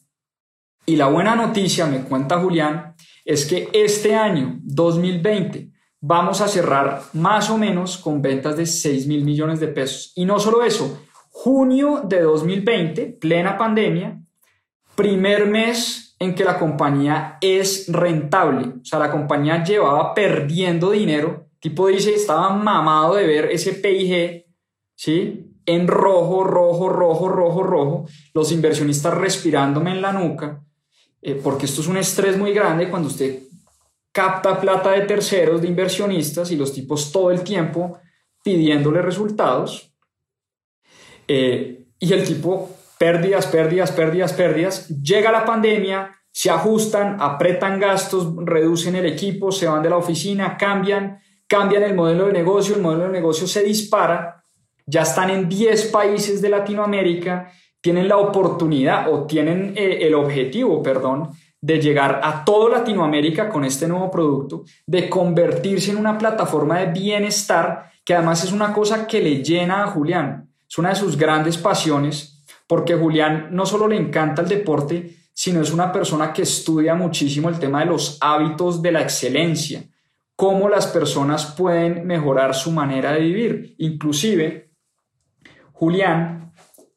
Y 0.85 0.97
la 0.97 1.07
buena 1.07 1.37
noticia, 1.37 1.87
me 1.87 2.01
cuenta 2.01 2.41
Julián, 2.41 2.92
es 3.25 3.47
que 3.47 3.69
este 3.73 4.15
año 4.15 4.59
2020 4.63 5.71
vamos 6.01 6.41
a 6.41 6.49
cerrar 6.49 7.03
más 7.13 7.49
o 7.51 7.57
menos 7.57 7.97
con 7.97 8.21
ventas 8.21 8.57
de 8.57 8.67
6 8.67 9.07
mil 9.07 9.25
millones 9.25 9.61
de 9.61 9.69
pesos. 9.69 10.13
Y 10.17 10.25
no 10.25 10.39
solo 10.39 10.65
eso, 10.65 11.01
junio 11.31 12.03
de 12.05 12.21
2020, 12.21 13.19
plena 13.21 13.57
pandemia, 13.57 14.21
primer 14.97 15.47
mes 15.47 16.17
en 16.19 16.35
que 16.35 16.45
la 16.45 16.59
compañía 16.59 17.39
es 17.41 17.87
rentable. 17.89 18.69
O 18.81 18.85
sea, 18.85 18.99
la 18.99 19.11
compañía 19.11 19.63
llevaba 19.63 20.15
perdiendo 20.15 20.91
dinero. 20.91 21.47
Tipo 21.61 21.87
dice, 21.87 22.15
estaba 22.15 22.51
mamado 22.51 23.15
de 23.15 23.27
ver 23.27 23.45
ese 23.47 23.73
PIG, 23.73 24.47
¿sí? 24.97 25.49
En 25.65 25.87
rojo, 25.87 26.43
rojo, 26.43 26.89
rojo, 26.89 27.29
rojo, 27.29 27.63
rojo. 27.63 28.07
Los 28.35 28.51
inversionistas 28.51 29.15
respirándome 29.15 29.93
en 29.93 30.03
la 30.03 30.13
nuca 30.13 30.65
eh, 31.23 31.41
porque 31.43 31.67
esto 31.67 31.81
es 31.81 31.87
un 31.87 31.97
estrés 31.97 32.37
muy 32.37 32.53
grande 32.53 32.91
cuando 32.91 33.09
usted 33.09 33.45
capta 34.11 34.61
plata 34.61 34.91
de 34.91 35.03
terceros, 35.03 35.63
de 35.63 35.69
inversionistas, 35.69 36.51
y 36.51 36.57
los 36.57 36.73
tipos 36.73 37.11
todo 37.13 37.31
el 37.31 37.43
tiempo 37.43 37.99
pidiéndole 38.43 39.01
resultados. 39.01 39.95
Eh, 41.27 41.87
y 41.99 42.13
el 42.13 42.25
tipo, 42.25 42.69
pérdidas, 42.99 43.47
pérdidas, 43.47 43.93
pérdidas, 43.93 44.33
pérdidas. 44.33 44.89
Llega 44.89 45.33
la 45.33 45.45
pandemia, 45.45 46.11
se 46.31 46.51
ajustan, 46.51 47.17
apretan 47.21 47.79
gastos, 47.79 48.35
reducen 48.45 48.97
el 48.97 49.07
equipo, 49.07 49.53
se 49.53 49.67
van 49.67 49.83
de 49.83 49.91
la 49.91 49.97
oficina, 49.97 50.57
cambian, 50.57 51.21
cambian 51.47 51.85
el 51.85 51.95
modelo 51.95 52.27
de 52.27 52.33
negocio, 52.33 52.75
el 52.75 52.83
modelo 52.83 53.05
de 53.05 53.13
negocio 53.13 53.47
se 53.47 53.63
dispara, 53.63 54.43
ya 54.85 55.03
están 55.03 55.31
en 55.31 55.49
10 55.49 55.87
países 55.87 56.43
de 56.43 56.49
Latinoamérica 56.49 57.53
tienen 57.83 58.09
la 58.09 58.17
oportunidad 58.17 59.13
o 59.13 59.27
tienen 59.27 59.75
eh, 59.77 59.99
el 60.03 60.15
objetivo, 60.15 60.83
perdón, 60.83 61.31
de 61.61 61.81
llegar 61.81 62.21
a 62.23 62.45
toda 62.45 62.79
Latinoamérica 62.79 63.49
con 63.49 63.65
este 63.65 63.87
nuevo 63.87 64.11
producto, 64.11 64.65
de 64.87 65.11
convertirse 65.11 65.91
en 65.91 65.99
una 65.99 66.17
plataforma 66.17 66.79
de 66.79 66.93
bienestar, 66.93 67.91
que 68.05 68.15
además 68.15 68.43
es 68.45 68.53
una 68.53 68.73
cosa 68.73 69.07
que 69.07 69.21
le 69.21 69.43
llena 69.43 69.85
a 69.85 69.89
Julián, 69.89 70.49
es 70.69 70.79
una 70.79 70.91
de 70.91 70.95
sus 70.95 71.17
grandes 71.17 71.59
pasiones, 71.59 72.45
porque 72.67 72.95
Julián 72.95 73.49
no 73.51 73.67
solo 73.67 73.87
le 73.87 73.97
encanta 73.97 74.43
el 74.43 74.49
deporte, 74.49 75.17
sino 75.33 75.61
es 75.61 75.73
una 75.73 75.93
persona 75.93 76.33
que 76.33 76.43
estudia 76.43 76.95
muchísimo 76.95 77.49
el 77.49 77.59
tema 77.59 77.81
de 77.81 77.87
los 77.87 78.19
hábitos 78.21 78.81
de 78.81 78.93
la 78.93 79.03
excelencia, 79.03 79.85
cómo 80.37 80.69
las 80.69 80.87
personas 80.87 81.47
pueden 81.47 82.07
mejorar 82.07 82.55
su 82.55 82.71
manera 82.71 83.13
de 83.13 83.21
vivir. 83.21 83.75
Inclusive, 83.79 84.71
Julián 85.73 86.42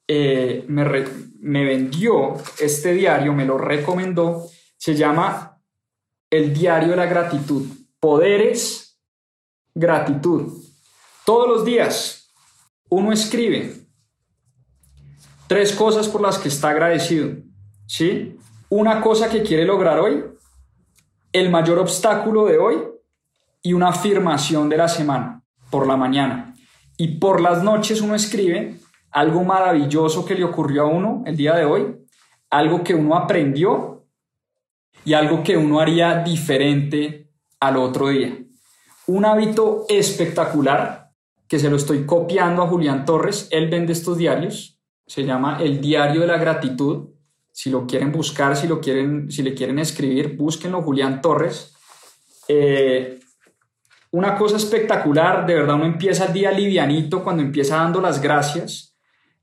eh, 0.07 0.65
me, 0.67 1.65
vendió 1.65 2.35
este 2.59 2.93
diario, 2.93 3.33
me 3.33 3.45
lo 3.45 3.57
recomendó, 3.57 4.45
se 4.77 4.95
llama 4.95 5.59
El 6.29 6.53
Diario 6.53 6.89
de 6.89 6.95
la 6.97 7.05
Gratitud. 7.05 7.65
Poderes, 7.99 8.99
gratitud. 9.73 10.53
Todos 11.25 11.47
los 11.47 11.65
días 11.65 12.31
uno 12.89 13.11
escribe 13.11 13.73
tres 15.47 15.73
cosas 15.73 16.07
por 16.07 16.21
las 16.21 16.37
que 16.37 16.49
está 16.49 16.69
agradecido. 16.69 17.37
¿Sí? 17.87 18.37
Una 18.69 19.01
cosa 19.01 19.29
que 19.29 19.43
quiere 19.43 19.65
lograr 19.65 19.99
hoy, 19.99 20.23
el 21.31 21.49
mayor 21.49 21.79
obstáculo 21.79 22.45
de 22.45 22.57
hoy 22.57 22.77
y 23.61 23.73
una 23.73 23.89
afirmación 23.89 24.69
de 24.69 24.77
la 24.77 24.87
semana 24.87 25.43
por 25.69 25.87
la 25.87 25.97
mañana. 25.97 26.55
Y 26.97 27.17
por 27.17 27.41
las 27.41 27.63
noches 27.63 28.01
uno 28.01 28.15
escribe 28.15 28.79
algo 29.16 29.45
maravilloso 29.45 30.26
que 30.26 30.36
le 30.36 30.43
ocurrió 30.43 30.82
a 30.82 30.88
uno 30.88 31.24
el 31.26 31.38
día 31.38 31.55
de 31.55 31.63
hoy, 31.63 31.95
algo 32.49 32.84
que 32.84 32.93
uno 32.93 33.16
aprendió 33.16 34.05
y 35.05 35.13
algo 35.13 35.41
que 35.41 35.55
uno 35.55 35.80
haría 35.80 36.22
diferente 36.22 37.32
al 37.61 37.78
otro 37.78 38.09
día. 38.09 38.38
Un 39.07 39.24
hábito 39.24 39.86
espectacular 39.88 41.11
que 41.47 41.59
se 41.59 41.70
lo 41.70 41.78
estoy 41.78 42.05
copiando 42.05 42.61
a 42.61 42.68
Julián 42.68 43.05
Torres, 43.05 43.47
él 43.51 43.70
vende 43.70 43.93
estos 43.93 44.18
diarios, 44.18 44.82
se 45.07 45.24
llama 45.24 45.59
El 45.61 45.80
Diario 45.80 46.20
de 46.20 46.28
la 46.28 46.38
Gratitud. 46.38 47.11
Si 47.53 47.70
lo 47.70 47.88
quieren 47.88 48.11
buscar, 48.11 48.57
si, 48.57 48.68
lo 48.68 48.82
quieren, 48.82 49.32
si 49.32 49.43
le 49.43 49.53
quieren 49.53 49.80
escribir, 49.80 50.36
búsquenlo, 50.36 50.82
Julián 50.82 51.22
Torres. 51.22 51.74
Eh, 52.49 53.18
una 54.11 54.38
cosa 54.38 54.57
espectacular, 54.57 55.45
de 55.45 55.55
verdad 55.55 55.76
uno 55.76 55.86
empieza 55.86 56.26
el 56.26 56.34
día 56.34 56.51
livianito 56.51 57.24
cuando 57.24 57.43
empieza 57.43 57.78
dando 57.78 58.01
las 58.01 58.22
gracias 58.22 58.91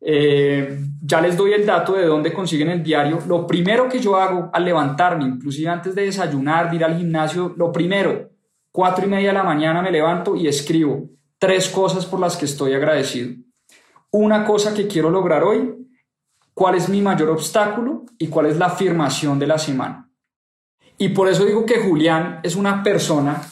eh, 0.04 0.80
ya 1.00 1.20
les 1.20 1.36
doy 1.36 1.52
el 1.52 1.64
dato 1.64 1.94
de 1.94 2.06
dónde 2.06 2.32
consiguen 2.32 2.70
el 2.70 2.82
diario. 2.82 3.20
Lo 3.26 3.46
primero 3.46 3.88
que 3.88 4.00
yo 4.00 4.16
hago 4.16 4.50
al 4.52 4.64
levantarme, 4.64 5.24
inclusive 5.24 5.68
antes 5.68 5.94
de 5.94 6.02
desayunar, 6.02 6.70
de 6.70 6.76
ir 6.76 6.84
al 6.84 6.96
gimnasio, 6.96 7.54
lo 7.56 7.70
primero, 7.70 8.30
cuatro 8.72 9.04
y 9.06 9.08
media 9.08 9.28
de 9.28 9.34
la 9.34 9.44
mañana 9.44 9.82
me 9.82 9.92
levanto 9.92 10.34
y 10.34 10.48
escribo 10.48 11.08
tres 11.38 11.68
cosas 11.68 12.06
por 12.06 12.20
las 12.20 12.36
que 12.36 12.46
estoy 12.46 12.74
agradecido. 12.74 13.34
Una 14.10 14.44
cosa 14.44 14.74
que 14.74 14.86
quiero 14.86 15.10
lograr 15.10 15.44
hoy, 15.44 15.74
cuál 16.54 16.74
es 16.74 16.88
mi 16.88 17.00
mayor 17.00 17.30
obstáculo 17.30 18.04
y 18.18 18.28
cuál 18.28 18.46
es 18.46 18.56
la 18.56 18.66
afirmación 18.66 19.38
de 19.38 19.46
la 19.46 19.58
semana. 19.58 20.10
Y 20.98 21.10
por 21.10 21.28
eso 21.28 21.44
digo 21.44 21.64
que 21.64 21.80
Julián 21.80 22.40
es 22.42 22.54
una 22.54 22.82
persona 22.82 23.42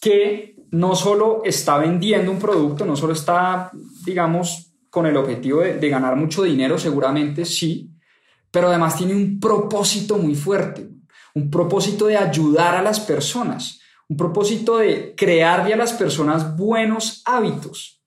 que 0.00 0.56
no 0.70 0.94
solo 0.94 1.42
está 1.44 1.78
vendiendo 1.78 2.30
un 2.30 2.38
producto, 2.38 2.84
no 2.84 2.96
solo 2.96 3.12
está, 3.12 3.70
digamos, 4.04 4.67
con 4.90 5.06
el 5.06 5.16
objetivo 5.16 5.60
de, 5.60 5.88
ganar 5.88 6.16
mucho 6.16 6.42
dinero, 6.42 6.78
seguramente 6.78 7.44
sí, 7.44 7.90
pero 8.50 8.68
además 8.68 8.96
tiene 8.96 9.14
un 9.14 9.38
propósito 9.38 10.18
muy 10.18 10.34
fuerte, 10.34 10.88
un 11.34 11.50
propósito 11.50 12.06
de 12.06 12.16
ayudar 12.16 12.74
a 12.74 12.82
las 12.82 13.00
personas, 13.00 13.80
un 14.08 14.16
propósito 14.16 14.78
de 14.78 15.14
crearle 15.14 15.74
a 15.74 15.76
las 15.76 15.92
personas 15.92 16.56
buenos 16.56 17.22
hábitos. 17.26 18.02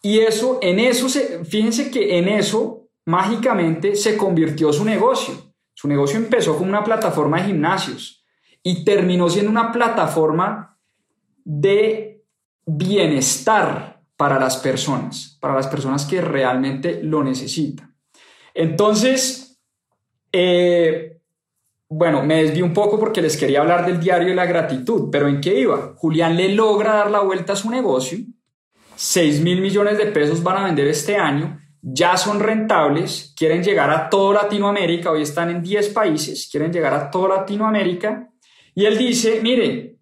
Y 0.00 0.18
eso, 0.20 0.58
en 0.62 0.80
eso, 0.80 1.08
se, 1.08 1.44
fíjense 1.44 1.90
que 1.90 2.18
en 2.18 2.28
eso 2.28 2.88
mágicamente 3.04 3.94
se 3.94 4.16
convirtió 4.16 4.72
su 4.72 4.84
negocio. 4.84 5.34
Su 5.74 5.88
negocio 5.88 6.18
empezó 6.18 6.56
como 6.56 6.70
una 6.70 6.84
plataforma 6.84 7.38
de 7.38 7.48
gimnasios 7.48 8.24
y 8.62 8.84
terminó 8.84 9.28
siendo 9.28 9.50
una 9.50 9.72
plataforma 9.72 10.78
de 11.44 12.24
bienestar 12.64 14.01
para 14.22 14.38
las 14.38 14.56
personas, 14.58 15.36
para 15.40 15.56
las 15.56 15.66
personas 15.66 16.06
que 16.06 16.20
realmente 16.20 17.02
lo 17.02 17.24
necesitan. 17.24 17.92
Entonces, 18.54 19.60
eh, 20.30 21.18
bueno, 21.88 22.22
me 22.22 22.44
desvío 22.44 22.64
un 22.64 22.72
poco 22.72 23.00
porque 23.00 23.20
les 23.20 23.36
quería 23.36 23.62
hablar 23.62 23.84
del 23.84 23.98
diario 23.98 24.28
de 24.28 24.36
la 24.36 24.46
gratitud, 24.46 25.08
pero 25.10 25.26
¿en 25.26 25.40
qué 25.40 25.58
iba? 25.58 25.94
Julián 25.96 26.36
le 26.36 26.50
logra 26.50 26.94
dar 26.98 27.10
la 27.10 27.18
vuelta 27.18 27.54
a 27.54 27.56
su 27.56 27.68
negocio, 27.68 28.18
6 28.94 29.40
mil 29.40 29.60
millones 29.60 29.98
de 29.98 30.06
pesos 30.06 30.40
van 30.40 30.58
a 30.58 30.66
vender 30.66 30.86
este 30.86 31.16
año, 31.16 31.58
ya 31.80 32.16
son 32.16 32.38
rentables, 32.38 33.34
quieren 33.36 33.64
llegar 33.64 33.90
a 33.90 34.08
toda 34.08 34.44
Latinoamérica, 34.44 35.10
hoy 35.10 35.22
están 35.22 35.50
en 35.50 35.64
10 35.64 35.88
países, 35.88 36.48
quieren 36.48 36.72
llegar 36.72 36.94
a 36.94 37.10
toda 37.10 37.38
Latinoamérica, 37.38 38.30
y 38.72 38.84
él 38.84 38.96
dice, 38.96 39.40
mire, 39.42 39.96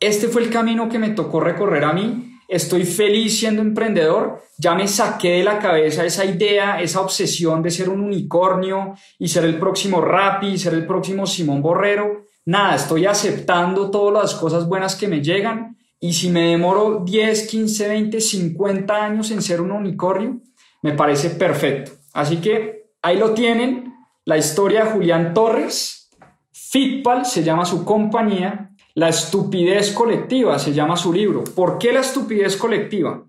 este 0.00 0.26
fue 0.26 0.42
el 0.42 0.50
camino 0.50 0.88
que 0.88 0.98
me 0.98 1.10
tocó 1.10 1.38
recorrer 1.38 1.84
a 1.84 1.92
mí, 1.92 2.29
estoy 2.50 2.84
feliz 2.84 3.38
siendo 3.38 3.62
emprendedor, 3.62 4.42
ya 4.58 4.74
me 4.74 4.88
saqué 4.88 5.38
de 5.38 5.44
la 5.44 5.58
cabeza 5.58 6.04
esa 6.04 6.24
idea, 6.24 6.82
esa 6.82 7.00
obsesión 7.00 7.62
de 7.62 7.70
ser 7.70 7.88
un 7.88 8.00
unicornio 8.00 8.94
y 9.18 9.28
ser 9.28 9.44
el 9.44 9.58
próximo 9.58 10.00
Rappi 10.00 10.58
ser 10.58 10.74
el 10.74 10.86
próximo 10.86 11.26
Simón 11.26 11.62
Borrero. 11.62 12.26
Nada, 12.44 12.74
estoy 12.74 13.06
aceptando 13.06 13.90
todas 13.90 14.22
las 14.22 14.34
cosas 14.34 14.68
buenas 14.68 14.96
que 14.96 15.06
me 15.06 15.22
llegan 15.22 15.76
y 16.00 16.12
si 16.12 16.28
me 16.28 16.50
demoro 16.50 17.04
10, 17.04 17.46
15, 17.46 17.88
20, 17.88 18.20
50 18.20 18.94
años 18.94 19.30
en 19.30 19.42
ser 19.42 19.60
un 19.60 19.70
unicornio, 19.70 20.40
me 20.82 20.92
parece 20.92 21.30
perfecto. 21.30 21.92
Así 22.12 22.38
que 22.38 22.90
ahí 23.00 23.16
lo 23.16 23.32
tienen, 23.32 23.94
la 24.24 24.36
historia 24.36 24.84
de 24.84 24.90
Julián 24.90 25.32
Torres. 25.34 26.10
Fitpal 26.52 27.24
se 27.24 27.42
llama 27.42 27.64
su 27.64 27.84
compañía 27.84 28.69
la 29.00 29.08
estupidez 29.08 29.92
colectiva 29.92 30.58
se 30.58 30.74
llama 30.74 30.94
su 30.94 31.10
libro. 31.10 31.42
¿Por 31.42 31.78
qué 31.78 31.90
la 31.90 32.00
estupidez 32.00 32.58
colectiva? 32.58 33.24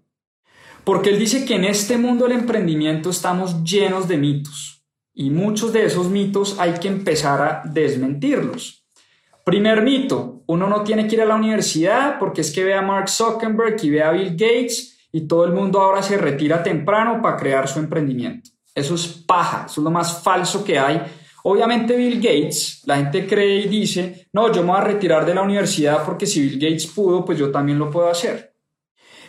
Porque 0.83 1.11
él 1.11 1.17
dice 1.17 1.45
que 1.45 1.55
en 1.55 1.63
este 1.63 1.97
mundo 1.97 2.27
del 2.27 2.37
emprendimiento 2.39 3.09
estamos 3.09 3.63
llenos 3.63 4.09
de 4.09 4.17
mitos. 4.17 4.83
Y 5.13 5.29
muchos 5.29 5.71
de 5.71 5.85
esos 5.85 6.09
mitos 6.09 6.59
hay 6.59 6.73
que 6.73 6.89
empezar 6.89 7.41
a 7.41 7.61
desmentirlos. 7.63 8.85
Primer 9.45 9.81
mito, 9.81 10.43
uno 10.45 10.67
no 10.67 10.83
tiene 10.83 11.07
que 11.07 11.15
ir 11.15 11.21
a 11.21 11.25
la 11.25 11.35
universidad 11.35 12.19
porque 12.19 12.41
es 12.41 12.51
que 12.51 12.65
ve 12.65 12.73
a 12.73 12.81
Mark 12.81 13.07
Zuckerberg 13.07 13.77
y 13.81 13.91
ve 13.91 14.03
a 14.03 14.11
Bill 14.11 14.31
Gates 14.31 15.07
y 15.13 15.21
todo 15.21 15.45
el 15.45 15.53
mundo 15.53 15.79
ahora 15.79 16.03
se 16.03 16.17
retira 16.17 16.63
temprano 16.63 17.21
para 17.21 17.37
crear 17.37 17.69
su 17.69 17.79
emprendimiento. 17.79 18.49
Eso 18.75 18.95
es 18.95 19.07
paja, 19.07 19.67
eso 19.67 19.79
es 19.79 19.85
lo 19.85 19.91
más 19.91 20.21
falso 20.21 20.65
que 20.65 20.77
hay. 20.77 21.01
Obviamente 21.43 21.95
Bill 21.95 22.17
Gates, 22.17 22.83
la 22.85 22.97
gente 22.97 23.25
cree 23.25 23.61
y 23.61 23.67
dice, 23.67 24.27
no, 24.33 24.51
yo 24.51 24.61
me 24.61 24.69
voy 24.69 24.77
a 24.77 24.83
retirar 24.83 25.25
de 25.25 25.33
la 25.33 25.41
universidad 25.41 26.03
porque 26.05 26.25
si 26.25 26.41
Bill 26.41 26.59
Gates 26.59 26.87
pudo, 26.87 27.25
pues 27.25 27.37
yo 27.37 27.51
también 27.51 27.79
lo 27.79 27.89
puedo 27.89 28.09
hacer. 28.09 28.53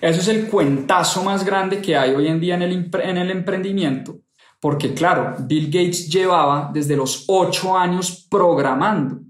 Eso 0.01 0.21
es 0.21 0.29
el 0.29 0.49
cuentazo 0.49 1.23
más 1.23 1.45
grande 1.45 1.81
que 1.81 1.97
hay 1.97 2.15
hoy 2.15 2.27
en 2.27 2.41
día 2.41 2.57
en 2.57 2.63
el, 2.63 2.91
en 3.03 3.17
el 3.17 3.31
emprendimiento, 3.31 4.19
porque 4.61 4.93
claro, 4.93 5.37
Bill 5.39 5.67
Gates 5.67 6.09
llevaba 6.09 6.71
desde 6.73 6.97
los 6.97 7.25
8 7.29 7.79
años 7.79 8.27
programando, 8.29 9.21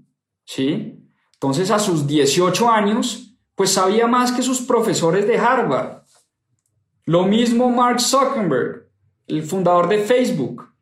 ¿sí? 0.43 0.99
Entonces 1.33 1.69
a 1.69 1.77
sus 1.77 2.07
18 2.07 2.69
años, 2.69 3.35
pues 3.53 3.71
sabía 3.71 4.07
más 4.07 4.31
que 4.31 4.41
sus 4.41 4.61
profesores 4.61 5.27
de 5.27 5.37
Harvard. 5.37 6.03
Lo 7.05 7.23
mismo 7.23 7.69
Mark 7.69 8.01
Zuckerberg, 8.01 8.89
el 9.27 9.43
fundador 9.43 9.87
de 9.87 9.99
Facebook, 9.99 10.72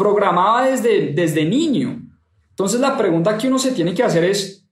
programaba 0.00 0.64
desde, 0.64 1.12
desde 1.12 1.44
niño. 1.44 2.00
Entonces 2.48 2.80
la 2.80 2.96
pregunta 2.96 3.36
que 3.36 3.48
uno 3.48 3.58
se 3.58 3.72
tiene 3.72 3.92
que 3.92 4.02
hacer 4.02 4.24
es, 4.24 4.66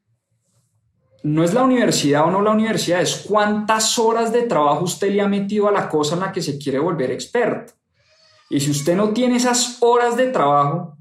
no 1.23 1.45
es 1.45 1.53
la 1.53 1.65
universidad 1.65 2.27
o 2.27 2.31
no 2.31 2.41
la 2.41 2.53
universidad, 2.53 3.03
es 3.03 3.27
cuántas 3.29 3.99
horas 3.99 4.33
de 4.33 4.45
trabajo 4.45 4.85
usted 4.85 5.13
le 5.13 5.21
ha 5.21 5.29
metido 5.29 5.69
a 5.69 5.73
la 5.73 5.91
cosa 5.91 6.15
en 6.15 6.21
la 6.21 6.33
que 6.33 6.41
se 6.41 6.57
quiere 6.57 6.79
volver 6.79 7.11
experto. 7.11 7.75
Y 8.49 8.61
si 8.61 8.71
usted 8.71 8.97
no 8.97 9.11
tiene 9.11 9.37
esas 9.37 9.77
horas 9.83 10.17
de 10.17 10.29
trabajo, 10.29 10.97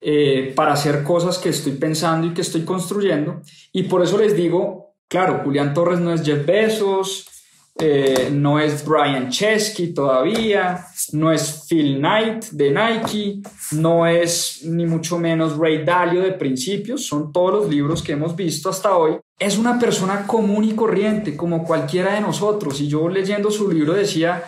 eh, 0.00 0.52
para 0.56 0.72
hacer 0.72 1.04
cosas 1.04 1.38
que 1.38 1.50
estoy 1.50 1.74
pensando 1.74 2.26
y 2.26 2.34
que 2.34 2.40
estoy 2.40 2.64
construyendo. 2.64 3.42
Y 3.72 3.84
por 3.84 4.02
eso 4.02 4.18
les 4.18 4.34
digo, 4.34 4.96
claro, 5.06 5.42
Julián 5.44 5.72
Torres 5.72 6.00
no 6.00 6.12
es 6.12 6.24
Jeff 6.24 6.44
Bezos, 6.44 7.28
eh, 7.80 8.30
no 8.32 8.58
es 8.58 8.84
Brian 8.84 9.28
Chesky 9.30 9.94
todavía, 9.94 10.84
no 11.12 11.30
es 11.30 11.66
Phil 11.68 11.98
Knight 11.98 12.46
de 12.46 12.70
Nike, 12.70 13.40
no 13.72 14.06
es 14.06 14.62
ni 14.64 14.84
mucho 14.84 15.18
menos 15.18 15.56
Ray 15.56 15.84
Dalio 15.84 16.22
de 16.22 16.32
Principios, 16.32 17.06
son 17.06 17.32
todos 17.32 17.52
los 17.52 17.68
libros 17.68 18.02
que 18.02 18.12
hemos 18.12 18.34
visto 18.34 18.68
hasta 18.68 18.96
hoy. 18.96 19.18
Es 19.38 19.58
una 19.58 19.78
persona 19.78 20.26
común 20.26 20.64
y 20.64 20.74
corriente, 20.74 21.36
como 21.36 21.64
cualquiera 21.64 22.14
de 22.14 22.20
nosotros, 22.20 22.80
y 22.80 22.88
yo 22.88 23.08
leyendo 23.08 23.50
su 23.50 23.70
libro 23.70 23.94
decía, 23.94 24.42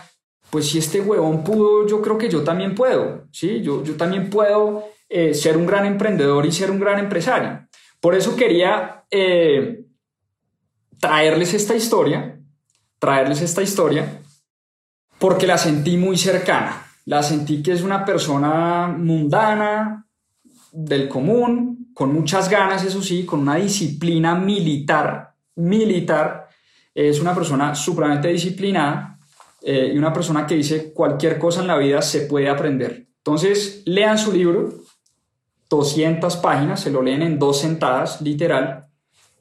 pues 0.50 0.68
si 0.68 0.78
este 0.78 1.00
huevón 1.00 1.44
pudo, 1.44 1.86
yo 1.86 2.02
creo 2.02 2.18
que 2.18 2.28
yo 2.28 2.42
también 2.42 2.74
puedo, 2.74 3.28
¿sí? 3.30 3.62
Yo, 3.62 3.84
yo 3.84 3.94
también 3.96 4.28
puedo 4.28 4.84
eh, 5.08 5.34
ser 5.34 5.56
un 5.56 5.66
gran 5.66 5.86
emprendedor 5.86 6.44
y 6.46 6.52
ser 6.52 6.70
un 6.70 6.80
gran 6.80 6.98
empresario. 6.98 7.68
Por 8.00 8.16
eso 8.16 8.34
quería 8.34 9.04
eh, 9.10 9.84
traerles 10.98 11.54
esta 11.54 11.76
historia, 11.76 12.39
traerles 13.00 13.40
esta 13.40 13.62
historia 13.62 14.20
porque 15.18 15.46
la 15.46 15.58
sentí 15.58 15.96
muy 15.96 16.16
cercana. 16.16 16.86
La 17.04 17.22
sentí 17.22 17.62
que 17.62 17.72
es 17.72 17.82
una 17.82 18.04
persona 18.04 18.88
mundana, 18.88 20.06
del 20.72 21.08
común, 21.08 21.90
con 21.94 22.12
muchas 22.12 22.48
ganas, 22.48 22.84
eso 22.84 23.02
sí, 23.02 23.24
con 23.24 23.40
una 23.40 23.56
disciplina 23.56 24.34
militar, 24.34 25.34
militar. 25.56 26.48
Es 26.94 27.20
una 27.20 27.34
persona 27.34 27.74
supremamente 27.74 28.28
disciplinada 28.28 29.18
eh, 29.62 29.90
y 29.94 29.98
una 29.98 30.12
persona 30.12 30.46
que 30.46 30.54
dice 30.54 30.92
cualquier 30.92 31.38
cosa 31.38 31.60
en 31.60 31.66
la 31.66 31.76
vida 31.76 32.00
se 32.02 32.22
puede 32.22 32.48
aprender. 32.48 33.08
Entonces, 33.18 33.82
lean 33.84 34.16
su 34.16 34.32
libro, 34.32 34.72
200 35.68 36.36
páginas, 36.36 36.80
se 36.80 36.90
lo 36.90 37.02
leen 37.02 37.22
en 37.22 37.38
dos 37.38 37.60
sentadas, 37.60 38.22
literal, 38.22 38.86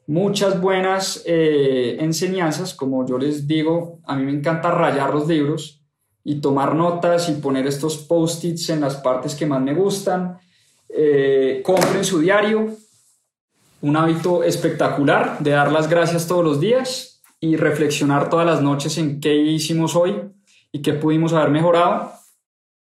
muchas 0.06 0.60
buenas 0.60 1.22
eh, 1.26 1.96
enseñanzas, 2.00 2.74
como 2.74 3.06
yo 3.06 3.18
les 3.18 3.46
digo, 3.46 4.00
a 4.04 4.16
mí 4.16 4.24
me 4.24 4.32
encanta 4.32 4.70
rayar 4.70 5.14
los 5.14 5.28
libros 5.28 5.82
y 6.24 6.40
tomar 6.40 6.74
notas 6.74 7.28
y 7.28 7.32
poner 7.34 7.66
estos 7.66 7.98
post-its 7.98 8.70
en 8.70 8.80
las 8.80 8.96
partes 8.96 9.34
que 9.34 9.46
más 9.46 9.62
me 9.62 9.74
gustan. 9.74 10.38
Eh, 10.88 11.62
compren 11.64 12.04
su 12.04 12.18
diario, 12.18 12.70
un 13.82 13.96
hábito 13.96 14.42
espectacular 14.42 15.38
de 15.38 15.52
dar 15.52 15.72
las 15.72 15.88
gracias 15.88 16.26
todos 16.26 16.44
los 16.44 16.60
días 16.60 17.22
y 17.40 17.56
reflexionar 17.56 18.28
todas 18.28 18.46
las 18.46 18.60
noches 18.60 18.98
en 18.98 19.20
qué 19.20 19.34
hicimos 19.34 19.96
hoy 19.96 20.16
y 20.72 20.82
qué 20.82 20.92
pudimos 20.92 21.32
haber 21.32 21.50
mejorado. 21.50 22.12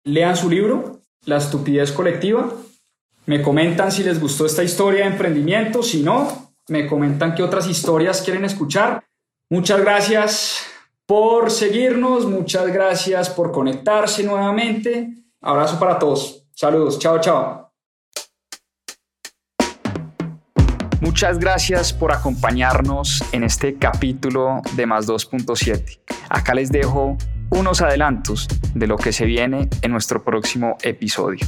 Lean 0.03 0.37
su 0.37 0.49
libro, 0.49 0.99
La 1.25 1.37
estupidez 1.37 1.91
colectiva. 1.91 2.51
Me 3.25 3.41
comentan 3.41 3.91
si 3.91 4.03
les 4.03 4.19
gustó 4.19 4.45
esta 4.45 4.63
historia 4.63 5.05
de 5.05 5.11
emprendimiento, 5.11 5.81
si 5.81 6.03
no, 6.03 6.52
me 6.69 6.87
comentan 6.87 7.35
qué 7.35 7.43
otras 7.43 7.67
historias 7.67 8.21
quieren 8.21 8.45
escuchar. 8.45 9.03
Muchas 9.49 9.81
gracias 9.81 10.65
por 11.05 11.51
seguirnos, 11.51 12.25
muchas 12.25 12.67
gracias 12.67 13.29
por 13.29 13.51
conectarse 13.51 14.23
nuevamente. 14.23 15.25
Abrazo 15.41 15.79
para 15.79 15.99
todos. 15.99 16.45
Saludos, 16.55 16.99
chao, 16.99 17.19
chao. 17.19 17.63
Muchas 21.01 21.37
gracias 21.37 21.91
por 21.91 22.13
acompañarnos 22.13 23.21
en 23.33 23.43
este 23.43 23.75
capítulo 23.75 24.61
de 24.77 24.85
Más 24.85 25.05
2.7. 25.05 25.99
Acá 26.29 26.53
les 26.53 26.71
dejo 26.71 27.17
unos 27.49 27.81
adelantos 27.81 28.47
de 28.73 28.87
lo 28.87 28.97
que 28.97 29.11
se 29.11 29.25
viene 29.25 29.69
en 29.81 29.91
nuestro 29.91 30.23
próximo 30.23 30.77
episodio. 30.81 31.45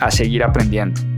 A 0.00 0.10
seguir 0.10 0.42
aprendiendo. 0.42 1.13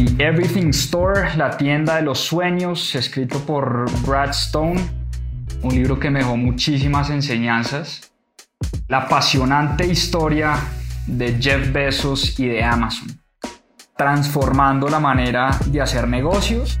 The 0.00 0.24
Everything 0.24 0.70
Store, 0.70 1.36
La 1.36 1.58
tienda 1.58 1.96
de 1.96 2.02
los 2.02 2.20
sueños, 2.20 2.94
escrito 2.94 3.38
por 3.40 3.84
Brad 4.06 4.30
Stone, 4.30 4.80
un 5.60 5.74
libro 5.74 6.00
que 6.00 6.08
me 6.08 6.20
dejó 6.20 6.38
muchísimas 6.38 7.10
enseñanzas. 7.10 8.10
La 8.88 9.00
apasionante 9.00 9.86
historia 9.86 10.56
de 11.06 11.36
Jeff 11.38 11.70
Bezos 11.70 12.40
y 12.40 12.48
de 12.48 12.64
Amazon, 12.64 13.20
transformando 13.94 14.88
la 14.88 15.00
manera 15.00 15.50
de 15.66 15.82
hacer 15.82 16.08
negocios 16.08 16.80